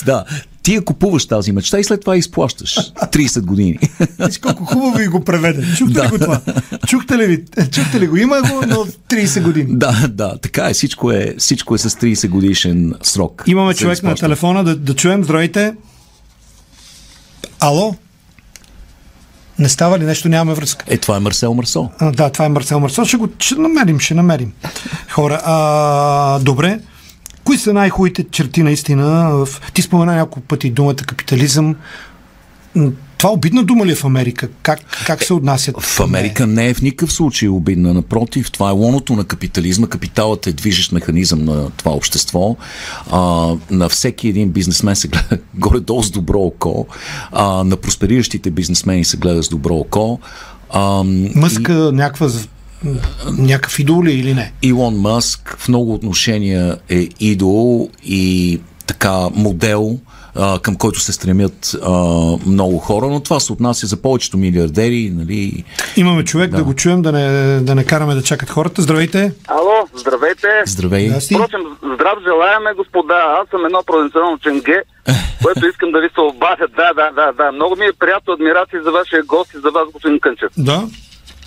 Да. 0.06 0.24
Ти 0.62 0.74
я 0.74 0.84
купуваш 0.84 1.26
тази 1.26 1.52
мечта 1.52 1.78
и 1.78 1.84
след 1.84 2.00
това 2.00 2.16
изплащаш 2.16 2.74
30 3.02 3.40
години. 3.40 3.78
Виж 4.18 4.38
колко 4.38 4.64
хубаво 4.64 4.98
ви 4.98 5.06
го 5.06 5.24
преведе. 5.24 5.66
Чухте 5.76 6.04
ли 6.04 6.08
го 6.08 6.18
това? 6.18 6.40
Чухте 6.86 7.18
ли, 7.18 7.26
ви? 7.26 7.44
Чухте 7.70 8.00
ли 8.00 8.06
го? 8.06 8.16
Има 8.16 8.42
го, 8.42 8.62
но 8.66 8.76
30 9.08 9.42
години. 9.42 9.66
Да, 9.70 10.08
да, 10.08 10.38
така 10.38 10.70
е. 10.70 10.74
Всичко 10.74 11.12
е, 11.12 11.34
всичко 11.38 11.74
е 11.74 11.78
с 11.78 11.90
30 11.90 12.28
годишен 12.28 12.94
срок. 13.02 13.44
Имаме 13.46 13.74
човек 13.74 13.88
на 13.88 13.92
изплащане. 13.92 14.28
телефона 14.28 14.64
да, 14.64 14.76
да 14.76 14.94
чуем. 14.94 15.24
Здравейте. 15.24 15.74
Ало? 17.60 17.94
Не 19.58 19.68
става 19.68 19.98
ли 19.98 20.04
нещо? 20.04 20.28
Нямаме 20.28 20.54
връзка. 20.54 20.84
Е, 20.88 20.98
това 20.98 21.16
е 21.16 21.20
Марсел 21.20 21.54
Марсо. 21.54 21.90
А, 21.98 22.12
да, 22.12 22.30
това 22.30 22.44
е 22.44 22.48
Марсел 22.48 22.80
Марсел. 22.80 23.04
Ще 23.04 23.16
го 23.16 23.28
ще 23.38 23.54
намерим, 23.54 24.00
ще 24.00 24.14
намерим. 24.14 24.52
Хора, 25.10 25.40
а, 25.44 26.38
добре. 26.38 26.80
Кои 27.44 27.58
са 27.58 27.72
най-хубавите 27.72 28.24
черти 28.30 28.62
наистина? 28.62 29.44
Ти 29.74 29.82
спомена 29.82 30.14
няколко 30.16 30.40
пъти 30.40 30.70
думата 30.70 30.94
капитализъм. 30.94 31.76
Това 33.20 33.32
обидна 33.32 33.64
дума 33.64 33.86
ли 33.86 33.92
е 33.92 33.94
в 33.94 34.04
Америка? 34.04 34.48
Как, 34.62 34.80
как 35.06 35.24
се 35.24 35.34
отнасят? 35.34 35.80
В 35.80 36.00
Америка 36.00 36.46
не 36.46 36.68
е 36.68 36.74
в 36.74 36.82
никакъв 36.82 37.12
случай 37.12 37.48
обидна. 37.48 37.94
Напротив, 37.94 38.50
това 38.50 38.68
е 38.68 38.72
лоното 38.72 39.16
на 39.16 39.24
капитализма. 39.24 39.86
Капиталът 39.86 40.46
е 40.46 40.52
движещ 40.52 40.92
механизъм 40.92 41.44
на 41.44 41.70
това 41.70 41.92
общество. 41.92 42.56
А, 43.10 43.54
на 43.70 43.88
всеки 43.88 44.28
един 44.28 44.50
бизнесмен 44.50 44.96
се 44.96 45.08
гледа 45.08 45.38
горе-долу 45.54 46.02
с 46.02 46.10
добро 46.10 46.40
око. 46.40 46.86
А, 47.32 47.64
на 47.64 47.76
проспериращите 47.76 48.50
бизнесмени 48.50 49.04
се 49.04 49.16
гледа 49.16 49.42
с 49.42 49.48
добро 49.48 49.74
око. 49.74 50.18
А, 50.70 51.02
Мъска 51.34 51.72
и... 51.72 51.96
някаква 51.96 52.28
някакъв 53.38 53.78
идол 53.78 54.04
ли 54.04 54.12
или 54.12 54.34
не? 54.34 54.52
Илон 54.62 54.94
Мъск 54.94 55.56
в 55.58 55.68
много 55.68 55.94
отношения 55.94 56.76
е 56.88 57.08
идол 57.20 57.90
и 58.04 58.60
така 58.86 59.28
модел 59.34 59.98
а, 60.36 60.58
към 60.58 60.76
който 60.76 61.00
се 61.00 61.12
стремят 61.12 61.76
а, 61.82 61.90
много 62.46 62.78
хора, 62.78 63.06
но 63.06 63.20
това 63.20 63.40
се 63.40 63.52
отнася 63.52 63.86
за 63.86 64.02
повечето 64.02 64.36
милиардери. 64.36 65.12
Нали. 65.14 65.64
Имаме 65.96 66.24
човек 66.24 66.50
да, 66.50 66.56
да 66.56 66.64
го 66.64 66.74
чуем, 66.74 67.02
да 67.02 67.12
не, 67.12 67.60
да 67.60 67.74
не 67.74 67.84
караме 67.84 68.14
да 68.14 68.22
чакат 68.22 68.50
хората. 68.50 68.82
Здравейте! 68.82 69.32
Ало, 69.48 69.88
здравейте! 69.94 70.48
Здравей! 70.66 71.10
Впрочем, 71.10 71.60
здрав 71.94 72.18
желаяме, 72.28 72.72
господа. 72.76 73.14
Аз 73.42 73.48
съм 73.50 73.64
едно 73.64 73.82
провинциално 73.86 74.38
ченге, 74.38 74.82
което 75.42 75.66
искам 75.66 75.92
да 75.92 76.00
ви 76.00 76.08
се 76.14 76.20
обадя. 76.20 76.66
Да, 76.76 76.92
да, 76.94 77.10
да, 77.10 77.32
да. 77.32 77.52
Много 77.52 77.76
ми 77.76 77.84
е 77.84 77.92
приятно 77.98 78.32
адмирации 78.32 78.78
за 78.84 78.90
вашия 78.90 79.22
гост 79.22 79.54
и 79.54 79.58
за 79.58 79.70
вас, 79.70 79.84
господин 79.92 80.20
Кънчев. 80.20 80.50
Да. 80.58 80.88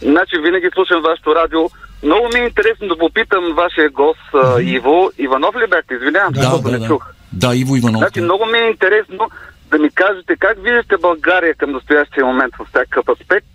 Значи 0.02 0.36
винаги 0.44 0.70
слушам 0.74 1.02
вашето 1.02 1.36
радио. 1.36 1.70
Много 2.04 2.28
ми 2.34 2.40
е 2.40 2.44
интересно 2.44 2.88
да 2.88 2.98
попитам 2.98 3.54
вашия 3.54 3.90
гост 3.90 4.20
mm-hmm. 4.34 4.64
Иво. 4.64 5.12
Иванов 5.18 5.56
ли 5.56 5.68
бяхте? 5.70 5.94
Извинявам, 5.94 6.34
да, 6.34 6.42
защото 6.42 6.64
да, 6.64 6.72
не 6.72 6.80
да. 6.80 6.88
чух. 6.88 7.06
Да, 7.34 7.56
Иво 7.56 7.76
Иванов. 7.76 8.00
Значи, 8.00 8.22
много 8.22 8.46
ми 8.46 8.58
е 8.58 8.68
интересно 8.68 9.30
да 9.72 9.80
ми 9.80 9.90
кажете 9.90 10.36
как 10.36 10.64
виждате 10.64 10.98
България 10.98 11.56
към 11.56 11.72
настоящия 11.72 12.26
момент 12.26 12.54
в 12.60 12.66
всякакъв 12.66 13.10
аспект 13.10 13.48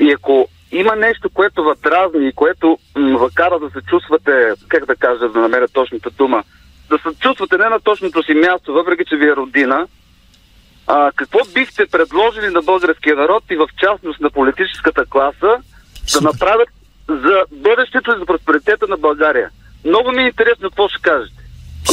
и 0.00 0.12
ако 0.12 0.48
има 0.72 0.96
нещо, 0.96 1.30
което 1.30 1.64
ви 1.64 1.70
дразни 1.82 2.28
и 2.28 2.32
което 2.32 2.78
м- 2.96 3.28
кара 3.34 3.58
да 3.58 3.70
се 3.70 3.86
чувствате, 3.86 4.52
как 4.68 4.86
да 4.86 4.96
кажа, 4.96 5.28
да 5.28 5.40
намеря 5.40 5.68
точната 5.68 6.10
дума, 6.10 6.44
да 6.90 6.98
се 6.98 7.18
чувствате 7.18 7.58
не 7.58 7.68
на 7.68 7.80
точното 7.80 8.22
си 8.22 8.34
място, 8.34 8.72
въпреки 8.72 9.04
че 9.04 9.16
ви 9.16 9.28
е 9.28 9.36
родина, 9.36 9.86
а, 10.86 11.12
какво 11.16 11.38
бихте 11.54 11.86
предложили 11.86 12.50
на 12.50 12.62
българския 12.62 13.16
народ 13.16 13.44
и 13.50 13.56
в 13.56 13.68
частност 13.76 14.20
на 14.20 14.30
политическата 14.30 15.06
класа 15.06 15.56
да 16.12 16.20
направят 16.20 16.68
за 17.08 17.44
бъдещето 17.52 18.12
и 18.12 18.18
за 18.18 18.26
просперитета 18.26 18.86
на 18.88 18.96
България? 18.96 19.50
Много 19.84 20.12
ми 20.12 20.22
е 20.22 20.26
интересно 20.26 20.70
какво 20.70 20.88
ще 20.88 21.02
кажете. 21.02 21.41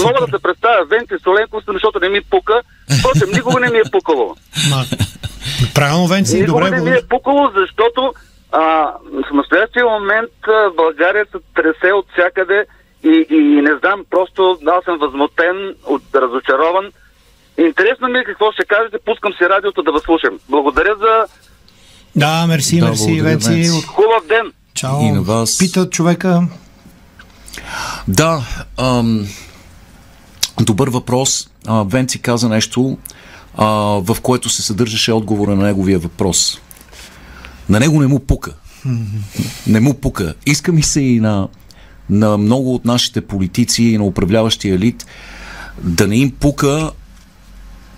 Мога 0.03 0.25
да 0.25 0.37
се 0.37 0.43
представя 0.43 0.85
Венци 0.85 1.13
Соленко, 1.23 1.61
защото 1.67 1.99
не 1.99 2.09
ми 2.09 2.21
пука. 2.21 2.61
Впрочем, 2.99 3.29
никога 3.33 3.59
не 3.59 3.69
ми 3.69 3.77
е 3.77 3.91
пукало. 3.91 4.35
Правилно, 5.75 6.07
Венци, 6.07 6.41
никога 6.41 6.65
добре. 6.65 6.81
не 6.81 6.91
ми 6.91 6.97
е 6.97 7.07
пукало, 7.09 7.51
защото 7.55 8.13
а, 8.51 8.61
в 9.29 9.33
настоящия 9.33 9.85
момент 9.85 10.31
а, 10.47 10.71
България 10.75 11.25
се 11.31 11.37
тресе 11.55 11.91
от 11.93 12.05
всякъде 12.13 12.65
и, 13.03 13.25
и 13.29 13.61
не 13.61 13.71
знам, 13.79 14.03
просто 14.09 14.59
аз 14.77 14.85
съм 14.85 14.97
възмутен, 14.97 15.75
от, 15.85 16.03
разочарован. 16.15 16.91
Интересно 17.57 18.07
ми 18.07 18.19
е 18.19 18.23
какво 18.23 18.51
ще 18.51 18.65
кажете, 18.65 18.97
пускам 19.05 19.33
си 19.33 19.43
радиото 19.49 19.81
да 19.81 19.91
възслушам. 19.91 20.39
Благодаря 20.49 20.95
за... 20.95 21.25
Да, 22.15 22.47
мерси, 22.47 22.79
да, 22.79 22.85
мерси, 22.87 23.21
Венци. 23.21 23.69
Хубав 23.87 24.27
ден! 24.27 24.53
Чао. 24.73 25.01
И 25.01 25.11
на 25.11 25.21
вас. 25.21 25.57
Пита 25.57 25.89
човека. 25.89 26.41
Да, 28.07 28.41
ам, 28.77 29.27
Добър 30.61 30.89
въпрос. 30.89 31.49
А, 31.67 31.83
Венци 31.83 32.19
каза 32.19 32.49
нещо, 32.49 32.97
а, 33.55 33.65
в 34.03 34.17
което 34.21 34.49
се 34.49 34.61
съдържаше 34.61 35.11
отговора 35.11 35.55
на 35.55 35.63
неговия 35.63 35.99
въпрос. 35.99 36.61
На 37.69 37.79
него 37.79 38.01
не 38.01 38.07
му 38.07 38.19
пука. 38.19 38.53
Не 39.67 39.79
му 39.79 39.93
пука. 39.93 40.33
Иска 40.45 40.71
ми 40.71 40.83
се 40.83 41.01
и 41.01 41.19
на, 41.19 41.47
на 42.09 42.37
много 42.37 42.75
от 42.75 42.85
нашите 42.85 43.21
политици 43.21 43.83
и 43.83 43.97
на 43.97 44.03
управляващия 44.03 44.75
елит 44.75 45.05
да 45.83 46.07
не 46.07 46.17
им 46.17 46.31
пука 46.31 46.91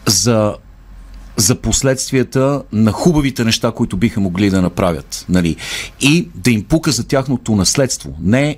за 0.06 0.56
за 1.36 1.56
последствията 1.56 2.64
на 2.72 2.92
хубавите 2.92 3.44
неща, 3.44 3.72
които 3.72 3.98
биха 3.98 4.20
могли 4.20 4.50
да 4.50 4.62
направят. 4.62 5.26
Нали? 5.30 5.56
И 6.02 6.28
да 6.36 6.52
им 6.52 6.64
пука 6.64 6.92
за 6.92 7.08
тяхното 7.08 7.56
наследство. 7.56 8.16
Не, 8.22 8.58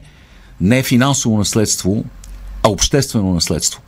не 0.61 0.83
финансово 0.83 1.37
наследство, 1.37 2.03
а 2.63 2.69
обществено 2.69 3.33
наследство. 3.33 3.81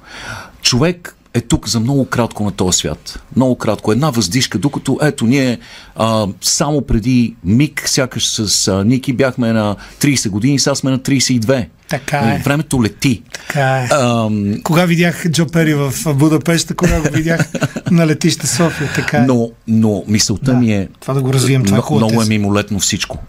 Човек 0.62 1.18
е 1.34 1.42
тук 1.42 1.70
за 1.70 1.80
много 1.80 2.06
кратко 2.06 2.44
на 2.44 2.52
този 2.52 2.78
свят. 2.78 3.20
Много 3.36 3.56
кратко. 3.56 3.92
Една 3.92 4.10
въздишка, 4.10 4.58
докато 4.58 5.00
ето 5.02 5.26
ние 5.26 5.60
а, 5.96 6.28
само 6.42 6.82
преди 6.82 7.36
миг, 7.44 7.84
сякаш 7.90 8.28
с 8.28 8.68
а, 8.68 8.84
Ники 8.84 9.14
бяхме 9.14 9.54
на 9.54 9.76
30 10.00 10.30
години, 10.30 10.60
сега 10.60 10.76
сме 10.76 10.92
на 10.92 11.00
32. 11.00 11.68
Така 11.90 12.18
е. 12.18 12.42
Времето 12.44 12.84
лети. 12.84 13.22
Така 13.34 13.78
е. 13.78 13.88
Ам... 13.92 14.62
Кога 14.64 14.86
видях 14.86 15.30
Джо 15.30 15.46
Пери 15.48 15.74
в 15.74 15.94
Будапешта, 16.14 16.74
кога 16.74 17.02
го 17.02 17.08
видях 17.14 17.50
на 17.92 18.08
летище 18.08 18.48
София, 18.48 18.90
така 18.96 19.18
е. 19.18 19.22
Но, 19.22 19.52
но 19.68 20.04
мисълта 20.08 20.52
да. 20.52 20.58
ми 20.58 20.74
е... 20.74 20.88
Това 21.00 21.14
да 21.14 21.22
го 21.22 21.34
развием, 21.34 21.64
това 21.64 21.78
е 21.78 21.96
Много 21.96 22.22
е 22.22 22.26
мимолетно 22.26 22.80
всичко. 22.80 23.20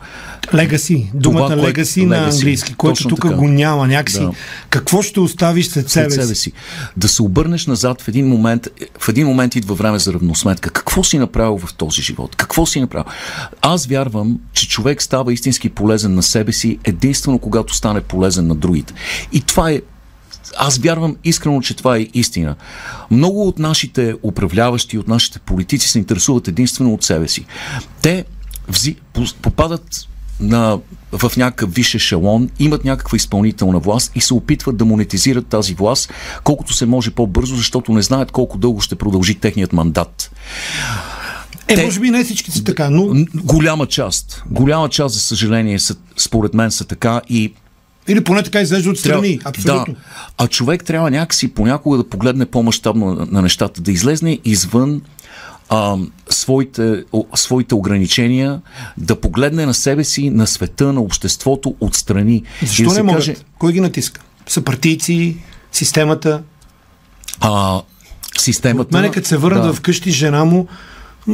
Легаси, 0.55 1.11
думата 1.15 1.57
легаси 1.57 2.07
на 2.07 2.25
английски, 2.25 2.75
което 2.75 3.09
тук 3.09 3.35
го 3.35 3.49
няма 3.49 3.87
някакси. 3.87 4.21
Да. 4.21 4.33
Какво 4.71 5.03
ще 5.03 5.21
оставиш 5.21 5.69
след 5.69 5.91
себе, 5.91 6.11
след 6.11 6.23
себе 6.23 6.35
си? 6.35 6.53
Да 6.97 7.09
се 7.09 7.23
обърнеш 7.23 7.67
назад 7.67 8.03
в 8.03 8.09
един 8.09 8.29
момент, 8.29 8.69
в 8.99 9.09
един 9.09 9.27
момент 9.27 9.57
идва 9.57 9.75
време 9.75 9.99
за 9.99 10.13
равносметка. 10.13 10.71
Какво 10.71 11.05
си 11.05 11.19
направил 11.19 11.59
в 11.59 11.75
този 11.75 12.03
живот? 12.03 12.37
Какво 12.37 12.67
си 12.67 12.81
направил? 12.81 13.05
Аз 13.63 13.87
вярвам, 13.87 14.39
че 14.53 14.69
човек 14.69 15.03
става 15.03 15.33
истински 15.33 15.69
полезен 15.69 16.15
на 16.15 16.23
себе 16.23 16.53
си 16.53 16.79
единствено 16.85 17.39
когато 17.39 17.75
стане 17.75 18.01
полезен 18.01 18.46
на 18.47 18.55
другите. 18.55 18.95
И 19.33 19.41
това 19.41 19.71
е 19.71 19.81
аз 20.59 20.79
вярвам 20.79 21.17
искрено, 21.25 21.61
че 21.61 21.75
това 21.77 21.97
е 21.97 22.07
истина. 22.15 22.57
Много 23.11 23.49
от 23.49 23.59
нашите 23.59 24.15
управляващи, 24.23 24.99
от 24.99 25.09
нашите 25.09 25.39
политици 25.39 25.89
се 25.89 25.99
интересуват 25.99 26.49
единствено 26.49 26.95
от 26.95 27.05
себе 27.05 27.29
си. 27.29 27.47
Те 28.03 28.25
взи, 28.69 28.97
попадат 29.43 30.09
на, 30.41 30.79
в 31.13 31.37
някакъв 31.37 31.75
висш 31.75 31.95
ешелон, 31.95 32.51
имат 32.59 32.85
някаква 32.85 33.17
изпълнителна 33.17 33.79
власт 33.79 34.13
и 34.15 34.21
се 34.21 34.35
опитват 34.35 34.77
да 34.77 34.85
монетизират 34.85 35.47
тази 35.47 35.75
власт 35.75 36.13
колкото 36.45 36.75
се 36.75 36.87
може 36.87 37.11
по-бързо, 37.11 37.57
защото 37.57 37.93
не 37.93 38.03
знаят 38.03 38.31
колко 38.33 38.59
дълго 38.59 38.81
ще 38.81 38.95
продължи 38.95 39.35
техният 39.35 39.73
мандат. 39.73 40.31
Е, 41.69 41.75
Те, 41.75 41.85
може 41.85 42.01
би 42.01 42.11
не 42.11 42.25
всички 42.25 42.51
са 42.51 42.65
така, 42.65 42.91
но... 42.91 43.27
Голяма 43.35 43.87
част. 43.87 44.43
Голяма 44.51 44.89
част, 44.89 45.15
за 45.15 45.21
съжаление, 45.21 45.79
са, 45.79 45.97
според 46.17 46.55
мен 46.55 46.71
са 46.71 46.85
така 46.85 47.21
и 47.29 47.55
или 48.09 48.25
поне 48.25 48.43
така 48.43 48.61
изглежда 48.61 48.91
от 48.91 48.99
страни. 48.99 49.41
Абсолютно. 49.45 49.95
Да. 49.95 50.01
А 50.39 50.49
човек 50.49 50.85
трябва 50.85 51.11
някакси 51.11 51.55
понякога 51.55 51.99
да 51.99 52.09
погледне 52.09 52.47
по-масштабно 52.47 53.15
на, 53.15 53.27
на 53.31 53.43
нещата, 53.43 53.81
да 53.81 53.93
излезне 53.93 54.39
извън 54.45 55.03
а, 55.69 55.97
своите, 56.29 57.05
о, 57.13 57.25
своите 57.35 57.75
ограничения, 57.75 58.61
да 58.99 59.21
погледне 59.21 59.67
на 59.67 59.75
себе 59.75 60.05
си, 60.05 60.31
на 60.31 60.47
света, 60.47 60.93
на 60.93 61.01
обществото 61.01 61.75
отстрани. 61.81 62.43
Защо 62.63 62.89
да 62.89 62.95
не 62.95 63.03
могат? 63.03 63.19
Каже, 63.19 63.37
Кой 63.59 63.73
ги 63.73 63.81
натиска? 63.81 64.21
Са 64.47 64.63
партийци, 64.63 65.37
системата? 65.73 66.43
А, 67.41 67.81
системата... 68.39 68.89
От 68.89 68.93
мене, 68.93 69.11
като 69.11 69.29
се 69.29 69.37
върна 69.37 69.63
да. 69.63 69.73
вкъщи, 69.73 70.11
жена 70.11 70.45
му 70.45 70.67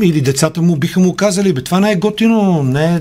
или 0.02 0.20
децата 0.20 0.62
му 0.62 0.76
биха 0.76 1.00
му 1.00 1.14
казали, 1.14 1.52
бе, 1.52 1.64
това 1.64 1.80
не 1.80 1.92
е 1.92 1.96
готино, 1.96 2.62
не 2.62 2.94
е 2.94 3.00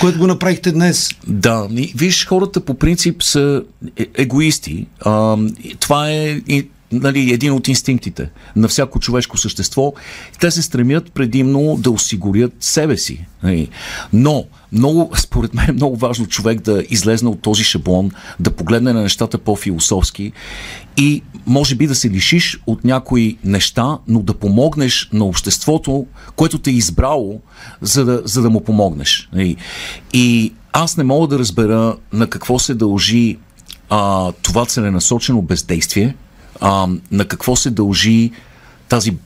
което 0.00 0.18
го 0.18 0.26
направихте 0.26 0.72
днес. 0.72 1.10
Да, 1.26 1.68
виж, 1.94 2.26
хората 2.26 2.60
по 2.60 2.74
принцип 2.74 3.22
са 3.22 3.62
е, 3.96 4.06
егоисти. 4.14 4.86
А, 5.00 5.36
това 5.80 6.10
е 6.10 6.40
нали, 6.94 7.32
един 7.32 7.52
от 7.52 7.68
инстинктите 7.68 8.30
на 8.56 8.68
всяко 8.68 9.00
човешко 9.00 9.38
същество. 9.38 9.92
Те 10.40 10.50
се 10.50 10.62
стремят 10.62 11.12
предимно 11.12 11.76
да 11.80 11.90
осигурят 11.90 12.52
себе 12.60 12.96
си. 12.96 13.24
Нали. 13.42 13.68
Но, 14.12 14.44
много, 14.72 15.10
според 15.16 15.54
мен 15.54 15.66
е 15.68 15.72
много 15.72 15.96
важно 15.96 16.26
човек 16.26 16.60
да 16.60 16.84
излезне 16.90 17.28
от 17.28 17.42
този 17.42 17.64
шаблон, 17.64 18.10
да 18.40 18.50
погледне 18.50 18.92
на 18.92 19.02
нещата 19.02 19.38
по-философски 19.38 20.32
и 20.96 21.22
може 21.46 21.74
би 21.74 21.86
да 21.86 21.94
се 21.94 22.10
лишиш 22.10 22.60
от 22.66 22.84
някои 22.84 23.38
неща, 23.44 23.98
но 24.08 24.22
да 24.22 24.34
помогнеш 24.34 25.08
на 25.12 25.24
обществото, 25.24 26.06
което 26.36 26.58
те 26.58 26.70
е 26.70 26.74
избрало, 26.74 27.40
за 27.80 28.04
да, 28.04 28.22
за 28.24 28.42
да 28.42 28.50
му 28.50 28.60
помогнеш. 28.60 29.28
Нали. 29.32 29.56
И 30.12 30.52
аз 30.72 30.96
не 30.96 31.04
мога 31.04 31.26
да 31.26 31.38
разбера 31.38 31.96
на 32.12 32.26
какво 32.26 32.58
се 32.58 32.74
дължи 32.74 33.38
а, 33.90 34.32
това 34.32 34.66
целенасочено 34.66 35.42
бездействие, 35.42 36.14
а, 36.64 36.88
на 37.10 37.24
какво 37.24 37.56
се 37.56 37.70
дължи 37.70 38.30
тази 38.88 39.16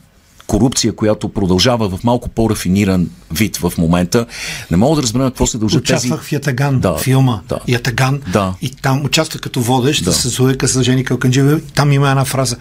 корупция, 0.47 0.93
която 0.93 1.29
продължава 1.29 1.89
в 1.89 2.05
малко 2.05 2.29
по-рафиниран 2.29 3.11
вид 3.33 3.57
в 3.57 3.73
момента. 3.79 4.27
Не 4.71 4.77
мога 4.77 4.97
да 4.97 5.03
разбера 5.03 5.25
какво 5.25 5.47
се 5.47 5.59
дължат 5.59 5.85
тези... 5.85 5.95
Участвах 5.95 6.23
в 6.23 6.33
Ятаган, 6.33 6.81
да, 6.81 6.99
филма 6.99 7.41
да, 7.49 7.59
Ятаган. 7.69 8.21
Да. 8.33 8.55
И 8.63 8.71
там 8.71 9.05
участвах 9.05 9.41
като 9.41 9.61
водещ 9.61 10.05
да. 10.05 10.13
с 10.13 10.39
Луека 10.39 10.69
с 10.69 10.83
Жени 10.83 11.05
Калканджиева. 11.05 11.61
Там 11.75 11.93
има 11.93 12.11
една 12.11 12.25
фраза. 12.25 12.57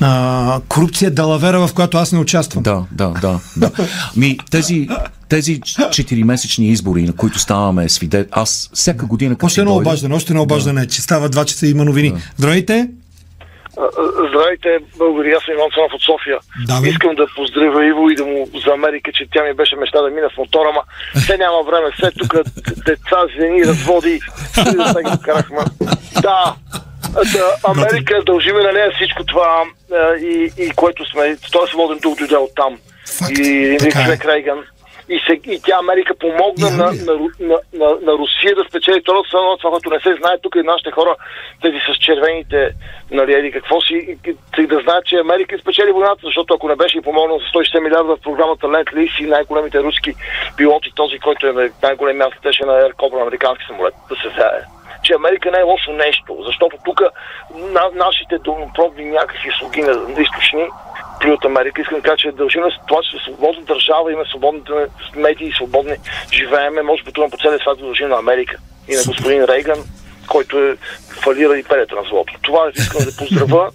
А, 0.00 0.60
корупция 0.68 1.06
е 1.06 1.10
далавера, 1.10 1.66
в 1.66 1.74
която 1.74 1.98
аз 1.98 2.12
не 2.12 2.18
участвам. 2.18 2.62
Да, 2.62 2.84
да, 2.92 3.08
да. 3.08 3.40
да. 3.56 3.70
Ми, 4.16 4.38
тези, 4.50 4.88
тези 5.28 5.60
4-месечни 5.60 6.62
избори, 6.62 7.02
на 7.02 7.12
които 7.12 7.38
ставаме 7.38 7.88
свидетели, 7.88 8.28
аз 8.32 8.70
всяка 8.74 9.06
година... 9.06 9.36
Още 9.42 9.60
едно 9.60 9.76
обаждане, 9.76 10.14
още 10.14 10.32
едно 10.32 10.42
обаждане, 10.42 10.80
да. 10.80 10.86
че 10.86 11.02
става 11.02 11.30
2 11.30 11.44
часа 11.44 11.66
и 11.66 11.70
има 11.70 11.84
новини. 11.84 12.10
Да. 12.10 12.18
Здравейте! 12.38 12.88
Здравейте, 14.28 14.78
българи, 14.98 15.32
аз 15.32 15.44
съм 15.44 15.54
Иван 15.54 15.70
Цанов 15.74 15.92
от 15.92 16.02
София. 16.02 16.38
Да, 16.66 16.88
Искам 16.88 17.14
да 17.14 17.26
поздравя 17.36 17.86
Иво 17.86 18.10
и 18.10 18.14
да 18.14 18.24
му 18.24 18.48
за 18.64 18.70
Америка, 18.70 19.10
че 19.14 19.26
тя 19.32 19.42
ми 19.44 19.54
беше 19.54 19.76
мечта 19.76 20.02
да 20.02 20.10
мина 20.10 20.28
с 20.34 20.36
мотора, 20.36 20.72
ма 20.72 20.82
все 21.20 21.36
няма 21.36 21.62
време, 21.62 21.90
все 21.98 22.10
тук 22.10 22.34
деца, 22.86 23.16
жени, 23.36 23.64
разводи, 23.64 24.20
да. 26.22 26.54
Да, 27.12 27.24
да, 27.32 27.54
Америка 27.64 28.22
дължиме 28.26 28.62
на 28.62 28.72
нея 28.72 28.90
всичко 28.94 29.24
това 29.24 29.64
и, 30.20 30.52
и 30.58 30.70
което 30.70 31.10
сме, 31.10 31.36
той 31.52 31.64
е 31.64 31.68
свободен 31.68 31.98
дух 31.98 32.18
дойде 32.18 32.36
от 32.36 32.50
там. 32.56 32.78
Факт. 33.18 33.38
И 33.38 33.78
Ник 33.82 34.24
Рейган 34.24 34.64
и, 35.10 35.18
се, 35.26 35.32
и 35.32 35.60
тя 35.64 35.76
Америка 35.78 36.14
помогна 36.14 36.70
на, 36.70 36.86
на, 37.06 37.14
на, 37.40 37.58
на, 37.80 37.88
на 38.06 38.12
Русия 38.12 38.54
да 38.54 38.64
спечели 38.68 39.00
втората 39.00 39.28
страна, 39.28 39.56
това, 39.56 39.70
което 39.70 39.90
не 39.90 40.00
се 40.00 40.20
знае 40.20 40.36
тук 40.42 40.54
и 40.56 40.62
нашите 40.62 40.90
хора, 40.90 41.16
тези 41.62 41.78
с 41.86 41.98
червените, 41.98 42.70
нали, 43.10 43.32
еди 43.34 43.52
какво 43.52 43.80
си, 43.80 44.18
и, 44.58 44.66
да 44.66 44.80
знаят, 44.84 45.04
че 45.04 45.16
Америка 45.16 45.58
спечели 45.58 45.92
войната, 45.92 46.20
защото 46.24 46.54
ако 46.54 46.68
не 46.68 46.76
беше 46.76 46.98
и 46.98 47.06
помогнал 47.08 47.38
за 47.38 47.44
160 47.44 47.80
милиарда 47.80 48.16
в 48.16 48.20
програмата 48.20 48.72
Лент 48.72 48.92
Лис 48.92 49.10
и 49.20 49.24
най-големите 49.24 49.82
руски 49.82 50.14
пилоти, 50.56 50.92
този, 50.94 51.18
който 51.18 51.46
е 51.46 51.70
най-големия 51.82 52.28
теше 52.42 52.64
на 52.64 52.72
Air 52.72 52.92
Cobra, 52.94 53.22
американски 53.22 53.64
самолет, 53.66 53.94
да 54.08 54.16
се 54.16 54.28
знае 54.34 54.79
че 55.02 55.12
Америка 55.12 55.50
не 55.50 55.58
е 55.58 55.62
лошо 55.62 55.92
нещо, 55.92 56.36
защото 56.46 56.76
тук 56.84 57.00
на, 57.54 57.90
нашите 57.94 58.38
домопробни 58.38 59.04
някакви 59.04 59.50
слуги 59.58 59.82
на 59.82 60.22
източни 60.22 60.68
при 61.20 61.30
от 61.30 61.44
Америка. 61.44 61.80
Искам 61.80 61.98
да 61.98 62.02
кажа, 62.02 62.16
че 62.16 62.32
дължим 62.32 62.60
на 62.60 62.70
това, 62.88 63.02
че 63.02 63.10
сме 63.10 63.20
свободна 63.20 63.62
държава, 63.62 64.12
имаме 64.12 64.28
свободните 64.28 64.72
медии, 65.16 65.52
свободни 65.52 65.96
живееме, 66.32 66.82
може 66.82 67.02
би 67.02 67.12
по 67.12 67.36
целия 67.42 67.58
свят 67.58 67.78
дължим 67.78 68.08
на 68.08 68.18
Америка 68.18 68.56
и 68.88 68.94
на 68.94 69.02
господин 69.06 69.44
Рейган, 69.44 69.84
който 70.28 70.58
е 70.58 70.76
фалира 71.22 71.58
и 71.58 71.62
перето 71.62 71.94
на 71.94 72.02
злото. 72.02 72.34
Това 72.42 72.70
искам 72.74 73.04
да 73.04 73.16
поздравя 73.16 73.70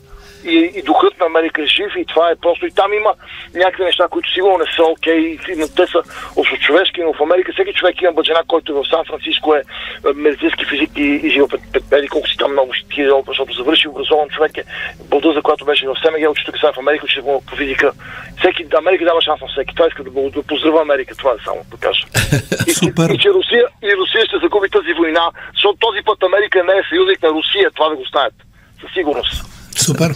и, 0.46 0.72
и 0.76 0.82
духът 0.82 1.20
на 1.20 1.26
Америка 1.26 1.62
е 1.62 1.66
жив 1.66 1.92
и 1.98 2.06
това 2.06 2.30
е 2.30 2.36
просто. 2.36 2.66
И 2.66 2.72
там 2.72 2.94
има 2.94 3.14
някакви 3.56 3.84
неща, 3.84 4.08
които 4.08 4.34
сигурно 4.34 4.58
не 4.58 4.66
са 4.76 4.84
окей, 4.84 5.38
okay, 5.38 5.76
те 5.76 5.88
са 5.88 6.02
общочовешки, 6.36 7.02
но 7.04 7.14
в 7.14 7.22
Америка 7.22 7.52
всеки 7.54 7.74
човек 7.74 8.02
има 8.02 8.12
бъджена, 8.12 8.44
който 8.48 8.72
е 8.72 8.76
в 8.76 8.90
Сан 8.90 9.06
Франциско 9.08 9.56
е, 9.56 9.62
е 10.10 10.14
медицински 10.16 10.66
физик 10.66 10.92
и, 10.98 11.02
и 11.24 11.30
жива 11.30 11.48
педи 11.90 12.08
колко 12.08 12.28
си 12.28 12.38
там 12.38 12.52
много 12.52 12.72
хиляди, 12.94 13.24
защото 13.28 13.54
завърши 13.54 13.88
образован 13.88 14.30
човек 14.30 14.58
е 14.58 14.64
бълда, 15.10 15.34
за 15.34 15.42
която 15.42 15.66
беше 15.66 15.88
в 15.88 15.96
СМГ, 16.02 16.30
учи 16.30 16.46
тук 16.46 16.58
сега 16.58 16.72
в 16.74 16.78
Америка, 16.78 17.06
учи 17.06 17.22
по 17.22 17.56
физика. 17.58 17.92
Всеки, 18.40 18.66
Америка 18.78 19.06
дава 19.06 19.22
шанс 19.22 19.42
на 19.42 19.48
всеки. 19.48 19.76
Това 19.76 19.88
иска 19.88 20.04
да, 20.04 20.12
да 20.30 20.44
поздравя 20.44 20.82
Америка, 20.82 21.16
това 21.16 21.32
е 21.32 21.44
само 21.46 21.60
да 21.72 21.78
кажа. 21.78 22.06
И, 22.68 22.74
Супер. 22.74 23.10
И, 23.10 23.14
и, 23.14 23.18
че 23.18 23.30
Русия, 23.30 23.66
и 23.84 23.96
Русия 23.98 24.26
ще 24.26 24.38
загуби 24.40 24.70
тази 24.70 24.94
война, 24.94 25.32
защото 25.54 25.78
този 25.80 26.02
път 26.06 26.24
Америка 26.24 26.64
не 26.64 26.74
е 26.74 26.88
съюзник 26.90 27.24
на 27.24 27.30
Русия, 27.30 27.72
това 27.72 27.90
да 27.90 27.96
го 27.96 28.04
знаят. 28.12 28.34
Със 28.82 28.92
сигурност. 28.94 29.56
Супер. 29.76 30.16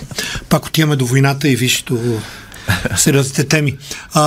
Пак 0.49 0.65
отиваме 0.65 0.95
до 0.95 1.05
войната 1.05 1.49
и 1.49 1.55
вижте 1.55 1.93
сериозните 2.97 3.43
теми. 3.43 3.77
А, 4.13 4.23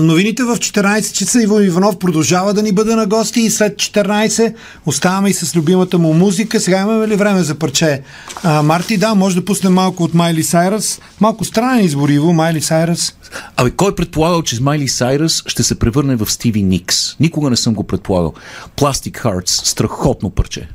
новините 0.00 0.42
в 0.42 0.56
14 0.56 1.12
часа 1.12 1.42
Иво 1.42 1.60
Иванов 1.60 1.98
продължава 1.98 2.54
да 2.54 2.62
ни 2.62 2.72
бъде 2.72 2.94
на 2.94 3.06
гости 3.06 3.40
и 3.40 3.50
след 3.50 3.76
14 3.76 4.54
оставаме 4.86 5.30
и 5.30 5.34
с 5.34 5.56
любимата 5.56 5.98
му 5.98 6.12
музика. 6.12 6.60
Сега 6.60 6.80
имаме 6.80 7.08
ли 7.08 7.16
време 7.16 7.42
за 7.42 7.54
парче? 7.54 8.02
А, 8.42 8.62
Марти, 8.62 8.96
да, 8.96 9.14
може 9.14 9.36
да 9.36 9.44
пуснем 9.44 9.72
малко 9.72 10.02
от 10.02 10.14
Майли 10.14 10.42
Сайрас. 10.42 11.00
Малко 11.20 11.44
странен 11.44 11.84
избор, 11.84 12.08
Иво, 12.08 12.32
Майли 12.32 12.60
Сайрас. 12.60 13.14
Абе, 13.56 13.70
кой 13.70 13.90
е 13.90 13.94
предполагал, 13.94 14.42
че 14.42 14.62
Майли 14.62 14.88
Сайрас 14.88 15.42
ще 15.46 15.62
се 15.62 15.78
превърне 15.78 16.16
в 16.16 16.30
Стиви 16.30 16.62
Никс? 16.62 17.18
Никога 17.20 17.50
не 17.50 17.56
съм 17.56 17.74
го 17.74 17.84
предполагал. 17.84 18.34
Plastic 18.76 19.22
Hearts, 19.22 19.66
страхотно 19.66 20.30
парче. 20.30 20.68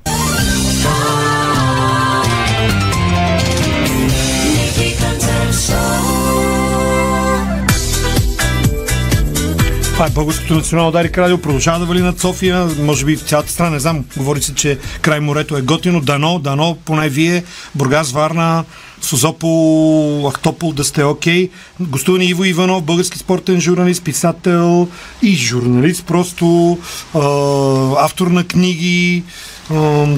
Това 10.02 10.10
е 10.10 10.14
Българското 10.14 10.54
национално 10.54 10.92
Дарик 10.92 11.18
радио. 11.18 11.38
Продължава 11.38 11.80
да 11.80 11.86
вали 11.86 12.02
над 12.02 12.20
София. 12.20 12.70
Може 12.80 13.06
би 13.06 13.16
в 13.16 13.22
цялата 13.22 13.52
страна, 13.52 13.70
не 13.70 13.80
знам. 13.80 14.06
Говори 14.18 14.42
се, 14.42 14.56
че 14.56 14.78
край 15.02 15.20
морето 15.20 15.58
е 15.58 15.62
готино. 15.62 16.02
Дано, 16.02 16.40
дано, 16.40 16.78
поне 16.86 17.10
вие, 17.10 17.44
Бургас, 17.76 18.12
Варна, 18.12 18.64
Созопол, 19.02 20.30
Ахтопол 20.30 20.74
да 20.74 20.84
сте 20.84 21.04
окей. 21.04 21.48
Okay. 21.48 21.52
Гостуване 21.80 22.26
Иво 22.26 22.46
Иванов, 22.46 22.84
български 22.84 23.18
спортен 23.18 23.62
журналист, 23.62 24.04
писател 24.04 24.88
и 25.22 25.36
журналист, 25.36 26.06
просто 26.06 26.78
автор 27.98 28.28
на 28.28 28.44
книги, 28.44 29.24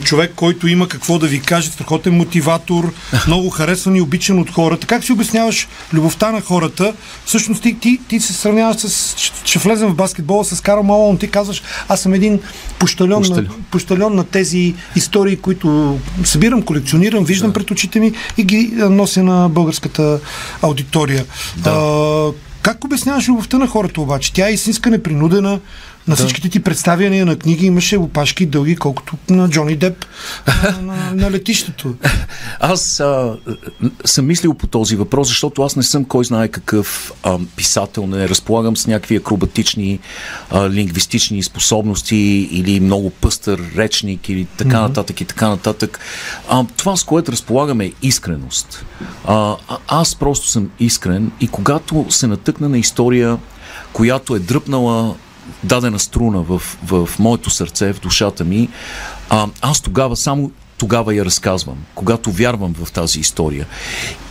човек, 0.04 0.32
който 0.36 0.68
има 0.68 0.88
какво 0.88 1.20
да 1.20 1.28
ви 1.28 1.42
каже, 1.42 1.70
страхотен 1.70 2.18
мотиватор, 2.18 2.94
много 3.28 3.50
харесван 3.50 3.96
и 3.96 4.02
обичан 4.02 4.40
от 4.40 4.52
хората. 4.52 4.88
Как 4.88 5.04
си 5.04 5.12
обясняваш 5.12 5.68
любовта 5.94 6.32
на 6.32 6.42
хората? 6.42 6.94
Всъщност 7.26 7.64
ти, 7.64 7.80
ти, 7.80 8.00
ти 8.08 8.20
се 8.20 8.34
сравняваш 8.34 8.78
с... 8.78 9.16
Ще 9.46 9.60
влезем 9.60 9.90
в 9.90 9.96
баскетбола 9.96 10.46
с 10.46 10.62
Карл 10.62 10.84
Малон. 10.84 11.18
Ти 11.18 11.28
казваш, 11.28 11.64
аз 11.90 12.02
съм 12.02 12.14
един 12.14 12.40
пощальон, 12.80 13.24
на, 13.30 13.46
пощальон 13.72 14.16
на 14.16 14.24
тези 14.24 14.76
истории, 14.96 15.38
които 15.38 16.00
събирам, 16.24 16.62
колекционирам, 16.62 17.26
виждам 17.26 17.50
да. 17.50 17.54
пред 17.54 17.72
очите 17.72 18.00
ми 18.00 18.14
и 18.38 18.44
ги 18.44 18.72
нося 18.76 19.24
на 19.24 19.50
българската 19.50 20.20
аудитория. 20.62 21.26
Да. 21.58 21.70
А, 21.70 22.32
как 22.62 22.86
обясняваш 22.86 23.30
любовта 23.30 23.58
на 23.58 23.68
хората 23.68 24.02
обаче? 24.02 24.34
Тя 24.34 24.50
е 24.50 24.54
истинска, 24.54 24.90
непринудена, 24.90 25.60
на 26.08 26.16
всичките 26.16 26.50
ти 26.50 26.60
представяния 26.60 27.26
на 27.26 27.36
книги 27.36 27.66
имаше 27.66 27.98
опашки 27.98 28.46
дълги, 28.46 28.76
колкото 28.76 29.18
на 29.30 29.50
Джони 29.50 29.76
Деп 29.76 30.06
на, 30.48 30.82
на, 30.82 31.12
на 31.16 31.32
летището. 31.32 31.96
Аз 32.60 33.00
а, 33.00 33.38
съм 34.06 34.26
мислил 34.26 34.54
по 34.54 34.68
този 34.68 34.96
въпрос, 34.96 35.28
защото 35.28 35.62
аз 35.62 35.76
не 35.76 35.84
съм 35.84 36.06
кой 36.06 36.26
знае 36.26 36.48
какъв 36.48 37.14
а, 37.24 37.40
писател, 37.56 38.08
не 38.08 38.30
разполагам 38.30 38.78
с 38.78 38.88
някакви 38.88 39.16
акробатични 39.16 40.00
а, 40.50 40.70
лингвистични 40.70 41.44
способности 41.44 42.16
или 42.52 42.80
много 42.80 43.10
пъстър 43.10 43.62
речник 43.76 44.30
или 44.30 44.46
така 44.46 44.70
mm-hmm. 44.70 44.82
нататък 44.82 45.22
и 45.22 45.26
така 45.26 45.50
нататък. 45.50 46.00
А, 46.50 46.66
това, 46.78 46.96
с 46.96 47.04
което 47.04 47.32
разполагаме 47.32 47.86
е 47.86 47.92
искреност. 48.02 48.86
А, 49.28 49.56
аз 49.88 50.16
просто 50.16 50.48
съм 50.48 50.70
искрен 50.80 51.32
и 51.40 51.48
когато 51.48 52.06
се 52.10 52.28
натъкна 52.28 52.70
на 52.70 52.78
история, 52.78 53.38
която 53.94 54.36
е 54.36 54.40
дръпнала 54.40 55.16
дадена 55.64 56.00
струна 56.00 56.42
в, 56.42 56.60
в 56.86 57.10
моето 57.20 57.50
сърце, 57.50 57.94
в 57.94 58.00
душата 58.00 58.44
ми, 58.44 58.70
а, 59.30 59.48
аз 59.62 59.82
тогава 59.82 60.16
само 60.16 60.52
тогава 60.78 61.16
я 61.16 61.26
разказвам, 61.26 61.78
когато 61.96 62.32
вярвам 62.32 62.74
в 62.74 62.92
тази 62.92 63.20
история. 63.20 63.68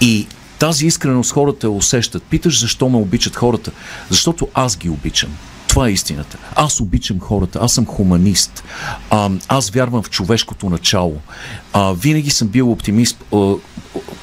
И 0.00 0.26
тази 0.58 0.86
искреност 0.86 1.32
хората 1.32 1.70
усещат. 1.70 2.22
Питаш 2.22 2.60
защо 2.60 2.88
ме 2.88 2.96
обичат 2.96 3.36
хората? 3.36 3.70
Защото 4.10 4.48
аз 4.54 4.76
ги 4.76 4.88
обичам. 4.88 5.30
Това 5.68 5.88
е 5.88 5.92
истината. 5.92 6.38
Аз 6.54 6.80
обичам 6.80 7.20
хората, 7.20 7.58
аз 7.62 7.72
съм 7.72 7.86
хуманист, 7.86 8.64
а, 9.10 9.30
аз 9.48 9.70
вярвам 9.70 10.02
в 10.02 10.10
човешкото 10.10 10.70
начало. 10.70 11.16
А, 11.72 11.92
винаги 11.92 12.30
съм 12.30 12.48
бил 12.48 12.72
оптимист 12.72 13.24
а, 13.34 13.54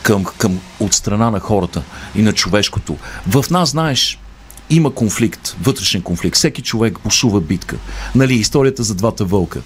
към, 0.03 0.25
към, 0.25 0.59
от 0.79 0.93
страна 0.93 1.31
на 1.31 1.39
хората 1.39 1.81
и 2.15 2.21
на 2.21 2.33
човешкото. 2.33 2.97
В 3.27 3.45
нас, 3.49 3.69
знаеш, 3.69 4.19
има 4.69 4.93
конфликт, 4.93 5.55
вътрешен 5.61 6.01
конфликт. 6.01 6.35
Всеки 6.35 6.61
човек 6.61 6.99
бушува 7.03 7.41
битка. 7.41 7.77
Нали, 8.15 8.33
историята 8.33 8.83
за 8.83 8.95
двата 8.95 9.25
вълка. 9.25 9.61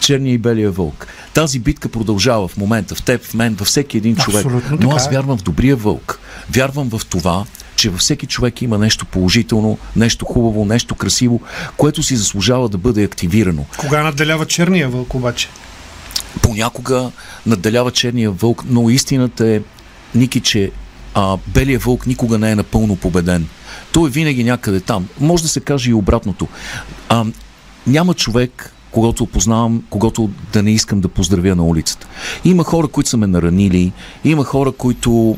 Черния 0.00 0.34
и 0.34 0.38
белия 0.38 0.70
вълк. 0.70 1.06
Тази 1.34 1.58
битка 1.58 1.88
продължава 1.88 2.48
в 2.48 2.56
момента, 2.56 2.94
в 2.94 3.02
теб, 3.02 3.24
в 3.24 3.34
мен, 3.34 3.54
във 3.54 3.68
всеки 3.68 3.96
един 3.96 4.16
човек. 4.16 4.44
Абсолютно 4.44 4.78
Но 4.80 4.90
аз 4.90 5.06
е. 5.06 5.10
вярвам 5.10 5.38
в 5.38 5.42
добрия 5.42 5.76
вълк. 5.76 6.20
Вярвам 6.50 6.90
в 6.90 7.06
това, 7.06 7.44
че 7.76 7.90
във 7.90 8.00
всеки 8.00 8.26
човек 8.26 8.62
има 8.62 8.78
нещо 8.78 9.06
положително, 9.06 9.78
нещо 9.96 10.24
хубаво, 10.24 10.64
нещо 10.64 10.94
красиво, 10.94 11.40
което 11.76 12.02
си 12.02 12.16
заслужава 12.16 12.68
да 12.68 12.78
бъде 12.78 13.04
активирано. 13.04 13.64
Кога 13.76 14.02
надделява 14.02 14.46
черния 14.46 14.88
вълк 14.88 15.14
обаче? 15.14 15.48
Понякога 16.42 17.10
надделява 17.46 17.90
черния 17.90 18.30
вълк, 18.30 18.62
но 18.68 18.90
истината 18.90 19.48
е, 19.48 19.60
Ники, 20.14 20.40
че 20.40 20.70
а, 21.14 21.38
белия 21.46 21.78
вълк 21.78 22.06
никога 22.06 22.38
не 22.38 22.50
е 22.50 22.54
напълно 22.54 22.96
победен. 22.96 23.46
Той 23.92 24.08
е 24.08 24.12
винаги 24.12 24.44
някъде 24.44 24.80
там. 24.80 25.08
Може 25.20 25.42
да 25.42 25.48
се 25.48 25.60
каже 25.60 25.90
и 25.90 25.94
обратното. 25.94 26.48
А, 27.08 27.24
няма 27.86 28.14
човек, 28.14 28.72
когато 28.90 29.22
опознавам, 29.22 29.82
когато 29.90 30.30
да 30.52 30.62
не 30.62 30.70
искам 30.70 31.00
да 31.00 31.08
поздравя 31.08 31.56
на 31.56 31.64
улицата. 31.64 32.06
Има 32.44 32.64
хора, 32.64 32.88
които 32.88 33.10
са 33.10 33.16
ме 33.16 33.26
наранили, 33.26 33.92
има 34.24 34.44
хора, 34.44 34.72
които 34.72 35.36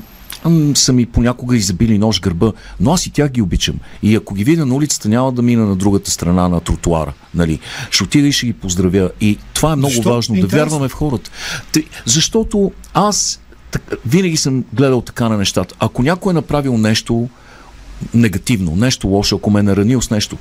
са 0.74 0.92
ми 0.92 1.06
понякога 1.06 1.56
изабили 1.56 1.98
нож 1.98 2.20
гърба, 2.20 2.52
но 2.80 2.92
аз 2.92 3.06
и 3.06 3.10
тях 3.10 3.30
ги 3.30 3.42
обичам. 3.42 3.74
И 4.02 4.14
ако 4.16 4.34
ги 4.34 4.44
видя 4.44 4.66
на 4.66 4.74
улицата, 4.74 5.08
няма 5.08 5.32
да 5.32 5.42
мина 5.42 5.66
на 5.66 5.76
другата 5.76 6.10
страна 6.10 6.48
на 6.48 6.60
тротуара. 6.60 7.12
Нали? 7.34 7.58
Ще 7.90 8.04
отида 8.04 8.28
и 8.28 8.32
ще 8.32 8.46
ги 8.46 8.52
поздравя. 8.52 9.10
И 9.20 9.38
това 9.54 9.72
е 9.72 9.76
много 9.76 9.94
Защо? 9.94 10.14
важно, 10.14 10.34
Интересно. 10.34 10.58
да 10.58 10.64
вярваме 10.64 10.88
в 10.88 10.92
хората. 10.92 11.30
Защото 12.06 12.72
аз 12.94 13.40
винаги 14.06 14.36
съм 14.36 14.64
гледал 14.72 15.00
така 15.00 15.28
на 15.28 15.38
нещата. 15.38 15.74
Ако 15.78 16.02
някой 16.02 16.30
е 16.30 16.34
направил 16.34 16.78
нещо 16.78 17.28
негативно, 18.14 18.76
нещо 18.76 19.08
лошо, 19.08 19.36
ако 19.36 19.50
ме 19.50 19.60
е 19.60 19.62
наранил 19.62 20.00
с 20.00 20.10
нещо, 20.10 20.36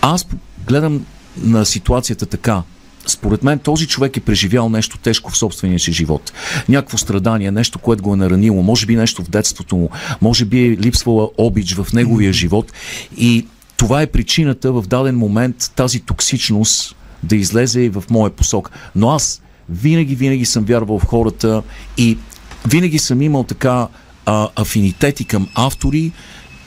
аз 0.00 0.26
гледам 0.66 1.06
на 1.36 1.66
ситуацията 1.66 2.26
така. 2.26 2.62
Според 3.06 3.42
мен 3.42 3.58
този 3.58 3.86
човек 3.86 4.16
е 4.16 4.20
преживял 4.20 4.68
нещо 4.68 4.98
тежко 4.98 5.30
в 5.30 5.38
собствения 5.38 5.78
си 5.78 5.92
живот. 5.92 6.32
Някакво 6.68 6.98
страдание, 6.98 7.50
нещо, 7.50 7.78
което 7.78 8.02
го 8.02 8.14
е 8.14 8.16
наранило, 8.16 8.62
може 8.62 8.86
би 8.86 8.96
нещо 8.96 9.24
в 9.24 9.30
детството 9.30 9.76
му, 9.76 9.90
може 10.20 10.44
би 10.44 10.66
е 10.66 10.70
липсвала 10.70 11.28
обич 11.38 11.74
в 11.74 11.92
неговия 11.92 12.32
живот 12.32 12.72
и 13.16 13.46
това 13.76 14.02
е 14.02 14.06
причината 14.06 14.72
в 14.72 14.82
даден 14.86 15.16
момент 15.16 15.72
тази 15.76 16.00
токсичност 16.00 16.96
да 17.22 17.36
излезе 17.36 17.80
и 17.80 17.88
в 17.88 18.04
моя 18.10 18.30
посок. 18.30 18.70
Но 18.94 19.10
аз 19.10 19.42
винаги, 19.68 20.14
винаги 20.14 20.44
съм 20.44 20.64
вярвал 20.64 20.98
в 20.98 21.04
хората 21.04 21.62
и 21.96 22.18
винаги 22.66 22.98
съм 22.98 23.22
имал 23.22 23.44
така 23.44 23.88
а, 24.26 24.48
афинитети 24.56 25.24
към 25.24 25.48
автори 25.54 26.12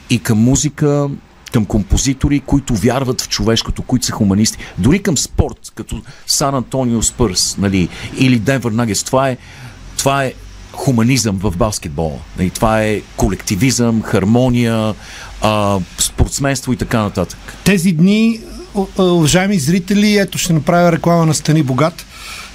и 0.09 0.19
към 0.19 0.37
музика, 0.37 1.09
към 1.53 1.65
композитори, 1.65 2.39
които 2.39 2.75
вярват 2.75 3.21
в 3.21 3.29
човешкото, 3.29 3.81
които 3.81 4.05
са 4.05 4.11
хуманисти. 4.11 4.57
Дори 4.77 5.03
към 5.03 5.17
спорт, 5.17 5.71
като 5.75 6.01
Сан 6.27 6.55
Антонио 6.55 7.03
Спърс, 7.03 7.57
нали, 7.57 7.89
или 8.17 8.39
Денвър 8.39 8.71
Нагес. 8.71 9.03
Това 9.03 9.29
е, 9.29 9.37
това 9.97 10.23
е 10.23 10.33
хуманизъм 10.71 11.37
в 11.37 11.57
баскетбола. 11.57 12.19
Нали, 12.37 12.49
това 12.49 12.83
е 12.83 13.01
колективизъм, 13.17 14.01
хармония, 14.01 14.93
а, 15.41 15.79
спортсменство 15.97 16.73
и 16.73 16.77
така 16.77 17.01
нататък. 17.01 17.39
Тези 17.63 17.91
дни, 17.91 18.39
уважаеми 18.97 19.59
зрители, 19.59 20.17
ето 20.17 20.37
ще 20.37 20.53
направя 20.53 20.91
реклама 20.91 21.25
на 21.25 21.33
Стани 21.33 21.63
Богат 21.63 22.05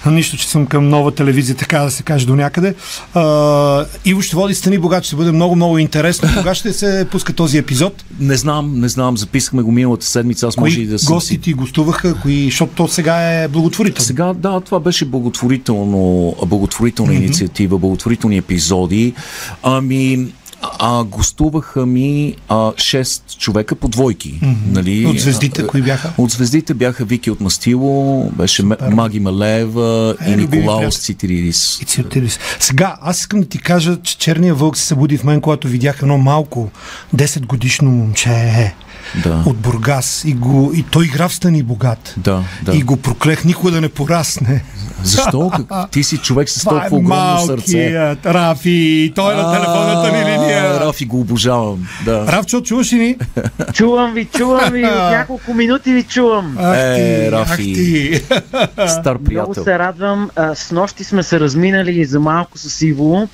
нищо, 0.06 0.36
че 0.36 0.48
съм 0.48 0.66
към 0.66 0.88
нова 0.88 1.14
телевизия, 1.14 1.56
така 1.56 1.78
да 1.78 1.90
се 1.90 2.02
каже 2.02 2.26
до 2.26 2.36
някъде. 2.36 2.74
А, 3.14 3.86
Иво 4.04 4.22
ще 4.22 4.36
води 4.36 4.54
Стани 4.54 4.78
Богат, 4.78 5.04
ще 5.04 5.16
бъде 5.16 5.32
много, 5.32 5.56
много 5.56 5.78
интересно. 5.78 6.28
Кога 6.36 6.54
ще 6.54 6.72
се 6.72 7.06
пуска 7.10 7.32
този 7.32 7.58
епизод? 7.58 8.04
Не 8.20 8.36
знам, 8.36 8.80
не 8.80 8.88
знам. 8.88 9.16
Записахме 9.16 9.62
го 9.62 9.72
миналата 9.72 10.06
седмица. 10.06 10.46
Аз 10.46 10.54
кои 10.54 10.62
може 10.62 10.80
и 10.80 10.86
да 10.86 10.98
съм 10.98 11.14
гости 11.14 11.38
ти 11.38 11.52
гостуваха, 11.52 12.14
кои, 12.14 12.44
защото 12.44 12.72
то 12.74 12.88
сега 12.88 13.42
е 13.42 13.48
благотворително. 13.48 14.06
Сега, 14.06 14.34
да, 14.34 14.60
това 14.60 14.80
беше 14.80 15.04
благотворително, 15.04 16.34
благотворителна 16.46 17.12
mm-hmm. 17.12 17.16
инициатива, 17.16 17.78
благотворителни 17.78 18.36
епизоди. 18.36 19.14
Ами, 19.62 20.28
а, 20.62 21.04
гостуваха 21.04 21.86
ми 21.86 22.34
а, 22.48 22.54
6 22.54 23.38
човека 23.38 23.74
по 23.74 23.88
двойки. 23.88 24.40
Mm-hmm. 24.42 24.56
Нали? 24.72 25.06
От 25.06 25.20
звездите, 25.20 25.66
кои 25.66 25.82
бяха? 25.82 26.12
От 26.18 26.30
звездите 26.30 26.74
бяха 26.74 27.04
Вики 27.04 27.30
от 27.30 27.40
Мастило, 27.40 28.24
беше 28.30 28.62
Супер. 28.62 28.88
Маги 28.88 29.20
Малева 29.20 30.16
е, 30.26 30.32
и 30.32 30.36
Николаус 30.36 30.98
Цитиридис. 30.98 31.80
Цитиридис. 31.86 32.38
Сега, 32.60 32.96
аз 33.02 33.20
искам 33.20 33.40
да 33.40 33.46
ти 33.46 33.58
кажа, 33.58 33.98
че 34.02 34.18
Черния 34.18 34.54
вълк 34.54 34.76
се 34.76 34.86
събуди 34.86 35.18
в 35.18 35.24
мен, 35.24 35.40
когато 35.40 35.68
видях 35.68 35.98
едно 36.02 36.18
малко 36.18 36.70
10 37.16 37.46
годишно 37.46 37.90
момче 37.90 38.74
да. 39.14 39.42
от 39.46 39.56
Бургас 39.56 40.24
и, 40.24 40.34
го, 40.34 40.72
и 40.74 40.82
той 40.82 41.04
игра 41.04 41.28
в 41.28 41.34
Стани 41.34 41.62
богат. 41.62 42.14
Да, 42.16 42.42
да. 42.62 42.76
И 42.76 42.82
го 42.82 42.96
проклех 42.96 43.44
никога 43.44 43.72
да 43.72 43.80
не 43.80 43.88
порасне. 43.88 44.64
Защо? 45.02 45.52
Ти 45.90 46.02
си 46.02 46.18
човек 46.18 46.48
с 46.48 46.64
толкова 46.64 46.96
огромно 46.96 47.46
сърце. 47.46 48.16
Рафи, 48.26 49.12
той 49.14 49.32
е 49.32 49.36
на 49.36 49.52
телефонната 49.52 50.12
ни 50.12 50.24
линия. 50.24 50.80
Рафи 50.80 51.04
го 51.04 51.20
обожавам. 51.20 51.88
Да. 52.04 52.26
Рафчо, 52.26 52.60
чуваш 52.60 52.92
ли 52.92 52.96
ни? 52.96 53.16
Чувам 53.72 54.14
ви, 54.14 54.24
чувам 54.24 54.72
ви. 54.72 54.84
От 54.84 54.90
няколко 55.10 55.54
минути 55.54 55.92
ви 55.92 56.02
чувам. 56.02 56.56
Ах 56.60 56.94
ти, 56.94 57.00
е, 57.00 57.30
Рафи. 57.32 57.52
Ах 57.52 57.56
ти. 57.56 58.88
Стар 58.88 59.18
приятел. 59.18 59.32
Много 59.32 59.54
се 59.54 59.78
радвам. 59.78 60.30
С 60.54 60.72
нощи 60.72 61.04
сме 61.04 61.22
се 61.22 61.40
разминали 61.40 62.04
за 62.04 62.20
малко 62.20 62.58
с 62.58 62.82
Иво, 62.82 63.28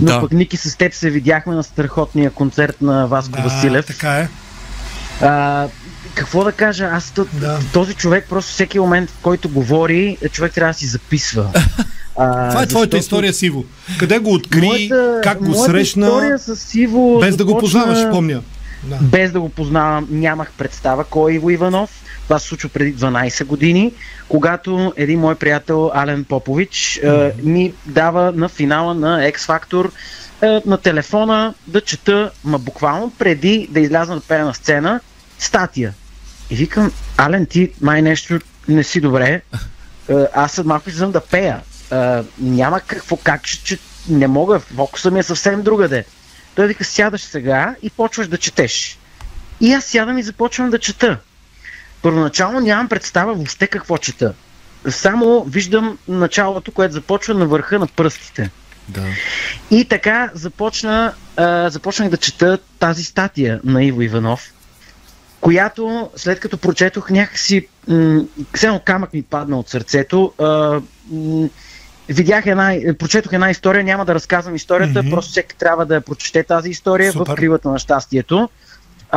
но 0.00 0.06
да. 0.06 0.20
пък 0.20 0.32
Ники 0.32 0.56
с 0.56 0.76
теб 0.76 0.94
се 0.94 1.10
видяхме 1.10 1.54
на 1.54 1.62
страхотния 1.62 2.30
концерт 2.30 2.76
на 2.80 3.06
Васко 3.06 3.36
да, 3.36 3.42
Василев. 3.42 3.86
така 3.86 4.10
е. 4.10 4.28
А, 5.20 5.68
какво 6.14 6.44
да 6.44 6.52
кажа, 6.52 6.90
аз 6.92 7.12
да. 7.32 7.58
този 7.72 7.94
човек 7.94 8.26
просто 8.28 8.52
всеки 8.52 8.78
момент, 8.78 9.10
в 9.10 9.18
който 9.22 9.48
говори, 9.48 10.18
човек 10.32 10.52
трябва 10.52 10.72
да 10.72 10.78
си 10.78 10.86
записва. 10.86 11.50
А, 12.18 12.48
Това 12.48 12.62
е 12.62 12.66
твоята 12.66 12.98
история 12.98 13.32
с 13.32 13.42
Иво. 13.42 13.64
Къде 13.98 14.18
го 14.18 14.34
откри, 14.34 14.66
моята, 14.66 15.20
как 15.22 15.44
го 15.44 15.54
срещна, 15.54 16.06
история 16.06 16.38
с 16.38 16.74
Иво 16.74 17.18
без 17.20 17.36
да 17.36 17.44
го 17.44 17.58
познаваш, 17.58 18.10
помня. 18.10 18.42
Да. 18.82 18.98
Без 19.02 19.32
да 19.32 19.40
го 19.40 19.48
познавам, 19.48 20.06
нямах 20.10 20.50
представа 20.58 21.04
кой 21.04 21.32
е 21.32 21.34
Иво 21.34 21.50
Иванов. 21.50 21.90
Това 22.24 22.38
се 22.38 22.48
случва 22.48 22.68
преди 22.68 22.94
12 22.94 23.44
години, 23.44 23.92
когато 24.28 24.92
един 24.96 25.20
мой 25.20 25.34
приятел 25.34 25.90
Ален 25.94 26.24
Попович 26.24 27.00
mm-hmm. 27.02 27.32
ми 27.42 27.72
дава 27.86 28.32
на 28.32 28.48
финала 28.48 28.94
на 28.94 29.32
X 29.32 29.36
Factor 29.38 29.90
на 30.42 30.78
телефона 30.78 31.54
да 31.66 31.80
чета, 31.80 32.30
ма 32.44 32.58
буквално 32.58 33.12
преди 33.18 33.68
да 33.70 33.80
изляза 33.80 34.14
да 34.14 34.20
пея 34.20 34.44
на 34.44 34.54
сцена, 34.54 35.00
статия. 35.38 35.94
И 36.50 36.56
викам, 36.56 36.92
Ален, 37.16 37.46
ти 37.46 37.72
май 37.80 38.02
нещо 38.02 38.38
не 38.68 38.84
си 38.84 39.00
добре. 39.00 39.42
Аз 40.34 40.52
след 40.52 40.66
малко 40.66 40.90
ще 40.90 41.06
да 41.06 41.20
пея. 41.20 41.60
няма 42.38 42.80
какво, 42.80 43.16
как 43.16 43.46
ще, 43.46 43.78
не 44.08 44.26
мога, 44.26 44.60
фокуса 44.60 45.10
ми 45.10 45.18
е 45.18 45.22
съвсем 45.22 45.62
другаде. 45.62 46.04
Той 46.54 46.66
вика, 46.66 46.84
сядаш 46.84 47.20
сега 47.20 47.74
и 47.82 47.90
почваш 47.90 48.28
да 48.28 48.38
четеш. 48.38 48.98
И 49.60 49.72
аз 49.72 49.84
сядам 49.84 50.18
и 50.18 50.22
започвам 50.22 50.70
да 50.70 50.78
чета. 50.78 51.18
Първоначално 52.02 52.60
нямам 52.60 52.88
представа 52.88 53.34
въобще 53.34 53.66
какво 53.66 53.98
чета. 53.98 54.34
Само 54.88 55.44
виждам 55.44 55.98
началото, 56.08 56.72
което 56.72 56.94
започва 56.94 57.34
на 57.34 57.46
върха 57.46 57.78
на 57.78 57.86
пръстите. 57.86 58.50
Да. 58.88 59.04
И 59.70 59.84
така 59.84 60.30
започна, 60.34 61.14
а, 61.36 61.70
започнах 61.70 62.08
да 62.08 62.16
чета 62.16 62.58
тази 62.78 63.04
статия 63.04 63.60
на 63.64 63.84
Иво 63.84 64.02
Иванов, 64.02 64.52
която 65.40 66.10
след 66.16 66.40
като 66.40 66.58
прочетох 66.58 67.10
някакси, 67.10 67.68
м- 67.88 68.22
камък 68.84 69.12
ми 69.12 69.22
падна 69.22 69.58
от 69.58 69.68
сърцето, 69.68 70.32
а, 70.38 70.80
м- 71.10 71.48
видях 72.08 72.46
една, 72.46 72.74
прочетох 72.98 73.32
една 73.32 73.50
история, 73.50 73.84
няма 73.84 74.04
да 74.04 74.14
разказвам 74.14 74.54
историята, 74.54 75.02
mm-hmm. 75.02 75.10
просто 75.10 75.30
всеки 75.30 75.56
трябва 75.56 75.86
да 75.86 76.00
прочете 76.00 76.42
тази 76.42 76.70
история 76.70 77.12
Супер. 77.12 77.32
в 77.32 77.34
кривата 77.34 77.68
на 77.68 77.78
щастието. 77.78 78.48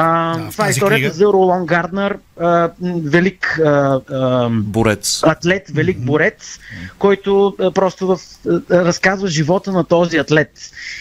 А, 0.02 0.38
да, 0.38 0.52
това 0.52 0.68
е 0.68 0.70
историята 0.70 1.02
книга. 1.02 1.14
за 1.14 1.26
Ролан 1.26 1.66
Гарднер, 1.66 2.18
а, 2.40 2.70
велик 2.82 3.60
а, 3.66 4.02
а, 4.12 4.50
борец. 4.50 5.24
атлет, 5.24 5.64
велик 5.74 5.98
mm-hmm. 5.98 6.06
борец, 6.06 6.60
който 7.00 7.56
а, 7.60 7.72
просто 7.72 8.08
в, 8.08 8.20
а, 8.48 8.86
разказва 8.86 9.28
живота 9.28 9.72
на 9.72 9.84
този 9.84 10.18
атлет. 10.18 10.52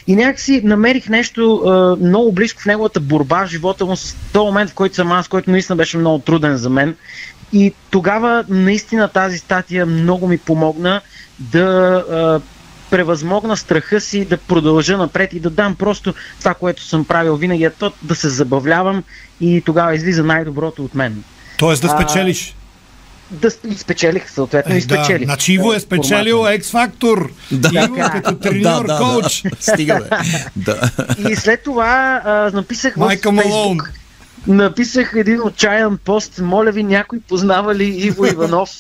И 0.07 0.17
някакси 0.17 0.61
намерих 0.65 1.09
нещо 1.09 1.57
а, 1.57 1.97
много 2.07 2.33
близко 2.33 2.63
в 2.63 2.67
неговата 2.67 3.01
борба, 3.01 3.47
живота 3.47 3.87
му 3.87 3.97
с 3.97 4.17
този 4.33 4.47
момент, 4.47 4.71
в 4.71 4.75
който 4.75 4.95
съм 4.95 5.13
аз, 5.13 5.29
който 5.29 5.51
наистина 5.51 5.77
беше 5.77 5.99
много 5.99 6.19
труден 6.19 6.57
за 6.57 6.71
мен. 6.71 6.97
И 7.53 7.75
тогава 7.91 8.45
наистина 8.49 9.09
тази 9.09 9.39
статия 9.39 9.87
много 9.87 10.29
ми 10.29 10.39
помогна 10.39 11.01
да 11.39 12.05
а, 12.11 12.41
превъзмогна 12.91 13.57
страха 13.57 14.01
си 14.01 14.25
да 14.25 14.37
продължа 14.37 14.97
напред 14.97 15.33
и 15.33 15.41
да 15.41 15.51
дам 15.51 15.77
просто 15.77 16.15
това, 16.39 16.55
което 16.55 16.83
съм 16.83 17.05
правил 17.05 17.37
винаги, 17.37 17.65
е 17.65 17.71
то 17.71 17.93
да 18.03 18.15
се 18.15 18.29
забавлявам 18.29 19.05
и 19.41 19.63
тогава 19.67 19.95
излиза 19.95 20.25
най-доброто 20.25 20.85
от 20.85 20.95
мен. 20.95 21.25
Тоест 21.59 21.83
да 21.83 21.89
спечелиш. 21.89 22.51
А, 22.51 22.59
да 23.31 23.51
спечелих, 23.51 24.31
съответно 24.31 24.75
е, 24.75 24.79
и 24.79 24.81
спечелих. 24.81 25.19
Да. 25.19 25.25
Значи 25.25 25.53
Иво 25.53 25.73
е 25.73 25.81
спечелил 25.81 26.37
X-Factor. 26.37 27.29
Да. 27.53 27.85
Иво 27.85 27.95
като 28.13 28.35
треньор, 28.37 28.87
да, 28.87 28.93
да, 28.93 28.99
коуч. 28.99 29.43
Да. 29.43 29.51
Стига, 29.61 30.01
бе. 30.11 30.17
да. 30.57 30.91
И 31.31 31.37
след 31.37 31.63
това 31.63 32.23
а, 32.25 32.51
написах 32.55 32.97
Майка 32.97 33.33
в 33.33 33.35
Facebook, 33.35 33.89
написах 34.55 35.13
един 35.17 35.43
отчаян 35.43 35.99
пост, 36.05 36.39
моля 36.39 36.71
ви, 36.71 36.83
някой 36.83 37.21
познава 37.21 37.75
ли 37.75 37.85
Иво 37.85 38.27
Иванов? 38.27 38.71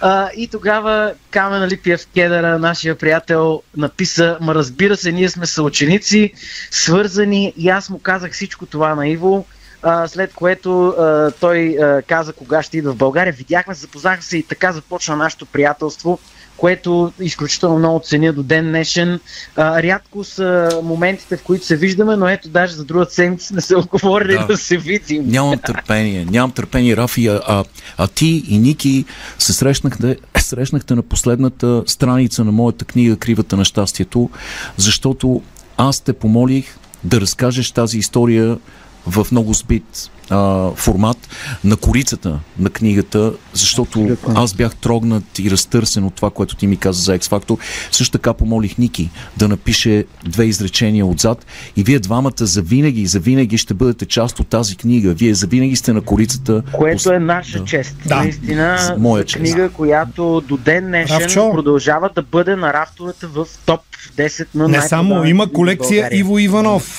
а, 0.00 0.30
и 0.36 0.48
тогава 0.48 1.12
Камен 1.30 1.68
Липиев 1.68 2.06
Кедъра, 2.14 2.58
нашия 2.58 2.98
приятел, 2.98 3.62
написа, 3.76 4.38
ма 4.40 4.54
разбира 4.54 4.96
се, 4.96 5.12
ние 5.12 5.28
сме 5.28 5.46
съученици, 5.46 6.32
свързани 6.70 7.52
и 7.56 7.68
аз 7.68 7.90
му 7.90 7.98
казах 7.98 8.32
всичко 8.32 8.66
това 8.66 8.94
на 8.94 9.08
Иво. 9.08 9.46
А, 9.82 10.08
след 10.08 10.34
което 10.34 10.88
а, 10.88 11.30
той 11.40 11.76
а, 11.82 12.02
каза 12.02 12.32
кога 12.32 12.62
ще 12.62 12.78
идва 12.78 12.92
в 12.92 12.96
България. 12.96 13.32
Видяхме 13.32 13.74
запознахме 13.74 14.22
се 14.22 14.38
и 14.38 14.42
така 14.42 14.72
започна 14.72 15.16
нашето 15.16 15.46
приятелство 15.46 16.18
което 16.56 17.12
изключително 17.20 17.78
много 17.78 18.00
ценя 18.04 18.32
до 18.32 18.42
ден 18.42 18.64
днешен. 18.64 19.20
А, 19.56 19.82
рядко 19.82 20.24
са 20.24 20.80
моментите, 20.82 21.36
в 21.36 21.42
които 21.42 21.66
се 21.66 21.76
виждаме, 21.76 22.16
но 22.16 22.28
ето 22.28 22.48
даже 22.48 22.74
за 22.74 22.84
другата 22.84 23.14
седмица 23.14 23.46
сме 23.46 23.60
се 23.60 23.76
оговорили 23.76 24.38
да. 24.38 24.46
да 24.46 24.56
се 24.56 24.76
видим. 24.76 25.24
Нямам 25.26 25.58
търпение, 25.66 26.24
нямам 26.24 26.50
търпение, 26.50 26.96
Рафи, 26.96 27.26
а, 27.26 27.40
а, 27.46 27.64
а 27.98 28.08
ти 28.08 28.44
и 28.48 28.58
Ники 28.58 29.04
се 29.38 29.52
срещнахте, 29.52 30.16
срещнахте 30.38 30.94
на 30.94 31.02
последната 31.02 31.82
страница 31.86 32.44
на 32.44 32.52
моята 32.52 32.84
книга 32.84 33.16
Кривата 33.16 33.56
на 33.56 33.64
щастието, 33.64 34.30
защото 34.76 35.42
аз 35.76 36.00
те 36.00 36.12
помолих 36.12 36.76
да 37.04 37.20
разкажеш 37.20 37.70
тази 37.70 37.98
история 37.98 38.58
в 39.06 39.26
много 39.32 39.54
сбит 39.54 40.10
а, 40.30 40.70
формат 40.76 41.28
на 41.64 41.76
корицата 41.76 42.38
на 42.58 42.70
книгата, 42.70 43.32
защото 43.52 44.00
Абсолютно. 44.00 44.34
аз 44.36 44.54
бях 44.54 44.76
трогнат 44.76 45.38
и 45.38 45.50
разтърсен 45.50 46.04
от 46.04 46.14
това, 46.14 46.30
което 46.30 46.56
ти 46.56 46.66
ми 46.66 46.76
каза 46.76 47.02
за 47.02 47.18
X-Factor. 47.18 47.58
Също 47.90 48.12
така 48.12 48.32
помолих 48.32 48.78
Ники 48.78 49.10
да 49.36 49.48
напише 49.48 50.04
две 50.24 50.44
изречения 50.44 51.06
отзад 51.06 51.46
и 51.76 51.82
вие 51.82 51.98
двамата 51.98 52.32
завинаги, 52.38 53.06
завинаги 53.06 53.58
ще 53.58 53.74
бъдете 53.74 54.06
част 54.06 54.40
от 54.40 54.48
тази 54.48 54.76
книга. 54.76 55.14
Вие 55.14 55.34
завинаги 55.34 55.76
сте 55.76 55.92
на 55.92 56.00
корицата. 56.00 56.62
Което 56.72 57.12
е 57.12 57.18
наша 57.18 57.58
да. 57.58 57.64
чест. 57.64 57.96
Да. 58.06 58.16
Наистина, 58.16 58.96
Моя 58.98 59.24
чест. 59.24 59.42
книга, 59.42 59.68
която 59.68 60.42
до 60.48 60.56
ден 60.56 60.86
днешен 60.86 61.18
Равчо. 61.18 61.50
продължава 61.52 62.10
да 62.14 62.22
бъде 62.22 62.56
на 62.56 62.72
рафтовете 62.72 63.26
в 63.26 63.46
топ 63.66 63.80
10 64.16 64.46
на 64.54 64.68
Не 64.68 64.82
само, 64.82 65.24
има 65.24 65.52
колекция 65.52 66.08
Иво 66.12 66.38
Иванов. 66.38 66.94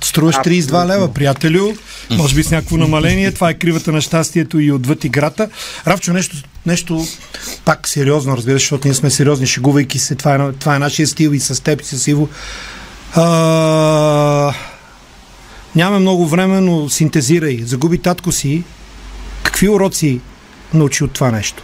Струваш 0.00 0.36
32 0.36 0.86
лева, 0.86 1.08
приятелю. 1.34 1.76
Може 2.10 2.34
би 2.34 2.42
с 2.42 2.50
някакво 2.50 2.76
намаление. 2.76 3.32
Това 3.32 3.50
е 3.50 3.54
кривата 3.54 3.92
на 3.92 4.00
щастието 4.00 4.58
и 4.58 4.72
отвъд 4.72 5.04
играта. 5.04 5.48
Равчо, 5.86 6.12
нещо, 6.12 6.36
нещо 6.66 7.06
пак 7.64 7.88
сериозно, 7.88 8.36
разбира 8.36 8.54
защото 8.54 8.88
ние 8.88 8.94
сме 8.94 9.10
сериозни, 9.10 9.46
шегувайки 9.46 9.98
се. 9.98 10.14
Това 10.14 10.34
е, 10.34 10.52
това 10.52 10.76
е 10.76 10.78
нашия 10.78 11.06
стил 11.06 11.30
и 11.30 11.40
с 11.40 11.62
теб 11.62 11.80
и 11.80 11.84
с 11.84 12.08
Иво. 12.08 12.28
А, 13.14 14.54
нямаме 15.76 15.98
много 15.98 16.26
време, 16.26 16.60
но 16.60 16.88
синтезирай. 16.88 17.58
Загуби 17.62 17.98
татко 17.98 18.32
си. 18.32 18.64
Какви 19.42 19.68
уроци 19.68 20.20
научи 20.74 21.04
от 21.04 21.12
това 21.12 21.30
нещо? 21.30 21.62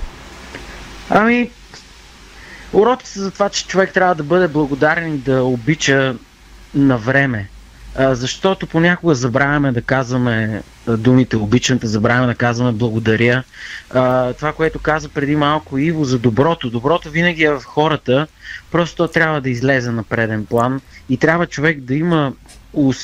Ами, 1.10 1.50
уроците 2.72 3.10
са 3.10 3.20
за 3.20 3.30
това, 3.30 3.48
че 3.48 3.66
човек 3.66 3.94
трябва 3.94 4.14
да 4.14 4.22
бъде 4.22 4.48
благодарен 4.48 5.14
и 5.14 5.18
да 5.18 5.44
обича 5.44 6.14
на 6.74 6.98
време 6.98 7.48
защото 7.96 8.66
понякога 8.66 9.14
забравяме 9.14 9.72
да 9.72 9.82
казваме 9.82 10.62
думите 10.88 11.36
обичам, 11.36 11.78
забравяме 11.82 12.26
да 12.26 12.34
казваме 12.34 12.72
благодаря. 12.72 13.42
Това, 14.36 14.52
което 14.56 14.78
каза 14.78 15.08
преди 15.08 15.36
малко 15.36 15.78
Иво 15.78 16.04
за 16.04 16.18
доброто. 16.18 16.70
Доброто 16.70 17.10
винаги 17.10 17.44
е 17.44 17.50
в 17.50 17.62
хората, 17.64 18.26
просто 18.70 19.08
трябва 19.08 19.40
да 19.40 19.50
излезе 19.50 19.90
на 19.90 20.02
преден 20.02 20.46
план 20.46 20.80
и 21.08 21.16
трябва 21.16 21.46
човек 21.46 21.80
да 21.80 21.94
има 21.94 22.32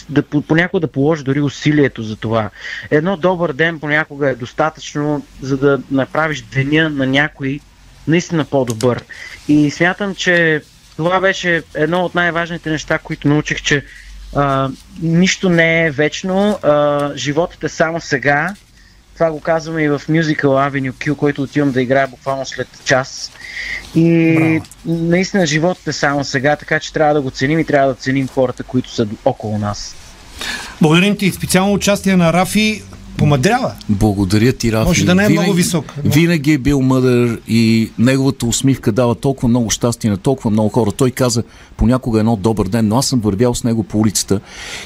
да, 0.09 0.23
понякога 0.23 0.81
да 0.81 0.93
положи 0.93 1.25
дори 1.25 1.41
усилието 1.41 2.03
за 2.03 2.17
това. 2.17 2.51
Едно 2.91 3.17
добър 3.17 3.53
ден 3.53 3.81
понякога 3.81 4.31
е 4.31 4.35
достатъчно, 4.35 5.27
за 5.43 5.57
да 5.57 5.81
направиш 5.91 6.41
деня 6.43 6.91
на 6.91 7.07
някой 7.07 7.61
наистина 8.09 8.45
по-добър. 8.45 9.05
И 9.49 9.71
смятам, 9.71 10.15
че 10.15 10.63
това 10.97 11.21
беше 11.21 11.63
едно 11.75 12.05
от 12.05 12.15
най-важните 12.15 12.71
неща, 12.71 12.99
които 12.99 13.29
научих, 13.29 13.63
че 13.63 13.85
а, 14.35 14.71
нищо 15.03 15.49
не 15.49 15.87
е 15.87 15.91
вечно, 15.91 16.59
а, 16.63 17.11
животът 17.17 17.65
е 17.65 17.69
само 17.69 18.01
сега. 18.01 18.55
Това 19.15 19.31
го 19.31 19.41
казваме 19.41 19.83
и 19.83 19.89
в 19.89 20.03
Musical 20.09 20.71
Avenue 20.71 20.93
Q, 20.93 21.17
който 21.17 21.43
отивам 21.43 21.73
да 21.73 21.83
играя 21.83 22.09
буквално 22.09 22.47
след 22.47 22.69
час. 22.85 23.33
И 23.95 24.35
Браво. 24.35 24.65
наистина 24.85 25.47
животът 25.47 25.87
е 25.87 25.93
само 25.93 26.25
сега, 26.25 26.57
така 26.57 26.81
че 26.81 26.93
трябва 26.93 27.15
да 27.15 27.21
го 27.21 27.31
ценим 27.31 27.59
и 27.59 27.65
трябва 27.65 27.89
да 27.89 27.95
ценим 27.95 28.29
хората, 28.29 28.63
които 28.63 28.91
са 28.91 29.07
около 29.25 29.59
нас. 29.59 29.97
Благодарим 30.81 31.17
ти. 31.17 31.33
Специално 31.33 31.73
участие 31.73 32.17
на 32.17 32.33
Рафи 32.33 32.83
помадрява. 33.17 33.73
Благодаря 33.89 34.53
ти, 34.53 34.73
Рафи. 34.73 34.89
Може 34.89 35.05
да 35.05 35.15
не 35.15 35.25
е 35.25 35.29
винаги, 35.29 35.43
много 35.43 35.57
висок. 35.57 35.95
Но... 36.05 36.11
Винаги 36.11 36.53
е 36.53 36.59
бил 36.59 36.81
мъдър 36.81 37.41
и 37.49 37.91
неговата 37.99 38.47
усмивка 38.47 38.93
дава 38.93 39.15
толкова 39.15 39.49
много 39.49 39.71
щастие 39.71 40.11
на 40.11 40.17
толкова 40.17 40.51
много 40.51 40.69
хора. 40.69 40.93
Той 40.93 41.11
каза 41.11 41.43
понякога 41.77 42.19
едно 42.19 42.37
добър 42.37 42.69
ден, 42.69 42.89
но 42.89 42.99
аз 42.99 43.07
съм 43.07 43.21
вървял 43.21 43.55
с 43.55 43.65
него 43.65 43.83
по 43.83 43.99
улицата 43.99 44.41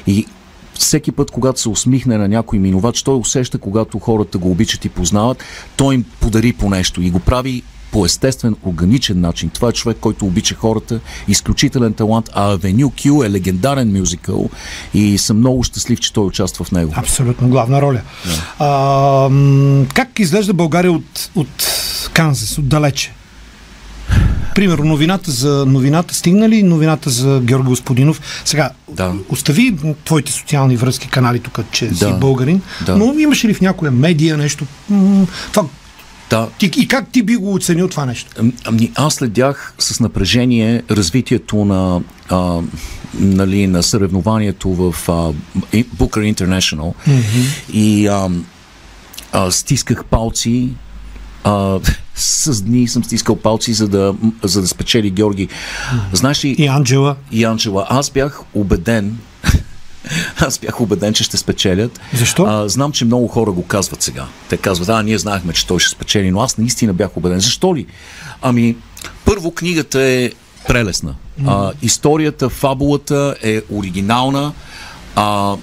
и 0.07 0.27
всеки 0.75 1.13
път, 1.13 1.31
когато 1.31 1.61
се 1.61 1.69
усмихне 1.69 2.19
на 2.19 2.29
някой 2.29 2.59
минувач, 2.59 3.03
той 3.03 3.17
усеща, 3.17 3.59
когато 3.59 3.99
хората 3.99 4.39
го 4.39 4.51
обичат 4.51 4.85
и 4.85 4.89
познават, 4.89 5.45
той 5.77 5.95
им 5.95 6.05
подари 6.21 6.53
по 6.53 6.71
нещо 6.71 7.03
и 7.03 7.11
го 7.11 7.21
прави 7.21 7.63
по 7.91 8.05
естествен, 8.07 8.57
органичен 8.65 9.21
начин. 9.21 9.51
Това 9.51 9.69
е 9.69 9.73
човек, 9.73 9.97
който 10.01 10.27
обича 10.27 10.55
хората, 10.55 11.01
изключителен 11.29 11.93
талант, 11.93 12.31
а 12.33 12.57
Avenue 12.57 12.85
Q 12.85 13.27
е 13.27 13.31
легендарен 13.31 13.99
мюзикъл 13.99 14.51
и 14.95 15.19
съм 15.19 15.39
много 15.39 15.63
щастлив, 15.65 16.01
че 16.01 16.13
той 16.13 16.25
участва 16.25 16.65
в 16.65 16.73
него. 16.73 16.93
Абсолютно 16.97 17.49
главна 17.49 17.83
роля. 17.83 18.01
Yeah. 18.27 18.41
А, 18.59 19.87
как 19.95 20.19
изглежда 20.19 20.55
България 20.55 20.93
от, 20.93 21.31
от 21.35 21.49
Канзас, 22.13 22.59
отдалече? 22.59 23.13
Примерно, 24.55 24.85
новината 24.85 25.31
за 25.31 25.67
новината 25.67 26.15
стигна 26.15 26.49
ли 26.49 26.63
новината 26.63 27.11
за 27.11 27.41
Георги 27.45 27.69
Господинов? 27.69 28.21
Сега, 28.45 28.71
да. 28.91 29.15
остави 29.29 29.77
твоите 30.05 30.33
социални 30.33 30.77
връзки, 30.77 31.09
канали 31.09 31.41
тук, 31.41 31.61
че 31.71 31.87
да. 31.87 31.97
си 31.97 32.13
българин, 32.21 32.63
да. 32.87 32.97
но 32.97 33.19
имаш 33.19 33.45
ли 33.45 33.55
в 33.55 33.61
някоя 33.61 33.91
медия 33.91 34.37
нещо? 34.37 34.67
Това 35.53 35.69
да. 36.31 36.49
Ти, 36.59 36.71
и 36.77 36.89
как 36.89 37.09
ти 37.09 37.23
би 37.23 37.37
го 37.37 37.55
оценил 37.55 37.89
това 37.89 38.07
нещо? 38.07 38.31
Ами, 38.65 38.93
аз 38.95 39.15
следях 39.15 39.75
с 39.79 40.01
напрежение 40.01 40.83
развитието 40.91 41.65
на, 41.65 42.01
а, 42.29 42.61
нали, 43.15 43.67
на 43.67 43.83
съревнованието 43.83 44.71
в 44.71 44.95
а, 45.09 45.13
Booker 45.73 46.35
International 46.35 46.95
mm-hmm. 47.09 47.73
и 47.73 48.07
а, 48.07 48.31
а, 49.33 49.51
стисках 49.51 50.05
палци 50.05 50.69
а, 51.45 51.81
с 52.15 52.63
дни 52.63 52.89
съм 52.89 53.05
стискал 53.05 53.37
палци, 53.37 53.73
за 53.73 53.89
да, 53.89 54.15
за 54.43 54.61
да 54.61 54.69
спечели 54.69 55.11
Георги. 55.11 55.49
Знаеш 56.13 56.45
ли... 56.45 56.49
И 56.49 56.67
Анджела. 56.67 57.17
И 57.33 57.45
Анджела. 57.45 57.87
Аз 57.91 58.11
бях 58.11 58.41
убеден, 58.55 59.19
Аз 60.41 60.59
бях 60.59 60.81
убеден, 60.81 61.15
че 61.15 61.25
ще 61.25 61.37
спечелят. 61.37 62.01
Защо? 62.15 62.45
А, 62.45 62.69
знам, 62.69 62.93
че 62.93 63.05
много 63.05 63.29
хора 63.29 63.51
го 63.51 63.67
казват 63.67 64.03
сега. 64.03 64.27
Те 64.49 64.57
казват, 64.57 64.89
а, 64.89 65.03
ние 65.03 65.19
знаехме, 65.19 65.53
че 65.53 65.67
той 65.67 65.79
ще 65.79 65.91
спечели, 65.91 66.31
но 66.31 66.41
аз 66.41 66.59
наистина 66.59 66.93
бях 66.93 67.17
убеден. 67.17 67.41
Защо 67.41 67.77
ли? 67.77 67.87
Ами, 68.43 68.77
първо 69.25 69.51
книгата 69.51 70.03
е 70.03 70.31
прелесна. 70.69 71.15
А, 71.47 71.73
историята, 71.83 72.49
фабулата 72.49 73.35
е 73.43 73.63
оригинална. 73.71 74.53
А, 75.17 75.57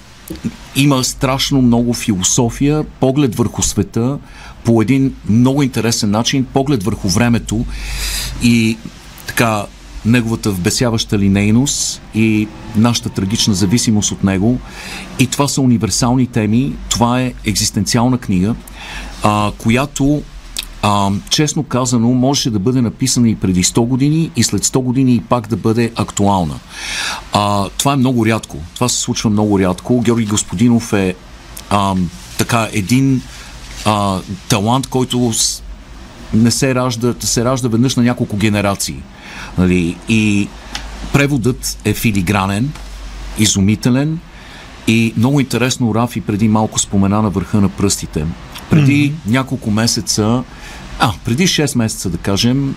има 0.76 1.04
страшно 1.04 1.62
много 1.62 1.94
философия, 1.94 2.84
поглед 2.84 3.34
върху 3.34 3.62
света, 3.62 4.18
по 4.64 4.82
един 4.82 5.14
много 5.28 5.62
интересен 5.62 6.10
начин, 6.10 6.44
поглед 6.44 6.82
върху 6.82 7.08
времето 7.08 7.64
и 8.42 8.76
така 9.26 9.66
неговата 10.06 10.50
вбесяваща 10.50 11.18
линейност 11.18 12.02
и 12.14 12.48
нашата 12.76 13.08
трагична 13.08 13.54
зависимост 13.54 14.12
от 14.12 14.24
него. 14.24 14.58
И 15.18 15.26
това 15.26 15.48
са 15.48 15.60
универсални 15.60 16.26
теми. 16.26 16.72
Това 16.88 17.20
е 17.20 17.32
екзистенциална 17.44 18.18
книга, 18.18 18.54
а, 19.22 19.52
която 19.58 20.22
а, 20.82 21.10
честно 21.30 21.62
казано, 21.62 22.08
можеше 22.08 22.50
да 22.50 22.58
бъде 22.58 22.82
написана 22.82 23.28
и 23.28 23.34
преди 23.34 23.64
100 23.64 23.86
години 23.86 24.30
и 24.36 24.42
след 24.42 24.64
100 24.64 24.78
години 24.78 25.14
и 25.14 25.20
пак 25.20 25.48
да 25.48 25.56
бъде 25.56 25.92
актуална. 25.96 26.54
А, 27.32 27.68
това 27.78 27.92
е 27.92 27.96
много 27.96 28.26
рядко. 28.26 28.56
Това 28.74 28.88
се 28.88 29.00
случва 29.00 29.30
много 29.30 29.58
рядко. 29.58 30.00
Георги 30.00 30.26
Господинов 30.26 30.92
е 30.92 31.14
а, 31.70 31.94
така 32.38 32.68
един 32.72 33.22
а, 33.84 34.20
талант, 34.48 34.86
който 34.86 35.32
не 36.34 36.50
се 36.50 36.74
ражда, 36.74 37.14
се 37.20 37.44
ражда 37.44 37.68
веднъж 37.68 37.96
на 37.96 38.02
няколко 38.02 38.36
генерации. 38.36 39.02
Нали? 39.58 39.96
И 40.08 40.48
преводът 41.12 41.78
е 41.84 41.94
филигранен, 41.94 42.72
изумителен 43.38 44.18
и 44.86 45.14
много 45.16 45.40
интересно 45.40 45.94
Рафи 45.94 46.20
преди 46.20 46.48
малко 46.48 46.78
спомена 46.78 47.22
на 47.22 47.30
върха 47.30 47.60
на 47.60 47.68
пръстите. 47.68 48.24
Преди 48.70 49.10
mm-hmm. 49.10 49.30
няколко 49.30 49.70
месеца 49.70 50.42
а, 50.98 51.12
преди 51.24 51.46
6 51.46 51.78
месеца, 51.78 52.10
да 52.10 52.18
кажем, 52.18 52.74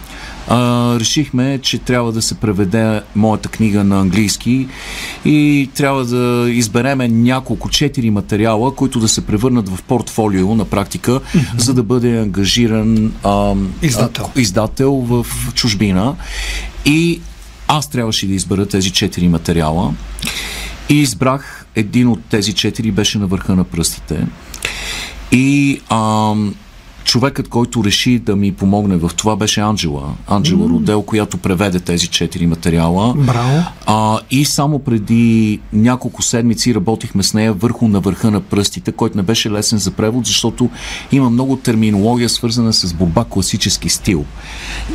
а, 0.48 1.00
решихме, 1.00 1.60
че 1.62 1.78
трябва 1.78 2.12
да 2.12 2.22
се 2.22 2.36
преведе 2.36 3.02
моята 3.16 3.50
книга 3.50 3.84
на 3.84 4.00
английски 4.00 4.68
и 5.26 5.70
трябва 5.76 6.06
да 6.06 6.50
избереме 6.52 7.08
няколко, 7.08 7.70
четири 7.70 8.10
материала, 8.10 8.76
които 8.76 9.00
да 9.00 9.08
се 9.08 9.26
превърнат 9.26 9.70
в 9.70 9.84
портфолио 9.84 10.56
на 10.56 10.66
практика, 10.66 11.12
mm-hmm. 11.12 11.58
за 11.58 11.74
да 11.74 11.84
бъде 11.84 12.20
ангажиран 12.20 13.14
а, 13.24 13.56
издател. 13.82 14.30
А, 14.36 14.40
издател 14.40 14.92
в 14.94 15.26
чужбина. 15.54 16.16
И 16.86 17.22
аз 17.68 17.90
трябваше 17.90 18.28
да 18.28 18.34
избера 18.34 18.66
тези 18.66 18.92
четири 18.92 19.28
материала. 19.28 19.94
И 20.90 20.96
избрах 20.96 21.66
един 21.76 22.08
от 22.08 22.20
тези 22.30 22.54
четири, 22.54 22.92
беше 22.92 23.18
на 23.18 23.28
върха 23.28 23.56
на 23.56 23.64
пръстите. 23.64 24.28
И 25.32 25.82
а, 25.90 26.34
човекът, 27.04 27.48
който 27.48 27.84
реши 27.84 28.20
да 28.20 28.36
ми 28.36 28.52
помогне 28.52 28.98
в 28.98 29.12
това 29.16 29.36
беше 29.36 29.62
Анджела. 29.62 30.14
Анджела 30.28 30.68
mm. 30.68 30.74
Родел, 30.74 31.02
която 31.02 31.38
преведе 31.38 31.80
тези 31.80 32.08
четири 32.08 32.48
материала. 32.48 33.14
Браво. 33.14 33.64
А, 33.86 34.20
и 34.32 34.46
само 34.46 34.80
преди 34.80 35.60
няколко 35.74 36.22
седмици 36.22 36.76
работихме 36.76 37.24
с 37.24 37.34
нея 37.34 37.54
върху 37.54 37.88
на 37.88 38.00
върха 38.00 38.32
на 38.32 38.42
пръстите, 38.42 38.92
който 38.92 39.18
не 39.18 39.24
беше 39.24 39.52
лесен 39.52 39.80
за 39.80 39.92
превод, 39.92 40.26
защото 40.26 40.70
има 41.12 41.30
много 41.30 41.56
терминология 41.56 42.30
свързана 42.30 42.74
с 42.74 42.94
борба 42.94 43.26
класически 43.30 43.90
стил. 43.90 44.26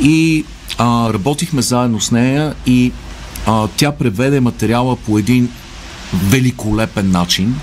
И 0.01 0.45
а, 0.77 1.13
работихме 1.13 1.61
заедно 1.61 2.01
с 2.01 2.11
нея 2.11 2.53
и 2.65 2.91
а, 3.45 3.67
тя 3.77 3.91
преведе 3.91 4.39
материала 4.39 4.95
по 4.95 5.17
един 5.19 5.49
великолепен 6.13 7.11
начин 7.11 7.55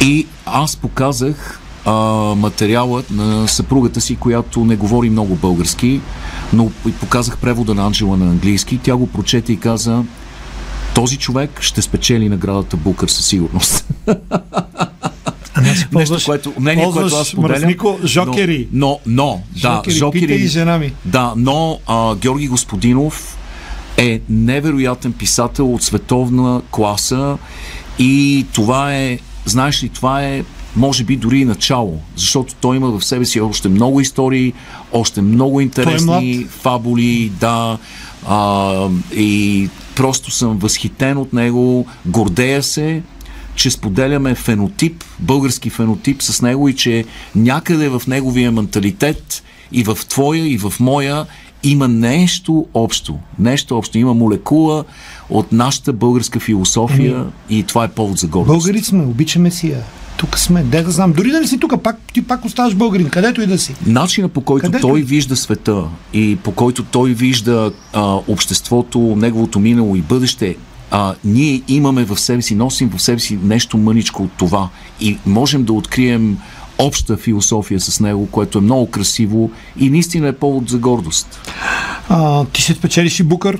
и 0.00 0.26
аз 0.46 0.76
показах 0.76 1.59
а, 1.84 1.92
материалът 2.34 3.10
на 3.10 3.48
съпругата 3.48 4.00
си, 4.00 4.16
която 4.16 4.64
не 4.64 4.76
говори 4.76 5.10
много 5.10 5.34
български, 5.34 6.00
но 6.52 6.70
показах 7.00 7.38
превода 7.38 7.74
на 7.74 7.86
Анджела 7.86 8.16
на 8.16 8.24
английски. 8.24 8.80
Тя 8.82 8.96
го 8.96 9.06
прочете 9.06 9.52
и 9.52 9.60
каза 9.60 10.04
този 10.94 11.16
човек 11.16 11.62
ще 11.62 11.82
спечели 11.82 12.28
наградата 12.28 12.76
Букър 12.76 13.08
със 13.08 13.26
сигурност. 13.26 13.88
А 15.54 15.60
не 15.60 15.74
си 15.76 15.86
ползваш, 15.92 16.10
Нещо, 16.10 16.30
което, 16.30 16.52
мнение, 16.60 16.90
което 16.92 17.16
аз 17.16 17.28
споделям. 17.28 17.74
жокери. 18.04 18.68
Но, 18.72 19.00
но, 19.06 19.42
но 19.64 19.82
да, 19.82 19.82
жокери. 19.90 20.34
и 20.34 20.46
жена 20.46 20.78
ми. 20.78 20.92
Да, 21.04 21.32
но 21.36 21.78
а, 21.86 22.14
Георги 22.16 22.48
Господинов 22.48 23.38
е 23.96 24.20
невероятен 24.28 25.12
писател 25.12 25.74
от 25.74 25.82
световна 25.82 26.62
класа 26.70 27.38
и 27.98 28.46
това 28.52 28.94
е, 28.94 29.18
знаеш 29.44 29.82
ли, 29.82 29.88
това 29.88 30.22
е 30.24 30.44
може 30.76 31.04
би 31.04 31.16
дори 31.16 31.38
и 31.38 31.44
начало, 31.44 32.00
защото 32.16 32.54
той 32.60 32.76
има 32.76 32.98
в 32.98 33.04
себе 33.04 33.24
си 33.24 33.40
още 33.40 33.68
много 33.68 34.00
истории, 34.00 34.52
още 34.92 35.22
много 35.22 35.60
интересни 35.60 36.30
е 36.30 36.44
фабули, 36.44 37.32
да, 37.40 37.78
а, 38.26 38.88
и 39.16 39.68
просто 39.96 40.30
съм 40.30 40.58
възхитен 40.58 41.18
от 41.18 41.32
него, 41.32 41.86
гордея 42.06 42.62
се, 42.62 43.02
че 43.54 43.70
споделяме 43.70 44.34
фенотип, 44.34 45.04
български 45.18 45.70
фенотип 45.70 46.22
с 46.22 46.42
него 46.42 46.68
и 46.68 46.76
че 46.76 47.04
някъде 47.34 47.88
в 47.88 48.02
неговия 48.06 48.52
менталитет 48.52 49.42
и 49.72 49.84
в 49.84 49.98
твоя, 50.08 50.46
и 50.46 50.58
в 50.58 50.72
моя 50.80 51.26
има 51.62 51.88
нещо 51.88 52.66
общо. 52.74 53.18
Нещо 53.38 53.78
общо. 53.78 53.98
Има 53.98 54.14
молекула 54.14 54.84
от 55.30 55.52
нашата 55.52 55.92
българска 55.92 56.40
философия 56.40 57.16
ами, 57.16 57.58
и 57.58 57.62
това 57.62 57.84
е 57.84 57.88
повод 57.88 58.18
за 58.18 58.26
гордост. 58.26 58.58
Българи 58.58 58.82
сме, 58.82 59.02
обичаме 59.02 59.50
си 59.50 59.70
я. 59.70 59.82
Тук 60.20 60.38
сме, 60.38 60.62
де 60.62 60.82
да 60.82 60.90
знам. 60.90 61.12
Дори 61.12 61.30
да 61.30 61.40
не 61.40 61.46
си 61.46 61.58
тук, 61.58 61.82
пак, 61.82 61.96
ти 62.12 62.22
пак 62.22 62.44
оставаш 62.44 62.74
българин, 62.74 63.10
където 63.10 63.42
и 63.42 63.46
да 63.46 63.58
си. 63.58 63.74
Начина 63.86 64.28
по 64.28 64.40
който 64.40 64.66
където 64.66 64.86
той 64.86 65.02
вижда 65.02 65.36
света 65.36 65.84
и 66.12 66.36
по 66.36 66.52
който 66.52 66.84
той 66.84 67.10
вижда 67.10 67.72
а, 67.92 68.02
обществото, 68.28 68.98
неговото 68.98 69.60
минало 69.60 69.96
и 69.96 70.00
бъдеще, 70.00 70.56
а, 70.90 71.14
ние 71.24 71.62
имаме 71.68 72.04
в 72.04 72.20
себе 72.20 72.42
си, 72.42 72.54
носим 72.54 72.90
в 72.96 73.02
себе 73.02 73.18
си 73.18 73.38
нещо 73.42 73.78
мъничко 73.78 74.22
от 74.22 74.32
това 74.32 74.68
и 75.00 75.18
можем 75.26 75.64
да 75.64 75.72
открием 75.72 76.38
обща 76.78 77.16
философия 77.16 77.80
с 77.80 78.00
него, 78.00 78.26
което 78.26 78.58
е 78.58 78.62
много 78.62 78.90
красиво 78.90 79.50
и 79.78 79.90
наистина 79.90 80.28
е 80.28 80.32
повод 80.32 80.68
за 80.68 80.78
гордост. 80.78 81.50
А, 82.08 82.44
ти 82.44 82.62
ще 82.62 82.72
спечелиш 82.72 83.20
и 83.20 83.22
Букър? 83.22 83.58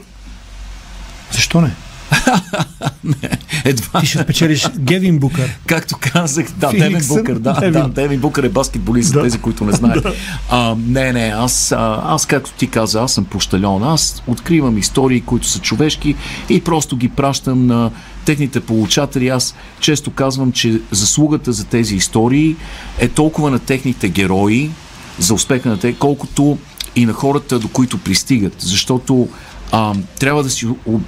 Защо 1.32 1.60
не? 1.60 1.70
не, 3.04 3.30
едва. 3.64 4.00
Ти 4.00 4.06
ще 4.06 4.18
спечелиш 4.18 4.68
Гевин 4.78 5.18
Букър. 5.18 5.58
Както 5.66 5.96
казах, 6.00 6.46
да, 6.56 6.70
Девин 6.70 7.06
Букър, 7.08 7.38
да, 7.38 7.52
Девин. 7.52 7.72
да, 7.72 7.88
Девин 7.88 8.20
Букър 8.20 8.42
е 8.42 8.48
баскетболист, 8.48 9.12
да. 9.12 9.22
тези, 9.22 9.38
които 9.38 9.64
не 9.64 9.72
знаят. 9.72 10.06
а, 10.50 10.76
не, 10.86 11.12
не, 11.12 11.34
аз, 11.36 11.72
а, 11.72 12.02
аз, 12.04 12.26
както 12.26 12.52
ти 12.52 12.66
каза, 12.66 13.02
аз 13.02 13.12
съм 13.12 13.24
пощальон. 13.24 13.84
Аз 13.84 14.22
откривам 14.26 14.78
истории, 14.78 15.20
които 15.20 15.46
са 15.46 15.58
човешки 15.58 16.16
и 16.48 16.60
просто 16.60 16.96
ги 16.96 17.08
пращам 17.08 17.66
на 17.66 17.90
техните 18.24 18.60
получатели. 18.60 19.28
Аз 19.28 19.54
често 19.80 20.10
казвам, 20.10 20.52
че 20.52 20.80
заслугата 20.90 21.52
за 21.52 21.64
тези 21.64 21.96
истории 21.96 22.56
е 22.98 23.08
толкова 23.08 23.50
на 23.50 23.58
техните 23.58 24.08
герои, 24.08 24.70
за 25.18 25.34
успеха 25.34 25.68
на 25.68 25.78
те, 25.78 25.92
колкото 25.92 26.58
и 26.96 27.06
на 27.06 27.12
хората, 27.12 27.58
до 27.58 27.68
които 27.68 27.98
пристигат. 27.98 28.54
Защото 28.58 29.28
а, 29.72 29.94
трябва 30.18 30.42
да 30.42 30.50
си 30.50 30.66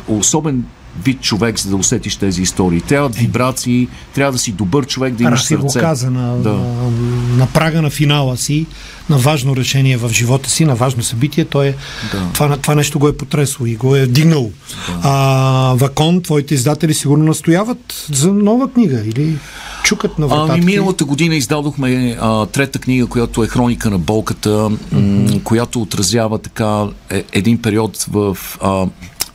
особен 0.08 0.64
вид 1.04 1.20
човек, 1.20 1.58
за 1.58 1.70
да 1.70 1.76
усетиш 1.76 2.16
тези 2.16 2.42
истории. 2.42 2.80
Трябва 2.80 3.08
вибрации, 3.08 3.88
трябва 4.14 4.32
да 4.32 4.38
си 4.38 4.52
добър 4.52 4.86
човек, 4.86 5.14
да 5.14 5.22
имаш 5.22 5.40
Раси 5.40 5.46
сърце. 5.46 5.78
го 5.78 5.84
каза 5.84 6.10
на, 6.10 6.36
да. 6.36 6.52
на, 6.52 6.90
на 7.36 7.46
прага 7.46 7.82
на 7.82 7.90
финала 7.90 8.36
си, 8.36 8.66
на 9.10 9.18
важно 9.18 9.56
решение 9.56 9.96
в 9.96 10.10
живота 10.12 10.50
си, 10.50 10.64
на 10.64 10.74
важно 10.74 11.02
събитие. 11.02 11.44
Той 11.44 11.66
е, 11.66 11.74
да. 12.12 12.30
това, 12.34 12.56
това 12.56 12.74
нещо 12.74 12.98
го 12.98 13.08
е 13.08 13.12
потресlo 13.12 13.66
и 13.66 13.76
го 13.76 13.96
е 13.96 14.06
дигнал. 14.06 14.50
Да. 14.88 15.00
А, 15.02 15.74
Вакон, 15.76 16.22
твоите 16.22 16.54
издатели 16.54 16.94
сигурно 16.94 17.24
настояват 17.24 18.06
за 18.12 18.32
нова 18.32 18.70
книга 18.72 19.02
или 19.06 19.38
чукат 19.82 20.18
на 20.18 20.26
вратата? 20.26 20.52
Ами, 20.52 20.64
миналата 20.64 21.04
година 21.04 21.34
издадохме 21.34 22.16
а, 22.20 22.46
трета 22.46 22.78
книга, 22.78 23.06
която 23.06 23.44
е 23.44 23.46
Хроника 23.46 23.90
на 23.90 23.98
болката, 23.98 24.48
mm-hmm. 24.48 25.34
м- 25.34 25.40
която 25.44 25.82
отразява 25.82 26.38
така 26.38 26.84
е, 27.10 27.24
един 27.32 27.62
период 27.62 28.06
в 28.10 28.36
а, 28.60 28.86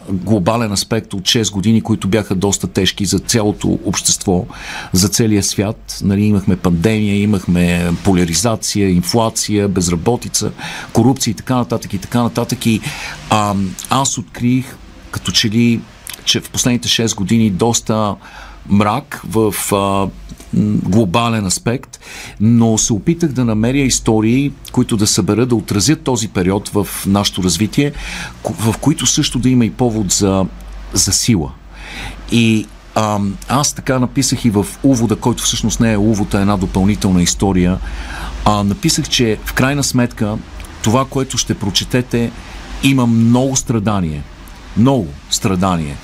глобален 0.09 0.71
аспект 0.71 1.13
от 1.13 1.21
6 1.21 1.51
години, 1.51 1.81
които 1.81 2.07
бяха 2.07 2.35
доста 2.35 2.67
тежки 2.67 3.05
за 3.05 3.19
цялото 3.19 3.79
общество, 3.85 4.45
за 4.93 5.09
целия 5.09 5.43
свят. 5.43 5.99
Нали, 6.03 6.23
имахме 6.23 6.55
пандемия, 6.55 7.21
имахме 7.21 7.91
поляризация, 8.03 8.89
инфлация, 8.89 9.67
безработица, 9.67 10.51
корупция 10.93 11.31
и 11.31 11.35
така 11.35 11.55
нататък 11.55 11.93
и 11.93 11.97
така 11.97 12.23
нататък. 12.23 12.65
И 12.65 12.81
а, 13.29 13.55
аз 13.89 14.17
открих 14.17 14.75
като 15.11 15.31
че 15.31 15.49
ли, 15.49 15.81
че 16.25 16.39
в 16.39 16.49
последните 16.49 16.87
6 16.87 17.15
години 17.15 17.49
доста 17.49 18.15
мрак 18.69 19.21
в 19.29 19.53
а, 19.73 20.09
глобален 20.89 21.45
аспект, 21.45 21.99
но 22.39 22.77
се 22.77 22.93
опитах 22.93 23.31
да 23.31 23.45
намеря 23.45 23.77
истории, 23.77 24.51
които 24.71 24.97
да 24.97 25.07
събера, 25.07 25.45
да 25.45 25.55
отразят 25.55 26.01
този 26.01 26.27
период 26.27 26.69
в 26.69 26.87
нашето 27.07 27.43
развитие, 27.43 27.91
в 28.59 28.75
които 28.81 29.05
също 29.05 29.39
да 29.39 29.49
има 29.49 29.65
и 29.65 29.71
повод 29.71 30.11
за, 30.11 30.45
за 30.93 31.13
сила. 31.13 31.51
И 32.31 32.65
а, 32.95 33.19
аз 33.49 33.73
така 33.73 33.99
написах 33.99 34.45
и 34.45 34.49
в 34.49 34.65
увода, 34.83 35.15
който 35.15 35.43
всъщност 35.43 35.79
не 35.79 35.93
е 35.93 35.97
увода, 35.97 36.37
е 36.37 36.41
една 36.41 36.57
допълнителна 36.57 37.21
история. 37.21 37.79
А, 38.45 38.63
написах, 38.63 39.09
че 39.09 39.37
в 39.45 39.53
крайна 39.53 39.83
сметка 39.83 40.37
това, 40.81 41.05
което 41.05 41.37
ще 41.37 41.53
прочетете, 41.53 42.31
има 42.83 43.07
много 43.07 43.55
страдание 43.55 44.23
много 44.77 45.07
страдание. 45.29 45.95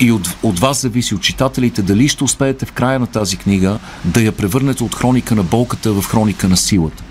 И 0.00 0.12
от, 0.12 0.36
от 0.42 0.58
вас 0.58 0.80
зависи, 0.80 1.14
от 1.14 1.22
читателите, 1.22 1.82
дали 1.82 2.08
ще 2.08 2.24
успеете 2.24 2.66
в 2.66 2.72
края 2.72 2.98
на 2.98 3.06
тази 3.06 3.36
книга 3.36 3.78
да 4.04 4.22
я 4.22 4.32
превърнете 4.32 4.84
от 4.84 4.94
хроника 4.94 5.34
на 5.34 5.42
болката 5.42 5.92
в 5.92 6.02
хроника 6.02 6.48
на 6.48 6.56
силата. 6.56 7.02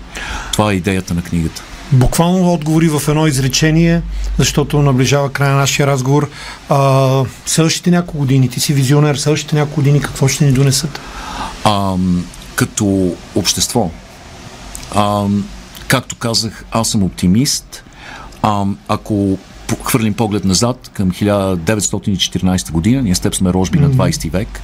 Това 0.52 0.72
е 0.72 0.74
идеята 0.74 1.14
на 1.14 1.22
книгата. 1.22 1.62
Буквално 1.92 2.52
отговори 2.52 2.88
в 2.88 3.08
едно 3.08 3.26
изречение, 3.26 4.02
защото 4.38 4.82
наближава 4.82 5.32
края 5.32 5.52
на 5.52 5.58
нашия 5.58 5.86
разговор. 5.86 6.30
А, 6.68 7.24
следващите 7.46 7.90
няколко 7.90 8.18
години, 8.18 8.48
ти 8.48 8.60
си 8.60 8.74
визионер, 8.74 9.16
следващите 9.16 9.56
няколко 9.56 9.76
години 9.76 10.00
какво 10.00 10.28
ще 10.28 10.44
ни 10.44 10.52
донесат? 10.52 11.00
А, 11.64 11.94
като 12.54 13.14
общество. 13.34 13.90
А, 14.94 15.24
както 15.88 16.16
казах, 16.16 16.64
аз 16.70 16.88
съм 16.88 17.02
оптимист. 17.02 17.84
А, 18.42 18.64
ако 18.88 19.38
хвърлим 19.84 20.14
поглед 20.14 20.44
назад 20.44 20.90
към 20.92 21.10
1914 21.10 22.70
година. 22.70 23.02
Ние 23.02 23.14
с 23.14 23.20
теб 23.20 23.34
сме 23.34 23.52
рожби 23.52 23.78
mm-hmm. 23.78 23.96
на 23.96 24.10
20 24.10 24.30
век. 24.30 24.60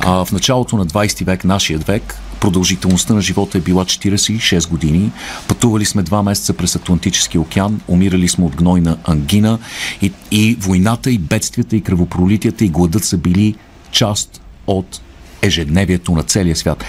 А, 0.00 0.24
в 0.24 0.32
началото 0.32 0.76
на 0.76 0.86
20 0.86 1.24
век, 1.24 1.44
нашият 1.44 1.84
век, 1.84 2.16
продължителността 2.40 3.14
на 3.14 3.20
живота 3.20 3.58
е 3.58 3.60
била 3.60 3.84
46 3.84 4.68
години. 4.68 5.12
Пътували 5.48 5.84
сме 5.84 6.02
два 6.02 6.22
месеца 6.22 6.52
през 6.52 6.76
Атлантическия 6.76 7.40
океан, 7.40 7.80
умирали 7.88 8.28
сме 8.28 8.44
от 8.44 8.56
гнойна 8.56 8.96
ангина 9.04 9.58
и, 10.02 10.12
и 10.30 10.56
войната, 10.60 11.10
и 11.10 11.18
бедствията, 11.18 11.76
и 11.76 11.80
кръвопролитията, 11.80 12.64
и 12.64 12.68
гладът 12.68 13.04
са 13.04 13.16
били 13.16 13.54
част 13.90 14.40
от 14.66 15.00
ежедневието 15.42 16.12
на 16.12 16.22
целия 16.22 16.56
свят. 16.56 16.84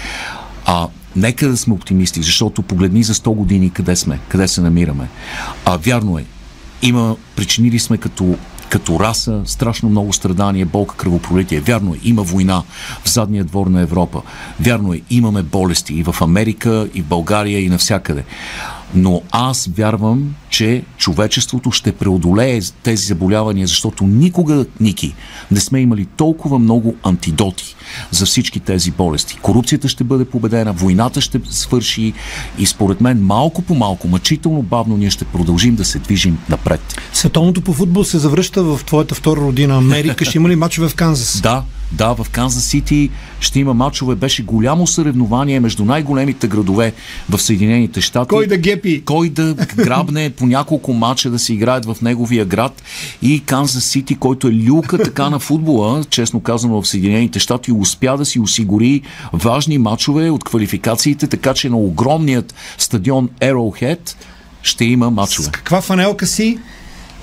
А 0.64 0.88
нека 1.16 1.48
да 1.48 1.56
сме 1.56 1.74
оптимисти, 1.74 2.22
защото 2.22 2.62
погледни 2.62 3.02
за 3.02 3.14
100 3.14 3.34
години 3.34 3.70
къде 3.70 3.96
сме, 3.96 4.18
къде 4.28 4.48
се 4.48 4.60
намираме. 4.60 5.08
А 5.64 5.76
вярно 5.76 6.18
е, 6.18 6.24
има, 6.82 7.16
причинили 7.36 7.78
сме 7.78 7.98
като 7.98 8.36
като 8.68 9.00
раса, 9.00 9.42
страшно 9.44 9.88
много 9.88 10.12
страдания, 10.12 10.66
болка, 10.66 10.96
кръвопролитие. 10.96 11.60
Вярно 11.60 11.94
е, 11.94 11.98
има 12.04 12.22
война 12.22 12.62
в 13.04 13.08
задния 13.08 13.44
двор 13.44 13.66
на 13.66 13.80
Европа. 13.80 14.22
Вярно 14.60 14.94
е, 14.94 15.00
имаме 15.10 15.42
болести 15.42 15.94
и 15.94 16.02
в 16.02 16.16
Америка, 16.20 16.88
и 16.94 17.02
в 17.02 17.06
България, 17.06 17.60
и 17.60 17.68
навсякъде 17.68 18.24
но 18.94 19.22
аз 19.30 19.70
вярвам, 19.76 20.34
че 20.48 20.82
човечеството 20.98 21.70
ще 21.70 21.92
преодолее 21.92 22.60
тези 22.82 23.06
заболявания, 23.06 23.66
защото 23.66 24.04
никога, 24.04 24.66
Ники, 24.80 25.14
не 25.50 25.60
сме 25.60 25.80
имали 25.80 26.06
толкова 26.16 26.58
много 26.58 26.94
антидоти 27.02 27.76
за 28.10 28.26
всички 28.26 28.60
тези 28.60 28.90
болести. 28.90 29.38
Корупцията 29.42 29.88
ще 29.88 30.04
бъде 30.04 30.24
победена, 30.24 30.72
войната 30.72 31.20
ще 31.20 31.40
свърши 31.50 32.12
и 32.58 32.66
според 32.66 33.00
мен 33.00 33.22
малко 33.22 33.62
по 33.62 33.74
малко, 33.74 34.08
мъчително 34.08 34.62
бавно 34.62 34.96
ние 34.96 35.10
ще 35.10 35.24
продължим 35.24 35.74
да 35.74 35.84
се 35.84 35.98
движим 35.98 36.38
напред. 36.48 37.00
Световното 37.12 37.60
по 37.60 37.72
футбол 37.72 38.04
се 38.04 38.18
завръща 38.18 38.62
в 38.62 38.80
твоята 38.84 39.14
втора 39.14 39.40
родина 39.40 39.76
Америка. 39.76 40.24
Ще 40.24 40.38
има 40.38 40.48
ли 40.48 40.56
мачове 40.56 40.88
в 40.88 40.94
Канзас? 40.94 41.40
Да, 41.46 41.62
Да, 41.92 42.14
в 42.14 42.26
Канзас 42.30 42.64
Сити 42.64 43.10
ще 43.40 43.60
има 43.60 43.74
матчове. 43.74 44.14
Беше 44.14 44.42
голямо 44.42 44.86
съревнование 44.86 45.60
между 45.60 45.84
най-големите 45.84 46.48
градове 46.48 46.92
в 47.30 47.38
Съединените 47.38 48.00
щати. 48.00 48.28
Кой 48.28 48.46
да 48.46 48.58
гепи? 48.76 49.04
Кой 49.04 49.28
да 49.28 49.54
грабне 49.54 50.30
по 50.30 50.46
няколко 50.46 50.92
матча 50.92 51.30
да 51.30 51.38
се 51.38 51.54
играят 51.54 51.84
в 51.84 51.96
неговия 52.02 52.44
град. 52.44 52.82
И 53.22 53.44
Канзас 53.46 53.84
Сити, 53.84 54.14
който 54.14 54.48
е 54.48 54.52
люка 54.52 54.98
така 54.98 55.30
на 55.30 55.38
футбола, 55.38 56.04
честно 56.10 56.40
казано 56.40 56.82
в 56.82 56.88
Съединените 56.88 57.38
щати, 57.38 57.72
успя 57.72 58.16
да 58.16 58.24
си 58.24 58.40
осигури 58.40 59.02
важни 59.32 59.78
матчове 59.78 60.30
от 60.30 60.44
квалификациите, 60.44 61.26
така 61.26 61.54
че 61.54 61.68
на 61.68 61.76
огромният 61.76 62.54
стадион 62.78 63.28
Arrowhead 63.40 64.14
ще 64.62 64.84
има 64.84 65.10
матчове. 65.10 65.48
С 65.48 65.50
каква 65.50 65.80
фанелка 65.80 66.26
си? 66.26 66.58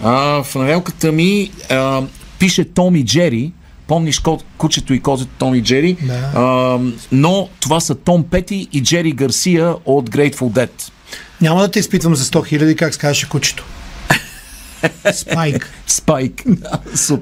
А, 0.04 0.44
фанелката 0.44 1.12
ми 1.12 1.52
а, 1.70 2.02
пише 2.40 2.66
Томи 2.66 3.06
Джери, 3.06 3.52
Помниш 3.88 4.22
кучето 4.58 4.94
и 4.94 5.00
козето 5.00 5.32
Том 5.38 5.56
и 5.56 5.64
Джери? 5.64 5.98
Да. 6.02 6.32
А, 6.36 6.80
но 7.12 7.50
това 7.60 7.80
са 7.80 7.96
Том 7.96 8.24
Пети 8.24 8.68
и 8.74 8.84
Джери 8.84 9.12
Гарсия 9.12 9.76
от 9.86 10.10
Grateful 10.10 10.36
Dead. 10.36 10.70
Няма 11.44 11.62
да 11.62 11.72
те 11.72 11.80
изпитвам 11.80 12.16
за 12.16 12.24
100 12.24 12.48
хиляди, 12.48 12.76
как 12.76 12.94
скажеше 12.94 13.30
кучето. 13.30 13.66
Спайк. 15.14 15.70
Спайк. 15.88 16.44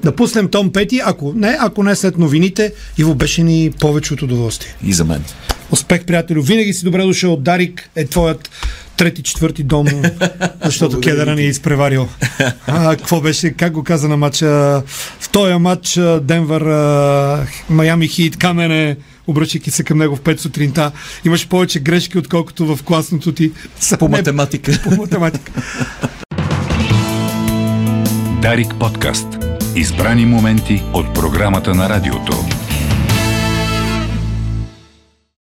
Да 0.02 0.16
пуснем 0.16 0.48
Том 0.48 0.72
Пети, 0.72 1.00
ако 1.04 1.32
не, 1.36 1.56
ако 1.60 1.82
не 1.82 1.96
след 1.96 2.18
новините, 2.18 2.72
Иво 2.98 3.14
беше 3.14 3.42
ни 3.42 3.70
повече 3.80 4.14
от 4.14 4.22
удоволствие. 4.22 4.74
И 4.84 4.92
за 4.92 5.04
мен. 5.04 5.24
Успех, 5.70 6.04
приятелю. 6.04 6.42
Винаги 6.42 6.72
си 6.72 6.84
добре 6.84 7.02
дошъл. 7.02 7.36
Дарик 7.36 7.90
е 7.96 8.06
твоят 8.06 8.50
трети, 8.96 9.22
четвърти 9.22 9.62
дом, 9.62 9.86
защото 10.64 11.00
Кедъра 11.00 11.34
ни 11.34 11.42
е 11.42 11.48
изпреварил. 11.48 12.08
А, 12.66 12.96
какво 12.96 13.20
беше, 13.20 13.52
как 13.52 13.72
го 13.72 13.84
каза 13.84 14.08
на 14.08 14.16
матча? 14.16 14.46
В 15.20 15.28
този 15.32 15.54
матч 15.54 15.98
Денвър, 16.20 16.62
Майами 17.70 18.08
Хит, 18.08 18.36
Камене, 18.36 18.96
обръщайки 19.26 19.70
се 19.70 19.84
към 19.84 19.98
него 19.98 20.16
в 20.16 20.20
5 20.20 20.38
сутринта, 20.38 20.92
имаше 21.24 21.48
повече 21.48 21.80
грешки, 21.80 22.18
отколкото 22.18 22.76
в 22.76 22.82
класното 22.82 23.32
ти. 23.32 23.52
По 23.98 24.08
математика. 24.08 24.80
По 24.84 24.90
математика. 24.90 25.52
Дарик 28.42 28.74
подкаст. 28.80 29.26
Избрани 29.76 30.26
моменти 30.26 30.82
от 30.92 31.14
програмата 31.14 31.74
на 31.74 31.88
радиото. 31.88 32.61